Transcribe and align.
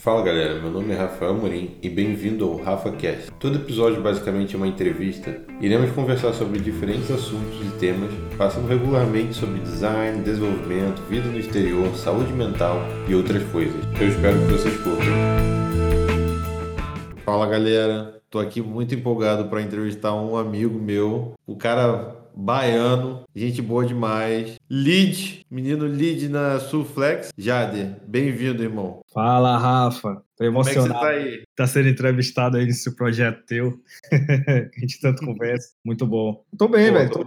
Fala 0.00 0.22
galera, 0.22 0.60
meu 0.60 0.70
nome 0.70 0.94
é 0.94 0.96
Rafael 0.96 1.34
Morim 1.34 1.76
e 1.82 1.88
bem-vindo 1.88 2.44
ao 2.44 2.56
RafaCast. 2.62 3.32
Todo 3.32 3.56
episódio 3.56 4.00
basicamente 4.00 4.54
é 4.54 4.56
uma 4.56 4.68
entrevista. 4.68 5.42
Iremos 5.60 5.90
conversar 5.90 6.32
sobre 6.34 6.60
diferentes 6.60 7.10
assuntos 7.10 7.60
e 7.66 7.78
temas, 7.80 8.08
passando 8.36 8.68
regularmente 8.68 9.34
sobre 9.34 9.58
design, 9.58 10.22
desenvolvimento, 10.22 11.02
vida 11.08 11.26
no 11.26 11.36
exterior, 11.36 11.92
saúde 11.96 12.32
mental 12.32 12.78
e 13.08 13.14
outras 13.16 13.42
coisas. 13.50 13.74
Eu 14.00 14.06
espero 14.06 14.38
que 14.38 14.52
vocês 14.52 14.76
curtam. 14.76 15.04
Fala 17.24 17.48
galera, 17.48 18.22
tô 18.30 18.38
aqui 18.38 18.62
muito 18.62 18.94
empolgado 18.94 19.48
para 19.48 19.62
entrevistar 19.62 20.14
um 20.14 20.36
amigo 20.36 20.78
meu, 20.78 21.34
o 21.44 21.56
cara 21.56 22.16
baiano, 22.40 23.24
gente 23.34 23.60
boa 23.60 23.84
demais. 23.84 24.54
Lead, 24.70 25.44
menino 25.50 25.84
lead 25.86 26.28
na 26.28 26.60
Sulflex. 26.60 27.30
Jade, 27.36 27.96
bem-vindo, 28.06 28.62
irmão. 28.62 29.00
Fala, 29.12 29.58
Rafa. 29.58 30.22
Tô 30.36 30.44
emocionado. 30.44 30.94
Como 30.94 31.04
é 31.04 31.14
que 31.14 31.20
você 31.20 31.26
tá 31.26 31.30
aí? 31.30 31.42
Tá 31.56 31.66
sendo 31.66 31.88
entrevistado 31.88 32.56
aí 32.56 32.64
nesse 32.64 32.94
projeto 32.94 33.44
teu. 33.44 33.80
a 34.12 34.80
gente 34.80 35.00
tanto 35.00 35.26
conversa. 35.26 35.70
Muito 35.84 36.06
bom. 36.06 36.44
Tô 36.56 36.68
bem, 36.68 36.92
velho. 36.92 37.10
Tô... 37.10 37.26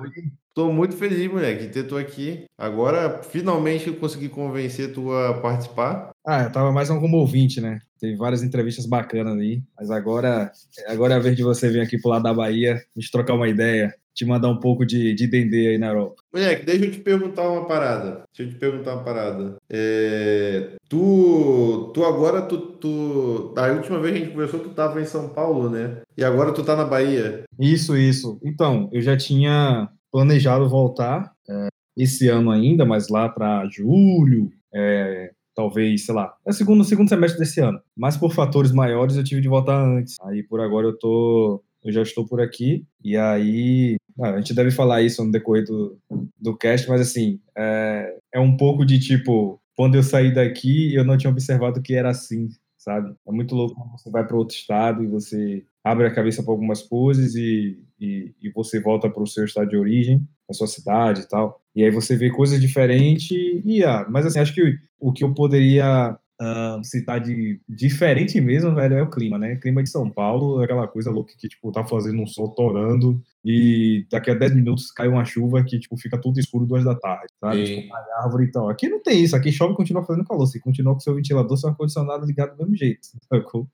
tô... 0.54 0.72
muito 0.72 0.96
feliz, 0.96 1.30
moleque, 1.30 1.64
de 1.66 1.74
ter 1.74 1.84
tu 1.84 1.98
aqui. 1.98 2.46
Agora, 2.58 3.22
finalmente, 3.22 3.88
eu 3.88 3.96
consegui 3.98 4.30
convencer 4.30 4.94
tu 4.94 5.12
a 5.12 5.34
participar. 5.34 6.12
Ah, 6.26 6.44
eu 6.44 6.52
tava 6.54 6.72
mais 6.72 6.90
um 6.90 7.02
como 7.02 7.18
ouvinte, 7.18 7.60
né? 7.60 7.80
Teve 8.00 8.16
várias 8.16 8.44
entrevistas 8.44 8.86
bacanas 8.86 9.38
aí. 9.38 9.62
Mas 9.78 9.92
agora, 9.92 10.50
agora 10.88 11.16
é 11.16 11.18
a 11.18 11.20
vez 11.20 11.36
de 11.36 11.44
você 11.44 11.70
vir 11.70 11.82
aqui 11.82 12.00
pro 12.00 12.12
lado 12.12 12.24
da 12.24 12.34
Bahia, 12.34 12.76
a 12.76 13.00
gente 13.00 13.12
trocar 13.12 13.34
uma 13.34 13.50
ideia 13.50 13.94
te 14.14 14.26
mandar 14.26 14.50
um 14.50 14.60
pouco 14.60 14.86
de, 14.86 15.14
de 15.14 15.28
dendê 15.28 15.70
aí 15.70 15.78
na 15.78 15.88
Europa. 15.88 16.22
Moleque, 16.34 16.66
deixa 16.66 16.86
eu 16.86 16.92
te 16.92 17.00
perguntar 17.00 17.50
uma 17.50 17.66
parada. 17.66 18.24
Deixa 18.36 18.50
eu 18.50 18.54
te 18.54 18.60
perguntar 18.60 18.96
uma 18.96 19.04
parada. 19.04 19.58
É, 19.70 20.76
tu, 20.90 21.92
tu 21.94 22.04
agora, 22.04 22.42
tu, 22.42 22.58
tu. 22.58 23.54
A 23.58 23.68
última 23.68 24.00
vez 24.00 24.14
que 24.14 24.20
a 24.20 24.24
gente 24.24 24.34
conversou, 24.34 24.60
tu 24.60 24.70
tava 24.70 25.02
em 25.02 25.06
São 25.06 25.30
Paulo, 25.30 25.70
né? 25.70 26.02
E 26.18 26.24
agora 26.24 26.54
tu 26.54 26.64
tá 26.64 26.76
na 26.76 26.86
Bahia. 26.86 27.44
Isso, 27.60 27.98
isso. 27.98 28.40
Então, 28.44 28.90
eu 28.92 29.02
já 29.02 29.16
tinha 29.16 29.90
planejado 30.12 30.68
voltar 30.68 31.32
é, 31.50 31.68
esse 31.98 32.28
ano 32.28 32.52
ainda, 32.52 32.86
mas 32.86 33.08
lá 33.10 33.30
para 33.30 33.68
julho, 33.70 34.52
é, 34.74 35.32
talvez, 35.56 36.06
sei 36.06 36.16
lá, 36.16 36.34
é 36.46 36.52
segundo, 36.52 36.84
segundo 36.84 37.10
semestre 37.10 37.40
desse 37.40 37.62
ano. 37.62 37.80
Mas 37.96 38.18
por 38.18 38.34
fatores 38.34 38.72
maiores 38.72 39.16
eu 39.16 39.24
tive 39.24 39.42
de 39.42 39.48
voltar 39.48 39.82
antes. 39.82 40.16
Aí 40.24 40.44
por 40.44 40.60
agora 40.60 40.88
eu 40.88 40.98
tô 40.98 41.64
eu 41.84 41.92
já 41.92 42.02
estou 42.02 42.28
por 42.28 42.40
aqui, 42.40 42.86
e 43.04 43.18
aí 43.18 43.98
a 44.20 44.38
gente 44.38 44.54
deve 44.54 44.72
falar 44.72 45.02
isso 45.02 45.24
no 45.24 45.32
decorrer 45.32 45.66
do, 45.66 45.98
do 46.40 46.58
cast, 46.58 46.90
mas 46.90 47.02
assim, 47.02 47.40
é, 47.58 48.18
é 48.34 48.40
um 48.40 48.56
pouco 48.58 48.86
de 48.86 49.00
tipo, 49.00 49.62
quando 49.76 49.96
eu 49.96 50.04
saí 50.04 50.34
daqui, 50.34 50.94
eu 50.94 51.04
não 51.04 51.18
tinha 51.18 51.32
observado 51.32 51.82
que 51.82 51.94
era 51.94 52.10
assim, 52.10 52.50
sabe? 52.78 53.14
É 53.28 53.32
muito 53.32 53.56
louco 53.56 53.76
quando 53.76 53.92
você 53.92 54.10
vai 54.10 54.26
para 54.26 54.38
outro 54.38 54.56
estado 54.56 55.04
e 55.04 55.08
você 55.08 55.64
abre 55.84 56.08
a 56.08 56.14
cabeça 56.14 56.44
para 56.44 56.52
algumas 56.52 56.82
coisas 56.82 57.36
e, 57.36 57.80
e, 58.00 58.34
e 58.42 58.50
você 58.50 58.80
volta 58.80 59.10
para 59.10 59.24
o 59.24 59.28
seu 59.28 59.46
estado 59.46 59.70
de 59.70 59.78
origem, 59.78 60.28
a 60.50 60.54
sua 60.54 60.68
cidade 60.68 61.22
e 61.22 61.28
tal. 61.28 61.62
E 61.76 61.84
aí 61.84 61.92
você 61.92 62.16
vê 62.16 62.30
coisas 62.30 62.60
diferentes 62.60 63.32
e, 63.66 63.84
ah, 63.84 64.06
mas 64.10 64.26
assim, 64.26 64.40
acho 64.40 64.54
que 64.54 64.78
o 65.00 65.12
que 65.12 65.24
eu 65.24 65.34
poderia 65.34 66.18
uh, 66.42 66.84
cidade 66.84 67.62
diferente 67.70 68.42
mesmo, 68.42 68.74
velho, 68.74 68.96
é 68.96 69.04
o 69.04 69.10
clima, 69.10 69.38
né? 69.38 69.54
O 69.54 69.60
clima 69.60 69.84
de 69.84 69.90
São 69.90 70.10
Paulo 70.10 70.62
é 70.62 70.66
aquela 70.66 70.88
coisa 70.88 71.12
louca 71.12 71.34
que, 71.38 71.48
tipo, 71.48 71.72
tá 71.72 71.86
fazendo 71.86 72.22
um 72.22 72.28
sol 72.28 72.50
torando 72.50 73.22
e 73.46 74.06
daqui 74.12 74.32
a 74.32 74.36
10 74.36 74.56
minutos 74.56 74.92
cai 74.92 75.08
uma 75.08 75.24
chuva 75.24 75.64
que, 75.64 75.80
tipo, 75.80 75.96
fica 75.98 76.20
tudo 76.20 76.40
escuro 76.40 76.66
duas 76.66 76.84
da 76.84 76.96
tarde, 76.96 77.32
sabe? 77.40 77.64
Tipo, 77.64 77.88
uma 77.88 78.24
árvore 78.24 78.46
e 78.46 78.52
tal. 78.52 78.70
Aqui 78.70 78.90
não 78.90 79.02
tem 79.02 79.24
isso, 79.24 79.36
aqui 79.36 79.52
chove 79.52 79.74
e 79.74 79.78
continua 79.78 80.04
fazendo 80.04 80.26
calor. 80.26 80.46
Você 80.46 80.60
continua 80.60 80.94
com 80.94 81.00
seu 81.00 81.16
ventilador, 81.16 81.58
seu 81.58 81.70
ar-condicionado 81.70 82.26
ligado 82.26 82.56
do 82.56 82.64
mesmo 82.64 82.76
jeito, 82.76 83.02
sacou? 83.30 83.68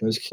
Eu 0.00 0.08
acho 0.08 0.20
que 0.20 0.28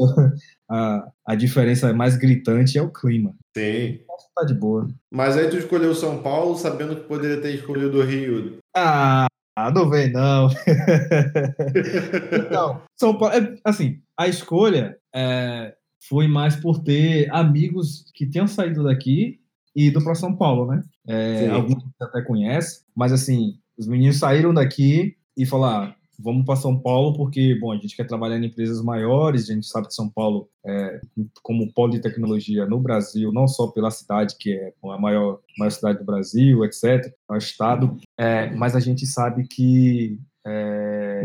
a, 0.70 1.08
a 1.26 1.36
diferença 1.36 1.94
mais 1.94 2.18
gritante 2.18 2.78
é 2.78 2.82
o 2.82 2.92
clima. 2.92 3.34
Sim. 3.56 4.00
Tá 4.36 4.44
de 4.44 4.54
boa. 4.54 4.90
Mas 5.12 5.38
aí 5.38 5.48
tu 5.48 5.58
escolheu 5.58 5.94
São 5.94 6.22
Paulo 6.22 6.58
sabendo 6.58 6.96
que 6.96 7.08
poderia 7.08 7.40
ter 7.40 7.54
escolhido 7.54 8.00
o 8.00 8.04
Rio. 8.04 8.58
Ah, 8.76 9.28
ah, 9.56 9.72
não 9.72 9.90
vem, 9.90 10.12
não. 10.12 10.50
então, 12.34 12.82
São 13.00 13.18
Paulo, 13.18 13.36
é, 13.36 13.56
assim, 13.64 14.02
a 14.18 14.28
escolha 14.28 14.98
é, 15.14 15.76
foi 16.08 16.28
mais 16.28 16.56
por 16.56 16.84
ter 16.84 17.32
amigos 17.32 18.12
que 18.16 18.28
tinham 18.28 18.48
saído 18.48 18.84
daqui 18.84 19.40
e 19.76 19.88
ido 19.88 20.04
para 20.04 20.16
São 20.16 20.36
Paulo, 20.36 20.72
né? 20.72 20.82
É, 21.08 21.50
alguns 21.50 21.84
você 21.84 22.04
até 22.04 22.22
conhece, 22.22 22.84
mas 22.96 23.12
assim, 23.12 23.60
os 23.78 23.88
meninos 23.88 24.18
saíram 24.18 24.54
daqui 24.54 25.16
e 25.38 25.46
falaram: 25.46 25.90
ah, 25.90 25.96
vamos 26.24 26.46
para 26.46 26.56
São 26.56 26.80
Paulo 26.80 27.16
porque, 27.16 27.56
bom, 27.60 27.72
a 27.72 27.76
gente 27.76 27.96
quer 27.96 28.08
trabalhar 28.08 28.38
em 28.38 28.46
empresas 28.46 28.82
maiores, 28.82 29.50
a 29.50 29.54
gente 29.54 29.68
sabe 29.68 29.88
que 29.88 29.94
São 29.94 30.10
Paulo, 30.10 30.50
é, 30.66 31.02
como 31.42 31.72
polo 31.74 31.92
de 31.92 32.02
tecnologia 32.02 32.66
no 32.66 32.80
Brasil, 32.80 33.32
não 33.32 33.48
só 33.48 33.68
pela 33.68 33.92
cidade, 33.92 34.36
que 34.40 34.54
é 34.54 34.74
a 34.84 34.98
maior, 34.98 35.40
maior 35.58 35.70
cidade 35.70 36.00
do 36.00 36.06
Brasil, 36.06 36.64
etc., 36.64 37.14
é 37.30 37.34
o 37.34 37.38
estado, 37.38 37.98
é, 38.18 38.50
mas 38.52 38.76
a 38.76 38.80
gente 38.80 39.06
sabe 39.06 39.46
que 39.48 40.18
é, 40.48 41.24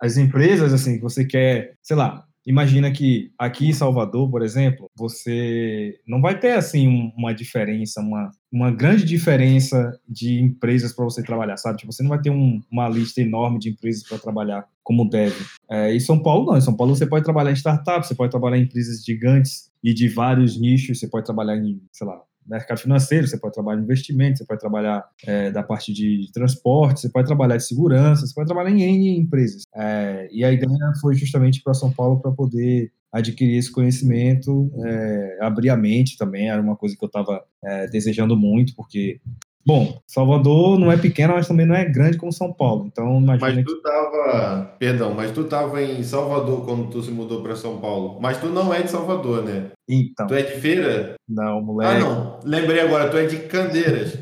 as 0.00 0.16
empresas, 0.18 0.72
assim, 0.72 1.00
você 1.00 1.24
quer, 1.24 1.76
sei 1.82 1.96
lá, 1.96 2.26
Imagina 2.46 2.90
que 2.90 3.32
aqui 3.38 3.68
em 3.68 3.72
Salvador, 3.72 4.30
por 4.30 4.42
exemplo, 4.42 4.90
você 4.94 5.98
não 6.06 6.20
vai 6.20 6.38
ter 6.38 6.52
assim 6.52 7.12
uma 7.16 7.32
diferença, 7.32 8.00
uma, 8.00 8.30
uma 8.52 8.70
grande 8.70 9.04
diferença 9.04 9.98
de 10.06 10.40
empresas 10.40 10.92
para 10.92 11.04
você 11.04 11.22
trabalhar, 11.22 11.56
sabe? 11.56 11.78
Tipo, 11.78 11.92
você 11.92 12.02
não 12.02 12.10
vai 12.10 12.20
ter 12.20 12.30
um, 12.30 12.60
uma 12.70 12.88
lista 12.88 13.22
enorme 13.22 13.58
de 13.58 13.70
empresas 13.70 14.06
para 14.06 14.18
trabalhar 14.18 14.66
como 14.82 15.08
deve. 15.08 15.42
É, 15.70 15.94
em 15.94 16.00
São 16.00 16.22
Paulo, 16.22 16.46
não. 16.46 16.58
Em 16.58 16.60
São 16.60 16.76
Paulo, 16.76 16.94
você 16.94 17.06
pode 17.06 17.24
trabalhar 17.24 17.50
em 17.50 17.54
startups, 17.54 18.08
você 18.08 18.14
pode 18.14 18.30
trabalhar 18.30 18.58
em 18.58 18.64
empresas 18.64 19.02
gigantes 19.02 19.70
e 19.82 19.94
de 19.94 20.08
vários 20.08 20.60
nichos, 20.60 20.98
você 20.98 21.08
pode 21.08 21.24
trabalhar 21.24 21.56
em, 21.56 21.80
sei 21.90 22.06
lá, 22.06 22.20
mercado 22.46 22.78
financeiro, 22.78 23.26
você 23.26 23.38
pode 23.38 23.54
trabalhar 23.54 23.80
em 23.80 23.84
investimento, 23.84 24.38
você 24.38 24.44
pode 24.44 24.60
trabalhar 24.60 25.04
é, 25.26 25.50
da 25.50 25.62
parte 25.62 25.92
de 25.92 26.30
transporte, 26.32 27.00
você 27.00 27.08
pode 27.08 27.26
trabalhar 27.26 27.56
de 27.56 27.66
segurança, 27.66 28.26
você 28.26 28.34
pode 28.34 28.46
trabalhar 28.46 28.70
em 28.70 28.82
N 28.82 29.18
empresas. 29.18 29.62
É, 29.74 30.28
e 30.32 30.44
a 30.44 30.52
ideia 30.52 30.92
foi 31.00 31.14
justamente 31.14 31.62
para 31.62 31.74
São 31.74 31.90
Paulo 31.92 32.20
para 32.20 32.32
poder 32.32 32.92
adquirir 33.12 33.56
esse 33.56 33.70
conhecimento, 33.70 34.72
é, 34.84 35.38
abrir 35.40 35.70
a 35.70 35.76
mente 35.76 36.18
também, 36.18 36.50
era 36.50 36.60
uma 36.60 36.74
coisa 36.74 36.96
que 36.96 37.04
eu 37.04 37.06
estava 37.06 37.44
é, 37.62 37.86
desejando 37.86 38.36
muito, 38.36 38.74
porque 38.74 39.20
Bom, 39.66 39.98
Salvador 40.06 40.78
não 40.78 40.92
é 40.92 40.96
pequena, 40.96 41.34
mas 41.34 41.48
também 41.48 41.64
não 41.64 41.74
é 41.74 41.84
grande 41.84 42.18
como 42.18 42.32
São 42.32 42.52
Paulo. 42.52 42.86
Então, 42.86 43.18
imagina. 43.18 43.54
Mas 43.54 43.64
tu 43.64 43.80
tava. 43.80 44.76
Perdão, 44.78 45.14
mas 45.14 45.30
tu 45.30 45.44
tava 45.44 45.82
em 45.82 46.02
Salvador 46.02 46.64
quando 46.64 46.90
tu 46.90 47.02
se 47.02 47.10
mudou 47.10 47.42
para 47.42 47.56
São 47.56 47.78
Paulo. 47.78 48.18
Mas 48.20 48.38
tu 48.38 48.46
não 48.48 48.72
é 48.72 48.82
de 48.82 48.90
Salvador, 48.90 49.42
né? 49.42 49.70
Então. 49.88 50.26
Tu 50.26 50.34
é 50.34 50.42
de 50.42 50.60
feira? 50.60 51.14
Não, 51.28 51.62
moleque. 51.62 51.96
Ah, 51.96 51.98
não. 51.98 52.40
Lembrei 52.44 52.80
agora, 52.80 53.08
tu 53.08 53.16
é 53.16 53.26
de 53.26 53.38
Candeiras. 53.38 54.18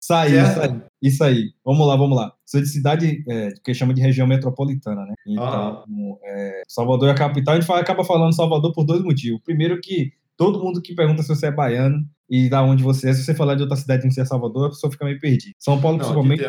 isso 0.00 0.14
aí, 0.14 0.40
isso 0.40 0.60
aí. 0.60 0.80
Isso 1.02 1.24
aí. 1.24 1.50
Vamos 1.64 1.86
lá, 1.86 1.96
vamos 1.96 2.16
lá. 2.16 2.32
Sou 2.46 2.60
de 2.60 2.68
cidade 2.68 3.24
é, 3.28 3.48
que 3.64 3.74
chama 3.74 3.92
de 3.92 4.00
região 4.00 4.26
metropolitana, 4.26 5.04
né? 5.04 5.14
Então, 5.26 5.44
ah. 5.44 5.84
é, 6.24 6.62
Salvador 6.68 7.08
é 7.08 7.12
a 7.12 7.14
capital. 7.14 7.54
A 7.54 7.60
gente 7.60 7.70
acaba 7.72 8.04
falando 8.04 8.34
Salvador 8.34 8.72
por 8.72 8.84
dois 8.84 9.02
motivos. 9.02 9.40
Primeiro 9.44 9.80
que 9.80 10.12
todo 10.36 10.62
mundo 10.62 10.82
que 10.82 10.94
pergunta 10.94 11.22
se 11.22 11.28
você 11.28 11.46
é 11.46 11.50
baiano 11.50 12.06
e 12.32 12.48
da 12.48 12.62
onde 12.62 12.82
você 12.82 13.10
é. 13.10 13.12
Se 13.12 13.24
você 13.24 13.34
falar 13.34 13.56
de 13.56 13.62
outra 13.62 13.76
cidade 13.76 14.00
que 14.00 14.06
não 14.06 14.12
seja 14.12 14.26
Salvador, 14.26 14.66
a 14.66 14.70
pessoa 14.70 14.90
fica 14.90 15.04
meio 15.04 15.20
perdida. 15.20 15.52
São 15.58 15.78
Paulo, 15.78 15.98
não, 15.98 16.04
principalmente. 16.04 16.42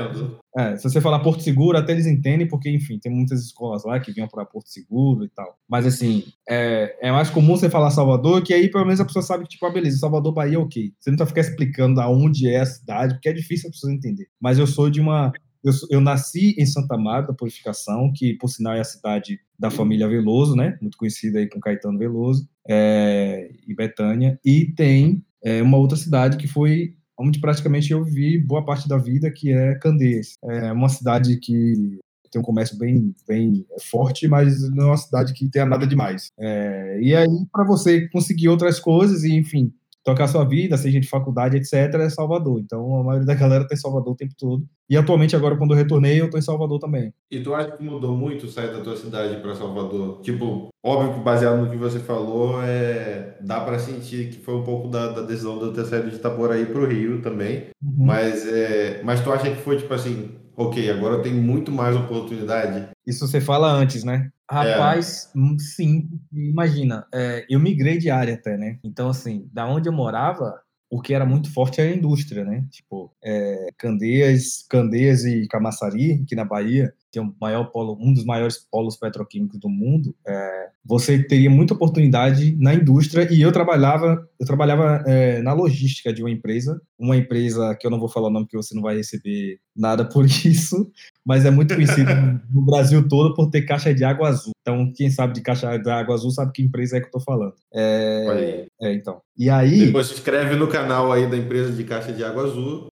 É, 0.55 0.77
se 0.77 0.83
você 0.83 1.01
falar 1.01 1.19
Porto 1.19 1.43
Seguro, 1.43 1.77
até 1.77 1.91
eles 1.91 2.05
entendem, 2.05 2.47
porque, 2.47 2.69
enfim, 2.69 2.97
tem 2.97 3.11
muitas 3.11 3.41
escolas 3.41 3.83
lá 3.83 3.99
que 3.99 4.13
vinham 4.13 4.29
para 4.29 4.45
Porto 4.45 4.69
Seguro 4.69 5.25
e 5.25 5.29
tal. 5.29 5.57
Mas, 5.69 5.85
assim, 5.85 6.23
é, 6.47 6.95
é 7.01 7.11
mais 7.11 7.29
comum 7.29 7.57
você 7.57 7.69
falar 7.69 7.91
Salvador, 7.91 8.41
que 8.41 8.53
aí 8.53 8.71
pelo 8.71 8.85
menos 8.85 9.01
a 9.01 9.05
pessoa 9.05 9.21
sabe 9.21 9.43
que, 9.43 9.49
tipo, 9.49 9.65
ah, 9.65 9.71
beleza, 9.71 9.97
Salvador, 9.97 10.33
Bahia, 10.33 10.57
ok. 10.57 10.93
Você 10.97 11.09
não 11.09 11.17
tá 11.17 11.25
ficar 11.25 11.41
explicando 11.41 11.99
aonde 11.99 12.47
é 12.47 12.61
a 12.61 12.65
cidade, 12.65 13.15
porque 13.15 13.27
é 13.27 13.33
difícil 13.33 13.67
a 13.67 13.71
pessoa 13.71 13.91
entender. 13.91 14.27
Mas 14.39 14.59
eu 14.59 14.67
sou 14.67 14.89
de 14.89 15.01
uma. 15.01 15.33
Eu, 15.61 15.73
eu, 15.89 16.01
nasci 16.01 16.55
em 16.57 16.65
Santa 16.65 16.97
Marta 16.97 17.29
da 17.29 17.33
Purificação, 17.33 18.11
que 18.13 18.35
por 18.35 18.49
sinal 18.49 18.73
é 18.73 18.81
a 18.81 18.85
cidade 18.85 19.39
da 19.57 19.69
família 19.69 20.07
Veloso, 20.07 20.55
né? 20.55 20.77
Muito 20.81 20.97
conhecida 20.97 21.39
aí 21.39 21.47
com 21.47 21.59
Caetano 21.59 21.97
Veloso, 21.97 22.47
é, 22.67 23.49
e 23.67 23.73
Betânia. 23.73 24.39
E 24.43 24.65
tem 24.65 25.23
é, 25.43 25.61
uma 25.61 25.77
outra 25.77 25.97
cidade 25.97 26.37
que 26.37 26.47
foi 26.47 26.95
onde 27.17 27.39
praticamente 27.39 27.91
eu 27.91 28.03
vivi 28.03 28.37
boa 28.37 28.65
parte 28.65 28.87
da 28.87 28.97
vida, 28.97 29.31
que 29.31 29.51
é 29.51 29.75
Candeias. 29.75 30.35
É 30.43 30.71
uma 30.71 30.89
cidade 30.89 31.37
que 31.37 31.99
tem 32.31 32.41
um 32.41 32.43
comércio 32.43 32.77
bem, 32.77 33.13
bem 33.27 33.65
forte, 33.91 34.27
mas 34.27 34.67
não 34.71 34.85
é 34.85 34.87
uma 34.87 34.97
cidade 34.97 35.33
que 35.33 35.47
tenha 35.47 35.65
nada 35.65 35.85
demais. 35.85 36.31
É, 36.39 36.99
e 36.99 37.15
aí, 37.15 37.45
para 37.51 37.63
você 37.63 38.07
conseguir 38.09 38.49
outras 38.49 38.79
coisas, 38.79 39.23
e 39.23 39.33
enfim, 39.33 39.71
tocar 40.03 40.27
sua 40.27 40.43
vida, 40.43 40.77
seja 40.77 40.99
de 40.99 41.07
faculdade, 41.07 41.57
etc., 41.57 41.73
é 41.95 42.09
Salvador. 42.09 42.59
Então, 42.59 42.99
a 42.99 43.03
maioria 43.03 43.25
da 43.25 43.33
galera 43.33 43.67
tá 43.67 43.73
em 43.73 43.77
Salvador 43.77 44.13
o 44.13 44.15
tempo 44.15 44.33
todo. 44.37 44.65
E 44.89 44.97
atualmente, 44.97 45.35
agora, 45.35 45.55
quando 45.55 45.71
eu 45.71 45.77
retornei, 45.77 46.19
eu 46.19 46.29
tô 46.29 46.37
em 46.37 46.41
Salvador 46.41 46.77
também. 46.79 47.13
E 47.31 47.39
tu 47.39 47.53
acha 47.53 47.71
que 47.71 47.83
mudou 47.83 48.15
muito 48.15 48.47
sair 48.47 48.73
da 48.73 48.81
tua 48.81 48.95
cidade 48.95 49.41
para 49.41 49.55
Salvador? 49.55 50.19
Tipo, 50.21 50.67
óbvio 50.83 51.13
que 51.13 51.19
baseado 51.21 51.61
no 51.61 51.69
que 51.69 51.77
você 51.77 51.99
falou, 51.99 52.61
é... 52.61 53.37
dá 53.41 53.61
para 53.61 53.79
sentir 53.79 54.29
que 54.29 54.39
foi 54.39 54.55
um 54.55 54.63
pouco 54.63 54.89
da, 54.89 55.11
da 55.11 55.21
decisão 55.21 55.57
de 55.57 55.65
eu 55.65 55.73
ter 55.73 55.85
saído 55.85 56.09
de 56.09 56.17
Itaboraí 56.17 56.65
pro 56.65 56.85
Rio 56.85 57.21
também. 57.21 57.67
Uhum. 57.81 58.05
Mas, 58.05 58.45
é... 58.45 59.01
mas 59.03 59.23
tu 59.23 59.31
acha 59.31 59.49
que 59.49 59.61
foi, 59.61 59.77
tipo 59.77 59.93
assim, 59.93 60.31
ok, 60.55 60.89
agora 60.89 61.21
tem 61.21 61.33
muito 61.33 61.71
mais 61.71 61.95
oportunidade? 61.95 62.89
Isso 63.05 63.27
você 63.27 63.41
fala 63.41 63.71
antes, 63.71 64.03
né? 64.03 64.31
Rapaz, 64.49 65.31
é. 65.35 65.59
sim, 65.59 66.09
imagina, 66.31 67.07
é, 67.13 67.45
eu 67.49 67.59
migrei 67.59 67.97
de 67.97 68.09
área 68.09 68.35
até, 68.35 68.57
né? 68.57 68.77
Então, 68.83 69.09
assim, 69.09 69.49
da 69.51 69.65
onde 69.67 69.89
eu 69.89 69.93
morava, 69.93 70.61
o 70.89 71.01
que 71.01 71.13
era 71.13 71.25
muito 71.25 71.51
forte 71.51 71.81
era 71.81 71.89
a 71.89 71.95
indústria, 71.95 72.43
né? 72.43 72.65
Tipo, 72.69 73.11
é, 73.23 73.69
Candeias, 73.77 74.65
Candeias 74.69 75.25
e 75.25 75.47
Camaçari, 75.47 76.21
aqui 76.23 76.35
na 76.35 76.45
Bahia, 76.45 76.93
tem 77.13 77.21
um 77.21 77.31
maior 77.39 77.65
polo, 77.65 77.95
um 78.01 78.11
dos 78.11 78.25
maiores 78.25 78.57
polos 78.71 78.97
petroquímicos 78.97 79.59
do 79.59 79.69
mundo, 79.69 80.15
é, 80.27 80.67
você 80.83 81.21
teria 81.23 81.49
muita 81.49 81.75
oportunidade 81.75 82.57
na 82.59 82.73
indústria 82.73 83.31
e 83.31 83.39
eu 83.39 83.51
trabalhava, 83.51 84.27
eu 84.39 84.45
trabalhava 84.45 85.03
é, 85.05 85.39
na 85.43 85.53
logística 85.53 86.11
de 86.11 86.23
uma 86.23 86.31
empresa, 86.31 86.81
uma 86.97 87.15
empresa 87.15 87.75
que 87.79 87.85
eu 87.85 87.91
não 87.91 87.99
vou 87.99 88.09
falar 88.09 88.27
o 88.27 88.31
nome 88.31 88.45
porque 88.45 88.57
você 88.57 88.73
não 88.73 88.81
vai 88.81 88.95
receber 88.97 89.59
nada 89.75 90.03
por 90.03 90.25
isso, 90.43 90.91
mas 91.23 91.45
é 91.45 91.51
muito 91.51 91.75
conhecido 91.75 92.09
no 92.51 92.65
Brasil 92.65 93.07
todo 93.07 93.35
por 93.35 93.51
ter 93.51 93.61
caixa 93.61 93.93
de 93.93 94.03
água 94.03 94.29
azul. 94.29 94.51
Então, 94.61 94.91
quem 94.95 95.11
sabe 95.11 95.33
de 95.33 95.41
caixa 95.41 95.77
de 95.77 95.89
água 95.89 96.15
azul 96.15 96.31
sabe 96.31 96.51
que 96.51 96.63
empresa 96.63 96.97
é 96.97 96.99
que 96.99 97.07
eu 97.07 97.11
tô 97.11 97.19
falando. 97.19 97.53
É, 97.73 98.65
é 98.81 98.93
então. 98.93 99.21
E 99.37 99.49
aí. 99.49 99.85
Depois 99.85 100.07
se 100.07 100.13
inscreve 100.13 100.55
no 100.55 100.67
canal 100.67 101.11
aí 101.11 101.29
da 101.29 101.37
empresa 101.37 101.71
de 101.71 101.83
caixa 101.83 102.11
de 102.11 102.23
água 102.23 102.45
azul. 102.45 102.87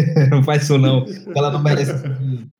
não 0.30 0.42
faz 0.42 0.64
isso 0.64 0.78
não, 0.78 1.04
ela 1.34 1.50
não 1.50 1.62
merece. 1.62 1.92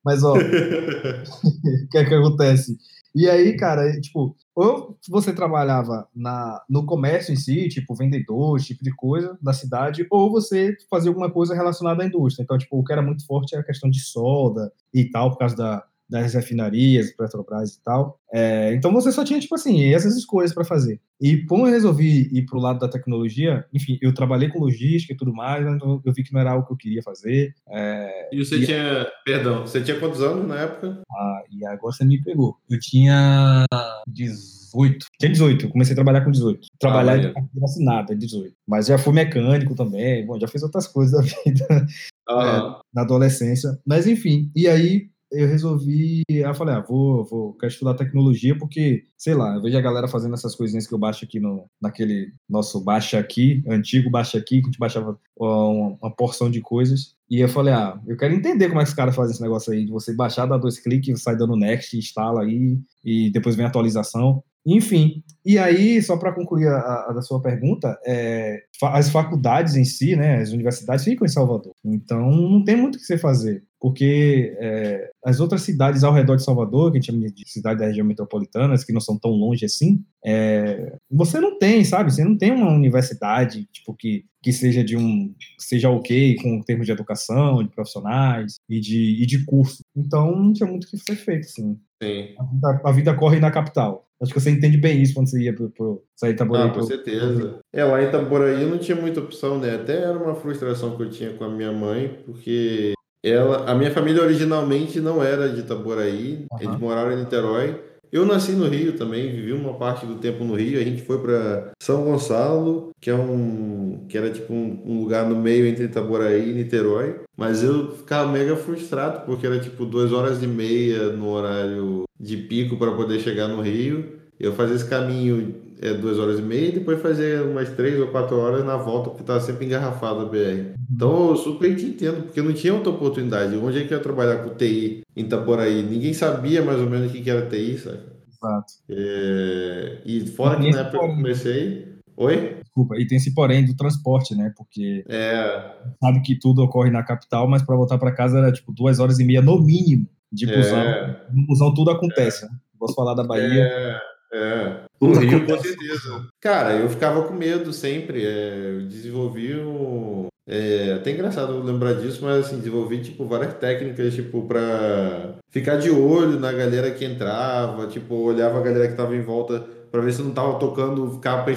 Mas, 0.04 0.22
ó, 0.22 0.34
o 0.36 1.88
que 1.90 1.98
é 1.98 2.04
que 2.04 2.14
acontece? 2.14 2.76
E 3.14 3.30
aí, 3.30 3.56
cara, 3.56 3.98
tipo, 3.98 4.36
ou 4.54 4.98
você 5.08 5.32
trabalhava 5.32 6.06
na, 6.14 6.62
no 6.68 6.84
comércio 6.84 7.32
em 7.32 7.36
si, 7.36 7.66
tipo, 7.68 7.94
vendedor, 7.94 8.60
tipo 8.60 8.84
de 8.84 8.94
coisa 8.94 9.38
da 9.40 9.54
cidade, 9.54 10.06
ou 10.10 10.30
você 10.30 10.76
fazia 10.90 11.10
alguma 11.10 11.30
coisa 11.30 11.54
relacionada 11.54 12.02
à 12.02 12.06
indústria. 12.06 12.44
Então, 12.44 12.58
tipo, 12.58 12.78
o 12.78 12.84
que 12.84 12.92
era 12.92 13.00
muito 13.00 13.24
forte 13.24 13.54
era 13.54 13.62
a 13.62 13.66
questão 13.66 13.88
de 13.88 14.00
solda 14.00 14.70
e 14.92 15.10
tal, 15.10 15.30
por 15.30 15.38
causa 15.38 15.56
da, 15.56 15.82
das 16.08 16.34
refinarias, 16.34 17.10
Petrobras 17.12 17.74
e 17.74 17.82
tal. 17.82 18.18
É, 18.32 18.74
então 18.74 18.92
você 18.92 19.10
só 19.10 19.24
tinha, 19.24 19.40
tipo 19.40 19.54
assim, 19.54 19.92
essas 19.92 20.16
escolhas 20.16 20.52
para 20.52 20.64
fazer. 20.64 21.00
E 21.20 21.44
como 21.44 21.66
eu 21.66 21.72
resolvi 21.72 22.28
ir 22.32 22.44
para 22.44 22.58
o 22.58 22.60
lado 22.60 22.78
da 22.78 22.88
tecnologia, 22.88 23.64
enfim, 23.72 23.98
eu 24.02 24.12
trabalhei 24.12 24.48
com 24.48 24.58
logística 24.58 25.12
e 25.12 25.16
tudo 25.16 25.32
mais, 25.32 25.66
então 25.66 26.00
eu 26.04 26.12
vi 26.12 26.22
que 26.22 26.32
não 26.32 26.40
era 26.40 26.52
algo 26.52 26.66
que 26.66 26.72
eu 26.72 26.76
queria 26.76 27.02
fazer. 27.02 27.54
É, 27.68 28.28
e 28.32 28.44
você 28.44 28.56
e... 28.56 28.66
tinha, 28.66 29.06
perdão, 29.24 29.66
você 29.66 29.80
tinha 29.80 29.98
quantos 29.98 30.20
anos 30.20 30.46
na 30.46 30.60
época? 30.60 31.02
Ah, 31.10 31.42
e 31.50 31.64
agora 31.64 31.92
você 31.92 32.04
me 32.04 32.22
pegou. 32.22 32.56
Eu 32.68 32.78
tinha 32.78 33.64
18. 34.06 35.06
Tinha 35.18 35.32
18, 35.32 35.66
eu 35.66 35.70
comecei 35.70 35.92
a 35.92 35.96
trabalhar 35.96 36.22
com 36.22 36.30
18. 36.30 36.66
Trabalhar 36.78 37.14
ah, 37.14 37.18
de 37.18 37.32
carteira 37.32 37.64
assinada, 37.64 38.16
18. 38.16 38.54
Mas 38.66 38.86
já 38.86 38.98
fui 38.98 39.14
mecânico 39.14 39.74
também, 39.74 40.26
bom, 40.26 40.38
já 40.38 40.46
fiz 40.46 40.62
outras 40.62 40.86
coisas 40.86 41.12
da 41.12 41.20
vida. 41.44 41.86
Ah. 42.28 42.80
É, 42.82 42.86
na 42.94 43.02
adolescência. 43.02 43.78
Mas 43.86 44.06
enfim, 44.06 44.50
e 44.54 44.68
aí 44.68 45.08
eu 45.36 45.48
resolvi, 45.48 46.22
eu 46.28 46.54
falei, 46.54 46.74
ah, 46.74 46.80
vou, 46.80 47.24
vou, 47.24 47.52
quero 47.54 47.72
estudar 47.72 47.94
tecnologia 47.94 48.56
porque, 48.56 49.04
sei 49.16 49.34
lá, 49.34 49.54
eu 49.54 49.62
vejo 49.62 49.76
a 49.76 49.80
galera 49.80 50.08
fazendo 50.08 50.34
essas 50.34 50.54
coisinhas 50.54 50.86
que 50.86 50.94
eu 50.94 50.98
baixo 50.98 51.24
aqui 51.24 51.38
no, 51.38 51.68
naquele 51.80 52.32
nosso 52.48 52.82
baixa 52.82 53.18
aqui, 53.18 53.62
antigo 53.68 54.10
baixa 54.10 54.38
aqui, 54.38 54.60
que 54.60 54.66
a 54.66 54.70
gente 54.70 54.78
baixava 54.78 55.18
uma, 55.38 55.98
uma, 56.00 56.10
porção 56.14 56.50
de 56.50 56.60
coisas. 56.60 57.14
E 57.28 57.40
eu 57.40 57.48
falei, 57.48 57.74
ah, 57.74 58.00
eu 58.06 58.16
quero 58.16 58.34
entender 58.34 58.68
como 58.68 58.80
é 58.80 58.84
que 58.84 58.90
os 58.90 58.96
caras 58.96 59.14
fazem 59.14 59.32
esse 59.32 59.42
negócio 59.42 59.72
aí, 59.72 59.84
de 59.84 59.92
você 59.92 60.14
baixar, 60.14 60.46
dar 60.46 60.58
dois 60.58 60.78
cliques, 60.78 61.22
sai 61.22 61.36
dando 61.36 61.56
next, 61.56 61.96
instala 61.96 62.42
aí, 62.42 62.78
e 63.04 63.30
depois 63.30 63.56
vem 63.56 63.66
a 63.66 63.68
atualização. 63.68 64.42
Enfim, 64.66 65.22
e 65.44 65.58
aí, 65.58 66.02
só 66.02 66.16
para 66.16 66.32
concluir 66.32 66.66
a, 66.66 67.06
a, 67.16 67.22
sua 67.22 67.40
pergunta, 67.40 67.96
é, 68.04 68.64
as 68.82 69.08
faculdades 69.08 69.76
em 69.76 69.84
si, 69.84 70.16
né, 70.16 70.38
as 70.38 70.50
universidades 70.50 71.04
ficam 71.04 71.24
em 71.24 71.30
Salvador. 71.30 71.72
Então, 71.84 72.32
não 72.32 72.64
tem 72.64 72.74
muito 72.74 72.96
o 72.96 72.98
que 72.98 73.04
você 73.04 73.16
fazer, 73.16 73.62
porque 73.80 74.56
é, 74.58 75.08
as 75.24 75.38
outras 75.38 75.62
cidades 75.62 76.02
ao 76.02 76.12
redor 76.12 76.34
de 76.34 76.42
Salvador, 76.42 76.90
que 76.90 76.98
a 76.98 77.00
gente 77.00 77.12
chama 77.12 77.30
de 77.30 77.48
cidade 77.48 77.78
da 77.78 77.86
região 77.86 78.04
metropolitana, 78.04 78.74
que 78.84 78.92
não 78.92 79.00
são 79.00 79.16
tão 79.16 79.30
longe 79.30 79.64
assim, 79.64 80.04
é, 80.24 80.96
você 81.08 81.38
não 81.38 81.56
tem, 81.56 81.84
sabe? 81.84 82.12
Você 82.12 82.24
não 82.24 82.36
tem 82.36 82.50
uma 82.50 82.72
universidade 82.72 83.68
tipo 83.72 83.94
que, 83.94 84.24
que 84.42 84.52
seja 84.52 84.82
de 84.82 84.96
um 84.96 85.32
seja 85.60 85.90
ok 85.90 86.36
com 86.42 86.60
termos 86.62 86.86
de 86.86 86.92
educação, 86.92 87.62
de 87.62 87.70
profissionais 87.70 88.56
e 88.68 88.80
de, 88.80 89.22
e 89.22 89.24
de 89.24 89.44
curso. 89.44 89.84
Então, 89.94 90.34
não 90.34 90.52
tinha 90.52 90.68
muito 90.68 90.88
o 90.88 90.90
que 90.90 90.98
ser 90.98 91.14
feito, 91.14 91.44
assim. 91.44 91.78
Sim. 92.02 92.34
A 92.38 92.44
vida, 92.44 92.80
a 92.84 92.92
vida 92.92 93.14
corre 93.14 93.40
na 93.40 93.50
capital. 93.50 94.06
Acho 94.20 94.32
que 94.32 94.40
você 94.40 94.50
entende 94.50 94.78
bem 94.78 95.02
isso 95.02 95.14
quando 95.14 95.28
você 95.28 95.42
ia 95.42 95.54
pro, 95.54 95.68
pro 95.70 96.02
sair 96.14 96.30
de 96.30 96.36
Itaboraí. 96.36 96.68
Ah, 96.68 96.72
com 96.72 96.82
certeza. 96.82 97.60
É, 97.72 97.84
lá 97.84 98.02
em 98.02 98.06
Itaboraí 98.06 98.64
não 98.64 98.78
tinha 98.78 98.96
muita 98.96 99.20
opção, 99.20 99.58
né? 99.58 99.74
Até 99.74 100.02
era 100.02 100.16
uma 100.16 100.34
frustração 100.34 100.96
que 100.96 101.02
eu 101.02 101.10
tinha 101.10 101.34
com 101.34 101.44
a 101.44 101.50
minha 101.50 101.70
mãe, 101.70 102.18
porque 102.24 102.94
ela, 103.22 103.70
a 103.70 103.74
minha 103.74 103.90
família 103.90 104.22
originalmente 104.22 105.00
não 105.00 105.22
era 105.22 105.48
de 105.50 105.60
Itaboraí, 105.60 106.46
uhum. 106.50 106.58
eles 106.60 106.78
moraram 106.78 107.12
em 107.12 107.16
Niterói. 107.16 107.78
Eu 108.12 108.24
nasci 108.24 108.52
no 108.52 108.68
Rio 108.68 108.96
também, 108.96 109.30
vivi 109.30 109.52
uma 109.52 109.74
parte 109.74 110.06
do 110.06 110.16
tempo 110.16 110.44
no 110.44 110.54
Rio. 110.54 110.80
A 110.80 110.84
gente 110.84 111.02
foi 111.02 111.18
para 111.18 111.72
São 111.80 112.04
Gonçalo, 112.04 112.90
que 113.00 113.10
é 113.10 113.14
um 113.14 114.04
que 114.08 114.16
era 114.16 114.30
tipo 114.30 114.52
um, 114.52 114.82
um, 114.84 115.00
lugar 115.00 115.28
no 115.28 115.36
meio 115.36 115.66
entre 115.66 115.84
Itaboraí 115.84 116.50
e 116.50 116.54
Niterói. 116.54 117.20
Mas 117.36 117.62
eu 117.62 117.92
ficava 117.92 118.30
mega 118.30 118.56
frustrado 118.56 119.26
porque 119.26 119.46
era 119.46 119.58
tipo 119.58 119.84
duas 119.84 120.12
horas 120.12 120.42
e 120.42 120.46
meia 120.46 121.10
no 121.10 121.28
horário 121.28 122.04
de 122.18 122.36
pico 122.36 122.76
para 122.76 122.92
poder 122.92 123.20
chegar 123.20 123.48
no 123.48 123.60
Rio. 123.60 124.16
Eu 124.38 124.52
fazia 124.52 124.76
esse 124.76 124.88
caminho 124.88 125.65
é, 125.80 125.92
duas 125.94 126.18
horas 126.18 126.38
e 126.38 126.42
meia 126.42 126.68
e 126.68 126.72
depois 126.72 127.00
fazia 127.00 127.42
umas 127.44 127.68
três 127.70 128.00
ou 128.00 128.08
quatro 128.08 128.36
horas 128.38 128.64
na 128.64 128.76
volta, 128.76 129.10
porque 129.10 129.22
estava 129.22 129.40
sempre 129.40 129.66
engarrafado 129.66 130.20
a 130.20 130.24
BR. 130.24 130.74
Então 130.90 131.30
eu 131.30 131.36
super 131.36 131.74
te 131.76 131.86
entendo, 131.86 132.24
porque 132.24 132.40
não 132.40 132.52
tinha 132.52 132.74
outra 132.74 132.90
oportunidade. 132.90 133.56
Onde 133.56 133.78
é 133.78 133.84
que 133.86 133.92
eu 133.92 133.98
ia 133.98 134.02
trabalhar 134.02 134.38
com 134.38 134.54
TI 134.54 135.02
em 135.14 135.24
Itaboraí? 135.24 135.82
Ninguém 135.82 136.14
sabia 136.14 136.62
mais 136.62 136.80
ou 136.80 136.88
menos 136.88 137.10
o 137.10 137.14
que 137.14 137.28
era 137.28 137.46
TI, 137.46 137.78
sabe? 137.78 137.98
Exato. 138.28 138.72
É... 138.88 140.02
E 140.04 140.26
fora 140.28 140.60
que 140.60 140.70
na 140.70 140.80
época 140.80 140.96
eu 140.96 141.14
comecei. 141.14 141.96
Oi? 142.16 142.56
Desculpa, 142.62 142.96
e 142.96 143.06
tem 143.06 143.18
esse 143.18 143.34
porém 143.34 143.64
do 143.64 143.76
transporte, 143.76 144.34
né? 144.34 144.52
Porque 144.56 145.04
é... 145.08 145.74
sabe 146.02 146.22
que 146.22 146.38
tudo 146.38 146.62
ocorre 146.62 146.90
na 146.90 147.02
capital, 147.02 147.46
mas 147.48 147.62
para 147.62 147.76
voltar 147.76 147.98
para 147.98 148.14
casa 148.14 148.38
era 148.38 148.52
tipo 148.52 148.72
duas 148.72 148.98
horas 148.98 149.18
e 149.18 149.24
meia 149.24 149.42
no 149.42 149.60
mínimo 149.60 150.08
de 150.32 150.46
busão. 150.46 150.78
É... 150.78 151.26
No 151.32 151.46
busão 151.46 151.74
tudo 151.74 151.90
acontece, 151.90 152.44
é... 152.44 152.48
né? 152.48 152.54
Posso 152.78 152.94
falar 152.94 153.14
da 153.14 153.24
Bahia. 153.24 153.62
É, 153.62 154.00
é. 154.32 154.80
O 155.00 155.12
Rio, 155.12 155.46
com 155.46 155.58
certeza. 155.58 156.26
Cara, 156.40 156.74
eu 156.74 156.88
ficava 156.88 157.22
com 157.22 157.34
medo 157.34 157.72
sempre. 157.72 158.24
É, 158.24 158.76
eu 158.76 158.82
desenvolvi 158.82 159.54
um. 159.54 160.26
É 160.48 160.94
até 160.94 161.10
engraçado 161.10 161.60
lembrar 161.60 161.94
disso, 161.94 162.22
mas 162.22 162.46
assim, 162.46 162.58
desenvolvi 162.58 163.02
tipo 163.02 163.26
várias 163.26 163.54
técnicas, 163.54 164.14
tipo, 164.14 164.42
pra 164.46 165.34
ficar 165.50 165.76
de 165.76 165.90
olho 165.90 166.38
na 166.38 166.52
galera 166.52 166.90
que 166.92 167.04
entrava, 167.04 167.88
tipo, 167.88 168.14
olhava 168.14 168.60
a 168.60 168.62
galera 168.62 168.86
que 168.86 168.94
tava 168.94 169.16
em 169.16 169.22
volta 169.22 169.66
para 169.90 170.00
ver 170.00 170.12
se 170.12 170.22
não 170.22 170.30
tava 170.30 170.58
tocando, 170.58 171.14
ficava 171.14 171.50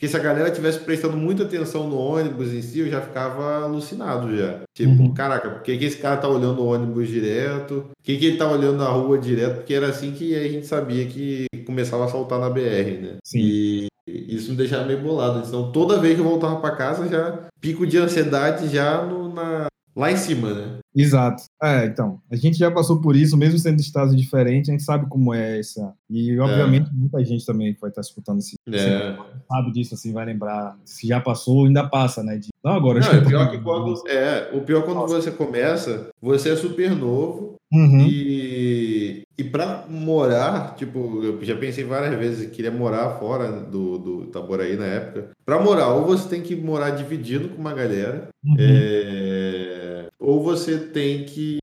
porque 0.00 0.08
se 0.08 0.16
a 0.16 0.20
galera 0.20 0.50
tivesse 0.50 0.78
prestando 0.78 1.14
muita 1.14 1.42
atenção 1.42 1.86
no 1.86 1.98
ônibus 1.98 2.54
em 2.54 2.62
si, 2.62 2.78
eu 2.78 2.88
já 2.88 3.02
ficava 3.02 3.64
alucinado 3.64 4.34
já. 4.34 4.60
Tipo, 4.74 5.02
uhum. 5.02 5.12
caraca, 5.12 5.50
por 5.50 5.62
que, 5.62 5.76
que 5.76 5.84
esse 5.84 5.98
cara 5.98 6.16
tá 6.16 6.26
olhando 6.26 6.62
o 6.62 6.68
ônibus 6.68 7.06
direto? 7.06 7.82
Por 7.82 8.02
que, 8.02 8.16
que 8.16 8.24
ele 8.24 8.38
tá 8.38 8.50
olhando 8.50 8.82
a 8.82 8.88
rua 8.88 9.18
direto? 9.18 9.56
Porque 9.56 9.74
era 9.74 9.88
assim 9.88 10.12
que 10.12 10.34
a 10.34 10.48
gente 10.48 10.66
sabia 10.66 11.04
que 11.04 11.44
começava 11.66 12.06
a 12.06 12.08
saltar 12.08 12.40
na 12.40 12.48
BR, 12.48 12.98
né? 12.98 13.16
Sim. 13.22 13.40
E 13.40 13.88
isso 14.08 14.52
me 14.52 14.56
deixava 14.56 14.86
meio 14.86 15.02
bolado. 15.02 15.46
Então, 15.46 15.70
toda 15.70 16.00
vez 16.00 16.14
que 16.14 16.22
eu 16.22 16.24
voltava 16.24 16.56
para 16.56 16.76
casa, 16.76 17.06
já 17.06 17.38
pico 17.60 17.86
de 17.86 17.98
ansiedade 17.98 18.68
já 18.68 19.04
no, 19.04 19.34
na, 19.34 19.66
lá 19.94 20.10
em 20.10 20.16
cima, 20.16 20.52
né? 20.52 20.78
Exato. 20.94 21.44
É, 21.62 21.86
então, 21.86 22.20
a 22.30 22.36
gente 22.36 22.58
já 22.58 22.70
passou 22.70 23.00
por 23.00 23.14
isso, 23.14 23.36
mesmo 23.36 23.58
sendo 23.58 23.80
estados 23.80 24.16
diferentes, 24.16 24.68
a 24.68 24.72
gente 24.72 24.82
sabe 24.82 25.06
como 25.08 25.32
é 25.32 25.58
essa. 25.58 25.92
E, 26.08 26.38
obviamente, 26.38 26.88
é. 26.88 26.92
muita 26.92 27.24
gente 27.24 27.46
também 27.46 27.76
vai 27.80 27.90
estar 27.90 28.00
escutando 28.00 28.38
esse, 28.38 28.56
é. 28.72 29.16
sabe 29.48 29.72
disso, 29.72 29.94
assim, 29.94 30.12
vai 30.12 30.26
lembrar. 30.26 30.76
Se 30.84 31.06
já 31.06 31.20
passou, 31.20 31.66
ainda 31.66 31.88
passa, 31.88 32.22
né? 32.22 32.38
De, 32.38 32.48
não, 32.64 32.72
agora. 32.72 33.00
Não, 33.00 33.08
é 33.08 33.20
pior 33.24 33.50
que 33.50 33.58
quando. 33.58 34.08
É, 34.08 34.50
o 34.52 34.60
pior 34.62 34.82
quando 34.82 34.98
Nossa. 34.98 35.20
você 35.20 35.30
começa, 35.30 36.08
você 36.20 36.50
é 36.50 36.56
super 36.56 36.90
novo 36.90 37.56
uhum. 37.72 38.06
e. 38.08 39.22
E 39.38 39.44
para 39.44 39.86
morar, 39.88 40.74
tipo, 40.74 41.24
eu 41.24 41.42
já 41.42 41.56
pensei 41.56 41.82
várias 41.82 42.14
vezes, 42.18 42.50
queria 42.50 42.70
morar 42.70 43.18
fora 43.18 43.50
do, 43.50 43.96
do 43.96 44.24
Itaboraí 44.24 44.76
na 44.76 44.84
época. 44.84 45.30
Para 45.46 45.58
morar, 45.58 45.94
ou 45.94 46.04
você 46.04 46.28
tem 46.28 46.42
que 46.42 46.54
morar 46.54 46.90
dividindo 46.90 47.48
com 47.48 47.58
uma 47.58 47.72
galera, 47.72 48.28
uhum. 48.44 48.56
é 48.58 49.79
ou 50.20 50.42
você 50.42 50.78
tem 50.78 51.24
que 51.24 51.58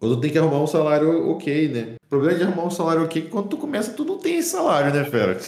quando 0.00 0.20
tem 0.20 0.32
que 0.32 0.38
arrumar 0.38 0.60
um 0.60 0.66
salário 0.66 1.30
ok, 1.30 1.68
né? 1.68 1.94
O 2.06 2.08
problema 2.08 2.36
de 2.36 2.42
arrumar 2.42 2.64
um 2.64 2.70
salário 2.70 3.04
ok 3.04 3.22
é 3.22 3.24
que 3.24 3.30
quando 3.30 3.48
tu 3.50 3.56
começa, 3.56 3.92
tu 3.92 4.04
não 4.04 4.18
tem 4.18 4.38
esse 4.38 4.50
salário, 4.50 4.92
né, 4.92 5.04
fera? 5.04 5.38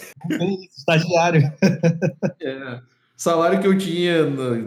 Estagiário. 0.79 1.43
é. 2.41 2.81
Salário 3.17 3.61
que 3.61 3.67
eu 3.67 3.77
tinha, 3.77 4.15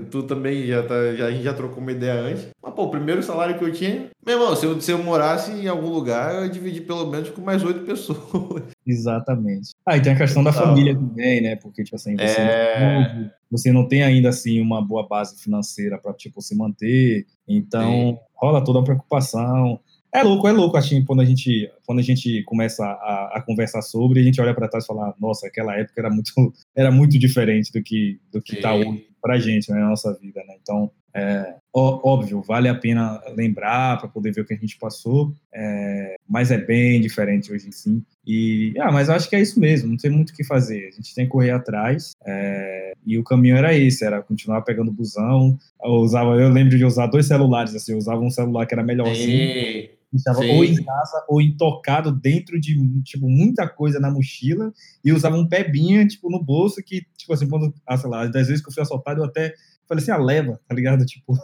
tu 0.09 0.23
também 0.23 0.65
já 0.65 0.81
tá, 0.83 0.95
a 0.95 1.31
gente 1.31 1.43
já 1.43 1.53
trocou 1.53 1.77
uma 1.81 1.91
ideia 1.91 2.19
antes. 2.19 2.47
Mas, 2.61 2.73
pô, 2.73 2.85
o 2.85 2.91
primeiro 2.91 3.21
salário 3.21 3.57
que 3.57 3.63
eu 3.63 3.71
tinha, 3.71 4.09
meu 4.25 4.39
irmão, 4.39 4.55
se 4.55 4.65
eu, 4.65 4.81
se 4.81 4.91
eu 4.91 5.03
morasse 5.03 5.51
em 5.51 5.67
algum 5.67 5.89
lugar, 5.89 6.35
eu 6.35 6.43
ia 6.43 6.49
dividir 6.49 6.85
pelo 6.85 7.05
menos 7.05 7.29
com 7.29 7.41
mais 7.41 7.63
oito 7.63 7.81
pessoas. 7.81 8.63
Exatamente. 8.85 9.71
Ah, 9.85 9.95
e 9.95 10.01
tem 10.01 10.13
a 10.13 10.17
questão 10.17 10.43
da 10.43 10.51
família 10.51 10.95
também, 10.95 11.41
né? 11.41 11.55
Porque, 11.55 11.83
tipo 11.83 11.95
assim, 11.95 12.15
você, 12.15 12.41
é... 12.41 12.79
não, 12.79 13.31
você 13.51 13.71
não 13.71 13.87
tem 13.87 14.03
ainda, 14.03 14.29
assim, 14.29 14.59
uma 14.59 14.81
boa 14.81 15.07
base 15.07 15.41
financeira 15.41 15.97
para 15.97 16.13
tipo, 16.13 16.41
se 16.41 16.55
manter. 16.55 17.25
Então, 17.47 17.91
Sim. 17.91 18.17
rola 18.35 18.63
toda 18.63 18.79
uma 18.79 18.85
preocupação. 18.85 19.79
É 20.11 20.23
louco, 20.23 20.47
é 20.47 20.51
louco, 20.51 20.75
assim, 20.75 21.03
quando 21.05 21.21
a 21.21 21.25
gente, 21.25 21.71
quando 21.85 21.99
a 21.99 22.03
gente 22.03 22.43
começa 22.43 22.83
a, 22.83 23.33
a 23.35 23.41
conversar 23.45 23.81
sobre, 23.81 24.19
a 24.19 24.23
gente 24.23 24.41
olha 24.41 24.55
para 24.55 24.67
trás 24.67 24.83
e 24.83 24.87
fala, 24.87 25.13
nossa, 25.19 25.47
aquela 25.47 25.77
época 25.77 26.01
era 26.01 26.09
muito, 26.09 26.31
era 26.75 26.91
muito 26.91 27.19
diferente 27.19 27.71
do 27.71 27.83
que 27.83 28.19
do 28.31 28.41
que 28.41 28.55
está 28.55 28.73
hoje 28.73 29.07
para 29.21 29.35
a 29.35 29.39
gente, 29.39 29.69
né, 29.71 29.79
na 29.79 29.89
nossa 29.89 30.13
vida, 30.19 30.41
né? 30.47 30.55
Então, 30.61 30.89
é, 31.13 31.55
óbvio, 31.73 32.41
vale 32.41 32.69
a 32.69 32.75
pena 32.75 33.21
lembrar 33.35 33.97
para 33.97 34.07
poder 34.07 34.31
ver 34.31 34.41
o 34.41 34.45
que 34.45 34.53
a 34.53 34.57
gente 34.57 34.77
passou, 34.77 35.33
é, 35.53 36.15
mas 36.27 36.51
é 36.51 36.57
bem 36.57 37.01
diferente 37.01 37.51
hoje 37.51 37.71
sim. 37.71 38.03
E, 38.25 38.73
ah, 38.79 38.91
mas 38.91 39.09
eu 39.09 39.15
acho 39.15 39.29
que 39.29 39.35
é 39.35 39.41
isso 39.41 39.59
mesmo, 39.59 39.89
não 39.89 39.97
tem 39.97 40.11
muito 40.11 40.29
o 40.29 40.33
que 40.33 40.43
fazer. 40.43 40.87
A 40.87 40.91
gente 40.91 41.13
tem 41.13 41.25
que 41.25 41.31
correr 41.31 41.51
atrás, 41.51 42.11
é, 42.25 42.93
e 43.05 43.17
o 43.17 43.23
caminho 43.23 43.57
era 43.57 43.75
esse, 43.75 44.05
era 44.05 44.21
continuar 44.21 44.61
pegando 44.61 44.91
busão. 44.91 45.57
Eu 45.83 45.91
usava, 45.93 46.35
eu 46.35 46.49
lembro 46.49 46.77
de 46.77 46.85
usar 46.85 47.07
dois 47.07 47.25
celulares, 47.25 47.75
assim, 47.75 47.91
eu 47.91 47.97
usava 47.97 48.21
um 48.21 48.29
celular 48.29 48.65
que 48.65 48.73
era 48.73 48.83
melhorzinho. 48.83 49.89
Estava 50.13 50.39
ou 50.39 50.65
em 50.65 50.75
casa 50.83 51.23
ou 51.27 51.39
intocado 51.39 52.11
dentro 52.11 52.59
de 52.59 52.75
tipo 53.03 53.29
muita 53.29 53.67
coisa 53.67 53.99
na 53.99 54.09
mochila 54.09 54.73
e 55.05 55.11
usava 55.11 55.37
um 55.37 55.47
pebinha 55.47 56.07
tipo 56.07 56.31
no 56.31 56.43
bolso 56.43 56.81
que 56.83 57.05
tipo 57.15 57.31
assim 57.31 57.47
quando 57.47 57.71
ah, 57.85 57.95
sei 57.95 58.09
lá 58.09 58.25
das 58.25 58.47
vezes 58.47 58.63
que 58.63 58.69
eu 58.69 58.73
fui 58.73 58.81
assaltado 58.81 59.21
eu 59.21 59.25
até 59.25 59.53
falei 59.87 60.01
assim 60.01 60.11
ah 60.11 60.17
leva 60.17 60.59
tá 60.67 60.73
ligado? 60.73 61.05
Tipo 61.09 61.37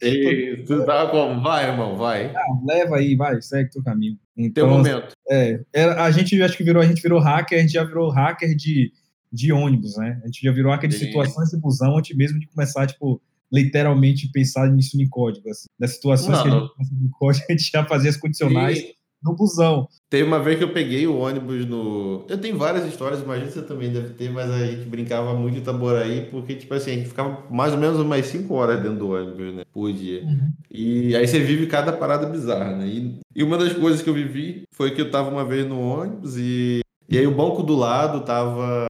Ei, 0.00 0.62
tu 0.64 0.84
tava 0.84 1.10
como? 1.10 1.42
Vai 1.42 1.70
irmão 1.70 1.96
vai. 1.96 2.34
Ah, 2.36 2.44
leva 2.66 2.96
aí 2.96 3.16
vai 3.16 3.40
segue 3.40 3.70
teu 3.70 3.82
caminho 3.82 4.18
então 4.36 4.68
Teu 4.68 4.68
momento. 4.68 5.14
é 5.30 5.84
a 5.96 6.10
gente 6.10 6.40
acho 6.42 6.56
que 6.56 6.64
virou 6.64 6.82
a 6.82 6.86
gente 6.86 7.00
virou 7.00 7.18
hacker 7.18 7.58
a 7.58 7.62
gente 7.62 7.72
já 7.72 7.84
virou 7.84 8.10
hacker 8.10 8.54
de 8.54 8.92
de 9.32 9.50
ônibus 9.50 9.96
né? 9.96 10.20
A 10.22 10.26
gente 10.26 10.42
já 10.42 10.52
virou 10.52 10.70
hacker 10.70 10.90
de 10.90 10.98
situações 10.98 11.48
de 11.48 11.58
busão 11.58 11.96
antes 11.96 12.14
mesmo 12.14 12.38
de 12.38 12.46
começar 12.46 12.86
tipo 12.86 13.22
literalmente 13.52 14.30
pensar 14.32 14.70
nisso 14.70 15.00
em 15.00 15.08
código. 15.08 15.48
Assim. 15.50 15.66
Das 15.78 15.94
situações 15.94 16.38
não, 16.38 16.42
que 16.42 16.48
a 16.48 16.52
gente 16.52 16.74
pensa 16.76 16.94
em 16.94 17.10
código, 17.10 17.44
a 17.48 17.52
gente 17.52 17.70
já 17.70 17.84
fazia 17.84 18.10
as 18.10 18.16
condicionais 18.16 18.78
e... 18.78 18.94
no 19.22 19.36
busão. 19.36 19.86
Teve 20.08 20.24
uma 20.24 20.42
vez 20.42 20.56
que 20.56 20.64
eu 20.64 20.72
peguei 20.72 21.06
o 21.06 21.18
ônibus 21.18 21.66
no. 21.66 22.24
Eu 22.28 22.38
tenho 22.38 22.56
várias 22.56 22.86
histórias, 22.86 23.22
imagino 23.22 23.48
que 23.48 23.52
você 23.54 23.62
também 23.62 23.92
deve 23.92 24.14
ter, 24.14 24.30
mas 24.30 24.50
a 24.50 24.66
gente 24.66 24.88
brincava 24.88 25.34
muito 25.34 25.58
em 25.58 25.60
Itaboraí, 25.60 26.28
porque, 26.30 26.54
tipo 26.54 26.72
assim, 26.72 26.92
a 26.92 26.94
gente 26.94 27.08
ficava 27.08 27.44
mais 27.50 27.72
ou 27.72 27.78
menos 27.78 28.00
umas 28.00 28.26
5 28.26 28.54
horas 28.54 28.82
dentro 28.82 28.98
do 28.98 29.10
ônibus, 29.10 29.54
né? 29.54 29.62
Por 29.72 29.92
dia. 29.92 30.22
Uhum. 30.22 30.52
E 30.70 31.14
aí 31.14 31.26
você 31.26 31.40
vive 31.40 31.66
cada 31.66 31.92
parada 31.92 32.26
bizarra, 32.26 32.76
né? 32.76 32.86
E, 32.86 33.18
e 33.36 33.42
uma 33.42 33.58
das 33.58 33.74
coisas 33.74 34.00
que 34.00 34.08
eu 34.08 34.14
vivi 34.14 34.62
foi 34.74 34.92
que 34.92 35.00
eu 35.00 35.10
tava 35.10 35.30
uma 35.30 35.44
vez 35.44 35.66
no 35.66 35.80
ônibus 35.80 36.36
e. 36.36 36.80
E 37.08 37.18
aí 37.18 37.26
o 37.26 37.34
banco 37.34 37.62
do 37.62 37.76
lado 37.76 38.24
tava. 38.24 38.86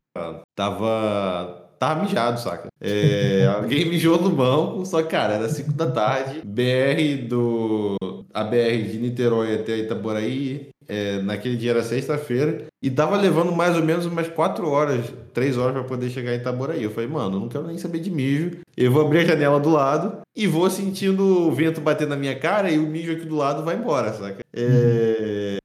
Tava 0.54 1.62
tava 1.82 2.00
mijado, 2.00 2.38
saca? 2.38 2.68
É, 2.80 3.50
alguém 3.52 3.86
mijou 3.86 4.20
no 4.20 4.30
banco, 4.30 4.86
só 4.86 5.02
que, 5.02 5.08
cara, 5.08 5.34
era 5.34 5.48
5 5.48 5.72
da 5.72 5.90
tarde, 5.90 6.40
BR 6.44 7.26
do. 7.28 7.96
A 8.32 8.44
BR 8.44 8.88
de 8.90 8.98
Niterói 8.98 9.56
até 9.56 9.76
Itaboraí, 9.76 10.70
é, 10.88 11.20
naquele 11.20 11.56
dia 11.56 11.72
era 11.72 11.82
sexta-feira, 11.82 12.64
e 12.80 12.90
tava 12.90 13.16
levando 13.16 13.52
mais 13.52 13.76
ou 13.76 13.82
menos 13.82 14.06
umas 14.06 14.28
4 14.28 14.66
horas, 14.66 15.12
3 15.34 15.58
horas 15.58 15.74
para 15.74 15.84
poder 15.84 16.08
chegar 16.08 16.32
em 16.32 16.38
Itaboraí. 16.38 16.82
Eu 16.82 16.90
falei, 16.92 17.10
mano, 17.10 17.36
eu 17.36 17.40
não 17.40 17.48
quero 17.48 17.66
nem 17.66 17.76
saber 17.76 17.98
de 17.98 18.10
mijo, 18.10 18.52
eu 18.76 18.90
vou 18.90 19.04
abrir 19.04 19.18
a 19.18 19.24
janela 19.24 19.60
do 19.60 19.68
lado 19.68 20.20
e 20.34 20.46
vou 20.46 20.70
sentindo 20.70 21.48
o 21.48 21.52
vento 21.52 21.80
bater 21.80 22.06
na 22.06 22.16
minha 22.16 22.38
cara 22.38 22.70
e 22.70 22.78
o 22.78 22.86
mijo 22.86 23.12
aqui 23.12 23.26
do 23.26 23.36
lado 23.36 23.64
vai 23.64 23.76
embora, 23.76 24.12
saca? 24.14 24.42
É. 24.54 25.62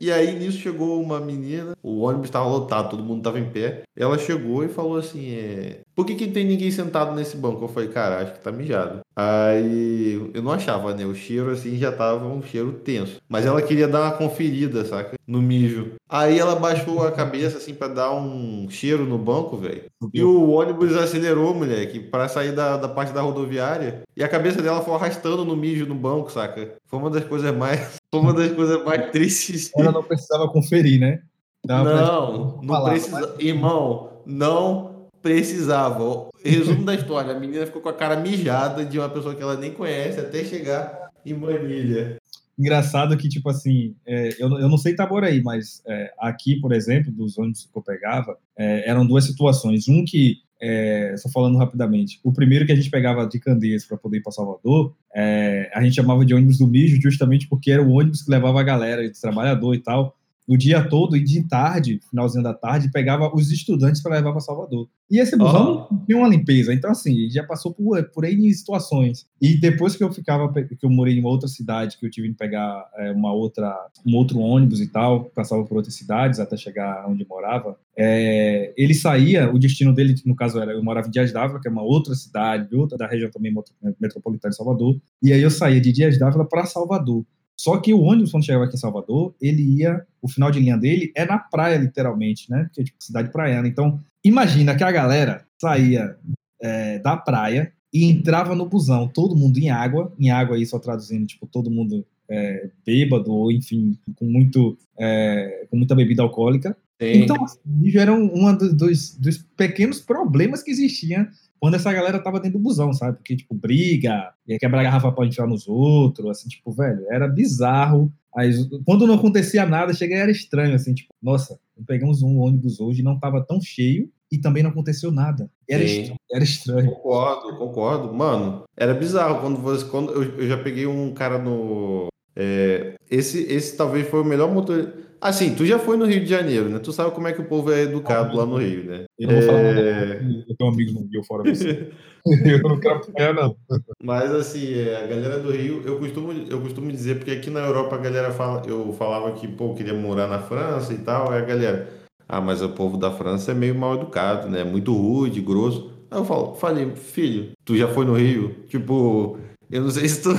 E 0.00 0.12
aí 0.12 0.38
nisso 0.38 0.58
chegou 0.58 1.02
uma 1.02 1.20
menina, 1.20 1.72
o 1.82 2.00
ônibus 2.00 2.28
estava 2.28 2.46
lotado, 2.46 2.90
todo 2.90 3.02
mundo 3.02 3.18
estava 3.18 3.38
em 3.38 3.50
pé. 3.50 3.82
Ela 3.96 4.18
chegou 4.18 4.64
e 4.64 4.68
falou 4.68 4.96
assim: 4.96 5.30
é, 5.30 5.80
Por 5.94 6.04
que, 6.04 6.14
que 6.14 6.26
tem 6.26 6.44
ninguém 6.44 6.70
sentado 6.70 7.14
nesse 7.14 7.36
banco? 7.36 7.64
Eu 7.64 7.68
falei, 7.68 7.88
cara, 7.88 8.20
acho 8.20 8.34
que 8.34 8.40
tá 8.40 8.52
mijado. 8.52 9.00
Aí 9.18 10.30
eu 10.34 10.42
não 10.42 10.52
achava, 10.52 10.94
né? 10.94 11.06
O 11.06 11.14
cheiro 11.14 11.50
assim 11.50 11.76
já 11.76 11.90
tava 11.90 12.26
um 12.26 12.42
cheiro 12.42 12.72
tenso. 12.72 13.16
Mas 13.26 13.46
ela 13.46 13.62
queria 13.62 13.88
dar 13.88 14.02
uma 14.02 14.12
conferida, 14.18 14.84
saca? 14.84 15.16
No 15.26 15.40
mijo. 15.40 15.92
Aí 16.08 16.38
ela 16.38 16.54
baixou 16.54 17.06
a 17.06 17.10
cabeça 17.10 17.56
assim 17.56 17.74
para 17.74 17.88
dar 17.88 18.14
um 18.14 18.68
cheiro 18.68 19.06
no 19.06 19.16
banco, 19.18 19.56
velho. 19.56 19.84
E 20.12 20.22
o 20.22 20.50
ônibus 20.50 20.94
acelerou, 20.94 21.54
moleque, 21.54 21.98
para 21.98 22.28
sair 22.28 22.52
da, 22.52 22.76
da 22.76 22.88
parte 22.88 23.12
da 23.12 23.22
rodoviária. 23.22 24.02
E 24.14 24.22
a 24.22 24.28
cabeça 24.28 24.60
dela 24.60 24.82
foi 24.82 24.94
arrastando 24.94 25.44
no 25.44 25.56
mijo 25.56 25.86
no 25.86 25.94
banco, 25.94 26.30
saca? 26.30 26.74
Foi 26.86 26.98
uma 26.98 27.10
das 27.10 27.24
coisas 27.24 27.54
mais. 27.56 27.96
Foi 28.16 28.20
uma 28.20 28.32
das 28.32 28.52
coisas 28.52 28.84
mais 28.84 29.10
tristes. 29.12 29.70
Ela 29.76 29.92
não 29.92 30.02
precisava 30.02 30.48
conferir, 30.48 30.98
né? 30.98 31.22
Dava 31.64 31.94
não, 31.94 32.60
não 32.62 32.84
precisa. 32.84 33.20
Mas... 33.20 33.44
Irmão, 33.44 34.22
não 34.24 35.08
precisava. 35.20 36.28
Resumo 36.42 36.84
da 36.84 36.94
história: 36.94 37.34
a 37.34 37.38
menina 37.38 37.66
ficou 37.66 37.82
com 37.82 37.88
a 37.88 37.94
cara 37.94 38.16
mijada 38.16 38.84
de 38.84 38.98
uma 38.98 39.08
pessoa 39.08 39.34
que 39.34 39.42
ela 39.42 39.56
nem 39.56 39.72
conhece 39.72 40.20
até 40.20 40.44
chegar 40.44 41.10
em 41.24 41.34
Manilha. 41.34 42.16
Engraçado 42.58 43.16
que, 43.18 43.28
tipo 43.28 43.50
assim, 43.50 43.94
é, 44.06 44.30
eu, 44.38 44.48
eu 44.58 44.68
não 44.68 44.78
sei 44.78 44.92
Itaboraí, 44.92 45.42
mas 45.42 45.82
é, 45.86 46.10
aqui, 46.18 46.58
por 46.58 46.72
exemplo, 46.72 47.12
dos 47.12 47.36
ônibus 47.36 47.68
que 47.70 47.76
eu 47.76 47.82
pegava, 47.82 48.38
é, 48.56 48.88
eram 48.88 49.06
duas 49.06 49.24
situações. 49.24 49.88
Um 49.88 50.04
que, 50.06 50.36
é, 50.60 51.14
só 51.18 51.28
falando 51.28 51.58
rapidamente, 51.58 52.18
o 52.24 52.32
primeiro 52.32 52.64
que 52.66 52.72
a 52.72 52.76
gente 52.76 52.90
pegava 52.90 53.26
de 53.26 53.38
Candeias 53.38 53.84
para 53.84 53.96
poder 53.96 54.18
ir 54.18 54.22
para 54.22 54.32
Salvador, 54.32 54.94
é, 55.14 55.70
a 55.74 55.82
gente 55.82 55.96
chamava 55.96 56.24
de 56.24 56.34
ônibus 56.34 56.58
do 56.58 56.66
mijo 56.66 57.00
justamente 57.00 57.48
porque 57.48 57.70
era 57.70 57.82
o 57.82 57.90
ônibus 57.90 58.22
que 58.22 58.30
levava 58.30 58.60
a 58.60 58.64
galera 58.64 59.02
de 59.02 59.20
trabalhador 59.20 59.74
e 59.74 59.78
tal 59.78 60.16
o 60.46 60.56
dia 60.56 60.88
todo 60.88 61.16
e 61.16 61.24
de 61.24 61.42
tarde, 61.48 62.00
finalzinho 62.08 62.44
da 62.44 62.54
tarde, 62.54 62.90
pegava 62.90 63.34
os 63.34 63.50
estudantes 63.50 64.02
para 64.02 64.16
levar 64.16 64.32
para 64.32 64.40
Salvador. 64.40 64.88
E 65.10 65.18
esse 65.18 65.36
busão 65.36 65.88
oh. 65.90 66.04
tinha 66.04 66.18
uma 66.18 66.28
limpeza. 66.28 66.72
Então, 66.72 66.90
assim, 66.90 67.28
já 67.30 67.44
passou 67.44 67.72
por, 67.72 68.02
por 68.10 68.24
aí 68.24 68.52
situações. 68.52 69.26
E 69.40 69.58
depois 69.58 69.96
que 69.96 70.02
eu 70.02 70.12
ficava, 70.12 70.52
que 70.52 70.84
eu 70.84 70.90
morei 70.90 71.14
em 71.14 71.20
uma 71.20 71.30
outra 71.30 71.48
cidade, 71.48 71.96
que 71.98 72.06
eu 72.06 72.10
tive 72.10 72.28
que 72.28 72.34
pegar 72.34 72.88
é, 72.96 73.12
uma 73.12 73.32
outra, 73.32 73.76
um 74.06 74.16
outro 74.16 74.38
ônibus 74.38 74.80
e 74.80 74.88
tal, 74.88 75.24
passava 75.26 75.64
por 75.64 75.76
outras 75.76 75.94
cidades 75.94 76.40
até 76.40 76.56
chegar 76.56 77.08
onde 77.08 77.26
morava, 77.26 77.76
é, 77.96 78.74
ele 78.76 78.94
saía, 78.94 79.50
o 79.50 79.58
destino 79.58 79.94
dele, 79.94 80.14
no 80.24 80.36
caso 80.36 80.60
era, 80.60 80.72
eu 80.72 80.82
morava 80.82 81.08
em 81.08 81.10
Dias 81.10 81.32
d'Ávila, 81.32 81.60
que 81.60 81.68
é 81.68 81.70
uma 81.70 81.82
outra 81.82 82.14
cidade, 82.14 82.74
outra 82.76 82.98
da 82.98 83.06
região 83.06 83.30
também 83.30 83.54
metropolitana 84.00 84.50
de 84.50 84.56
Salvador, 84.56 84.96
e 85.22 85.32
aí 85.32 85.40
eu 85.40 85.50
saía 85.50 85.80
de 85.80 85.92
Dias 85.92 86.18
d'Ávila 86.18 86.44
para 86.44 86.66
Salvador. 86.66 87.24
Só 87.56 87.78
que 87.78 87.94
o 87.94 88.02
ônibus, 88.02 88.30
quando 88.30 88.44
chegava 88.44 88.64
aqui 88.64 88.74
em 88.74 88.78
Salvador, 88.78 89.34
ele 89.40 89.62
ia, 89.80 90.04
o 90.20 90.28
final 90.28 90.50
de 90.50 90.60
linha 90.60 90.76
dele 90.76 91.10
é 91.16 91.24
na 91.24 91.38
praia, 91.38 91.78
literalmente, 91.78 92.50
né? 92.50 92.64
Porque 92.64 92.82
é 92.82 92.84
tipo 92.84 93.02
cidade 93.02 93.30
praiana. 93.30 93.66
Então, 93.66 93.98
imagina 94.22 94.76
que 94.76 94.84
a 94.84 94.92
galera 94.92 95.46
saía 95.58 96.16
é, 96.60 96.98
da 96.98 97.16
praia 97.16 97.72
e 97.92 98.04
entrava 98.04 98.54
no 98.54 98.68
busão, 98.68 99.08
todo 99.08 99.36
mundo 99.36 99.58
em 99.58 99.70
água, 99.70 100.12
em 100.18 100.30
água 100.30 100.56
aí 100.56 100.66
só 100.66 100.78
traduzindo, 100.78 101.26
tipo, 101.26 101.46
todo 101.46 101.70
mundo 101.70 102.04
é, 102.28 102.68
bêbado, 102.84 103.32
ou 103.32 103.50
enfim, 103.50 103.98
com, 104.16 104.26
muito, 104.26 104.76
é, 104.98 105.66
com 105.70 105.78
muita 105.78 105.94
bebida 105.94 106.22
alcoólica. 106.22 106.76
Sim. 107.00 107.22
Então, 107.22 107.44
assim, 107.44 107.98
era 107.98 108.12
um, 108.12 108.46
um 108.46 108.56
dos, 108.56 109.16
dos 109.16 109.38
pequenos 109.56 110.00
problemas 110.00 110.62
que 110.62 110.70
existiam 110.70 111.26
quando 111.60 111.74
essa 111.74 111.92
galera 111.92 112.18
tava 112.18 112.40
dentro 112.40 112.58
do 112.58 112.62
busão, 112.62 112.92
sabe? 112.92 113.16
Porque, 113.16 113.36
tipo, 113.36 113.54
briga, 113.54 114.32
ia 114.46 114.58
quebrar 114.58 114.80
a 114.80 114.84
garrafa 114.84 115.12
pra 115.12 115.26
entrar 115.26 115.46
nos 115.46 115.66
outros, 115.66 116.26
assim, 116.28 116.48
tipo, 116.48 116.70
velho, 116.72 117.04
era 117.10 117.26
bizarro. 117.26 118.12
Aí, 118.36 118.52
quando 118.84 119.06
não 119.06 119.14
acontecia 119.14 119.64
nada, 119.66 119.94
cheguei 119.94 120.16
era 120.18 120.30
estranho, 120.30 120.74
assim, 120.74 120.94
tipo, 120.94 121.12
nossa, 121.22 121.58
pegamos 121.86 122.22
um 122.22 122.38
ônibus 122.38 122.80
hoje, 122.80 123.02
não 123.02 123.18
tava 123.18 123.44
tão 123.44 123.60
cheio 123.60 124.10
e 124.30 124.38
também 124.38 124.62
não 124.62 124.70
aconteceu 124.70 125.10
nada. 125.10 125.50
Era, 125.68 125.84
estranho, 125.84 126.20
era 126.30 126.44
estranho. 126.44 126.90
Concordo, 126.92 127.58
concordo. 127.58 128.14
Mano, 128.14 128.64
era 128.76 128.92
bizarro. 128.92 129.40
Quando 129.40 129.60
você. 129.60 129.84
Quando 129.86 130.12
eu, 130.12 130.22
eu 130.38 130.48
já 130.48 130.58
peguei 130.58 130.86
um 130.86 131.12
cara 131.12 131.38
no. 131.38 132.08
É, 132.34 132.96
esse, 133.10 133.40
esse 133.44 133.76
talvez 133.76 134.08
foi 134.08 134.20
o 134.20 134.24
melhor 134.24 134.52
motor 134.52 134.92
Assim, 135.20 135.54
tu 135.54 135.64
já 135.64 135.78
foi 135.78 135.96
no 135.96 136.04
Rio 136.04 136.20
de 136.20 136.26
Janeiro, 136.26 136.68
né? 136.68 136.78
Tu 136.78 136.92
sabe 136.92 137.10
como 137.12 137.26
é 137.26 137.32
que 137.32 137.40
o 137.40 137.46
povo 137.46 137.72
é 137.72 137.82
educado 137.82 138.32
ah, 138.32 138.42
lá 138.42 138.46
no 138.46 138.56
Rio, 138.56 138.84
né? 138.84 139.04
Eu 139.18 139.28
não 139.28 139.34
vou 139.34 139.42
falar 139.44 139.58
é... 139.60 140.20
eu 140.48 140.56
tenho 140.56 140.70
amigos 140.70 140.94
no 140.94 141.08
Rio 141.10 141.24
fora 141.24 141.42
você. 141.42 141.90
eu 142.44 142.58
não 142.60 142.78
quero 142.78 142.96
apanhar, 142.96 143.34
não. 143.34 143.56
Mas 144.02 144.30
assim, 144.32 144.74
é, 144.74 145.02
a 145.02 145.06
galera 145.06 145.38
do 145.38 145.50
Rio, 145.50 145.82
eu 145.84 145.98
costumo, 145.98 146.32
eu 146.32 146.60
costumo 146.60 146.90
dizer, 146.90 147.16
porque 147.16 147.30
aqui 147.30 147.50
na 147.50 147.60
Europa 147.60 147.96
a 147.96 147.98
galera 147.98 148.30
fala, 148.30 148.62
eu 148.66 148.92
falava 148.92 149.32
que, 149.32 149.48
pô, 149.48 149.74
queria 149.74 149.94
morar 149.94 150.26
na 150.26 150.38
França 150.38 150.92
e 150.92 150.98
tal, 150.98 151.30
aí 151.30 151.38
a 151.38 151.44
galera, 151.44 151.88
ah, 152.28 152.40
mas 152.40 152.60
o 152.60 152.68
povo 152.70 152.96
da 152.96 153.10
França 153.10 153.52
é 153.52 153.54
meio 153.54 153.74
mal 153.74 153.94
educado, 153.94 154.48
né? 154.48 154.64
Muito 154.64 154.92
rude, 154.92 155.40
grosso. 155.40 155.92
Aí 156.10 156.18
eu 156.18 156.24
falo, 156.24 156.54
falei, 156.54 156.94
filho, 156.96 157.52
tu 157.64 157.76
já 157.76 157.86
foi 157.86 158.04
no 158.04 158.14
Rio? 158.14 158.54
Tipo, 158.68 159.38
eu 159.70 159.82
não 159.82 159.90
sei 159.90 160.08
se 160.08 160.22
tu. 160.22 160.30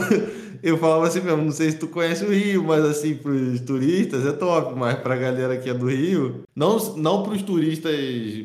Eu 0.64 0.78
falava 0.78 1.08
assim 1.08 1.22
mesmo, 1.22 1.44
não 1.44 1.52
sei 1.52 1.72
se 1.72 1.78
tu 1.78 1.88
conhece 1.88 2.24
o 2.26 2.32
Rio, 2.32 2.64
mas 2.64 2.84
assim, 2.86 3.16
pros 3.16 3.60
turistas 3.62 4.26
é 4.26 4.32
top, 4.32 4.74
mas 4.78 4.98
pra 5.00 5.16
galera 5.16 5.58
que 5.58 5.70
é 5.70 5.74
do 5.74 5.88
Rio, 5.90 6.44
não, 6.56 6.78
não 6.96 7.24
pros 7.24 7.42
turistas 7.42 7.94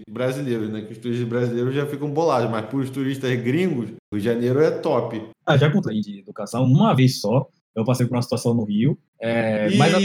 brasileiros, 0.09 0.69
né? 0.71 0.83
Que 0.83 0.93
os 0.93 0.99
turistas 0.99 1.27
brasileiros 1.29 1.75
já 1.75 1.87
ficam 1.87 2.11
bolados, 2.11 2.51
mas 2.51 2.65
pros 2.67 2.91
turistas 2.91 3.35
gringos, 3.41 3.91
o 4.13 4.19
Janeiro 4.19 4.61
é 4.61 4.71
top. 4.71 5.23
Ah, 5.47 5.57
já 5.57 5.71
contei 5.71 6.01
de 6.01 6.21
educação 6.21 6.65
uma 6.65 6.95
vez 6.95 7.21
só. 7.21 7.47
Eu 7.75 7.85
passei 7.87 8.05
por 8.07 8.15
uma 8.17 8.23
situação 8.23 8.53
no 8.53 8.65
Rio. 8.65 8.99
É, 9.19 9.69
Ih, 9.71 9.77
mas 9.79 9.95
a... 9.95 9.99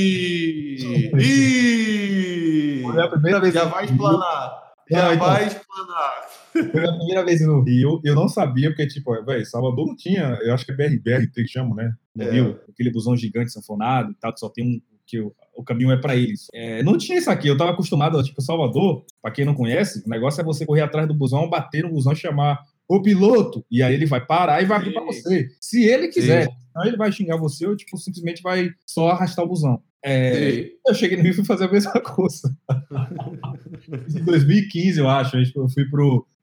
Ih, 1.58 2.82
Foi 2.84 3.02
a 3.02 3.08
primeira 3.10 3.40
vez 3.42 3.54
já 3.54 3.66
no 3.66 3.72
vai 3.72 3.86
Rio. 3.86 3.94
explanar. 3.94 4.64
Já 4.90 5.14
então. 5.14 5.28
vai 5.28 5.48
explanar. 5.48 6.27
Foi 6.52 6.86
a 6.86 6.94
primeira 6.94 7.24
vez 7.26 7.42
no 7.42 7.62
Rio. 7.62 8.00
Eu 8.04 8.16
não 8.16 8.28
sabia, 8.28 8.70
porque, 8.70 8.88
tipo, 8.88 9.14
velho, 9.24 9.46
Salvador 9.46 9.88
não 9.88 9.96
tinha. 9.96 10.38
Eu 10.42 10.54
acho 10.54 10.66
que 10.66 10.72
é 10.72 10.76
BRBR 10.76 11.28
que 11.32 11.48
chama, 11.48 11.76
né? 11.76 11.94
No 12.16 12.24
É. 12.24 12.32
Rio. 12.32 12.60
Aquele 12.70 12.92
busão 12.92 13.16
gigante 13.16 13.52
sanfonado 13.52 14.12
e 14.12 14.16
tal, 14.16 14.34
que 14.34 14.40
só 14.40 14.50
tem 14.50 14.66
um. 14.66 14.82
Que 15.06 15.22
o, 15.22 15.34
o 15.56 15.64
caminho 15.64 15.90
é 15.92 15.98
para 15.98 16.16
eles. 16.18 16.48
É, 16.54 16.84
não 16.84 16.98
tinha 16.98 17.18
isso 17.18 17.30
aqui. 17.32 17.48
Eu 17.48 17.56
tava 17.56 17.72
acostumado, 17.72 18.22
tipo, 18.22 18.42
Salvador, 18.42 19.06
pra 19.22 19.32
quem 19.32 19.46
não 19.46 19.54
conhece, 19.54 20.04
o 20.06 20.10
negócio 20.10 20.42
é 20.42 20.44
você 20.44 20.66
correr 20.66 20.82
atrás 20.82 21.08
do 21.08 21.14
busão, 21.14 21.50
bater 21.50 21.84
no 21.84 21.92
busão, 21.92 22.14
chamar 22.14 22.60
o 22.90 23.02
piloto, 23.02 23.66
e 23.72 23.82
aí 23.84 23.94
ele 23.94 24.06
vai 24.06 24.26
parar 24.26 24.62
e 24.62 24.66
vai 24.66 24.78
abrir 24.78 24.92
pra 24.94 25.02
Sim. 25.04 25.08
você. 25.08 25.48
Se 25.62 25.84
ele 25.84 26.10
quiser, 26.10 26.46
Sim. 26.48 26.52
senão 26.74 26.86
ele 26.88 26.98
vai 26.98 27.10
xingar 27.12 27.38
você 27.38 27.66
ou, 27.66 27.76
tipo, 27.76 27.98
simplesmente 27.98 28.42
vai 28.42 28.70
só 28.86 29.10
arrastar 29.10 29.46
o 29.46 29.48
busão. 29.48 29.82
É, 30.04 30.70
eu 30.86 30.94
cheguei 30.94 31.18
no 31.18 31.24
Rio 31.24 31.32
e 31.32 31.36
fui 31.36 31.46
fazer 31.46 31.66
a 31.66 31.72
mesma 31.72 32.00
coisa. 32.02 32.54
em 34.10 34.24
2015, 34.24 35.00
eu 35.00 35.10
acho. 35.10 35.38
Eu 35.38 35.70
fui 35.70 35.86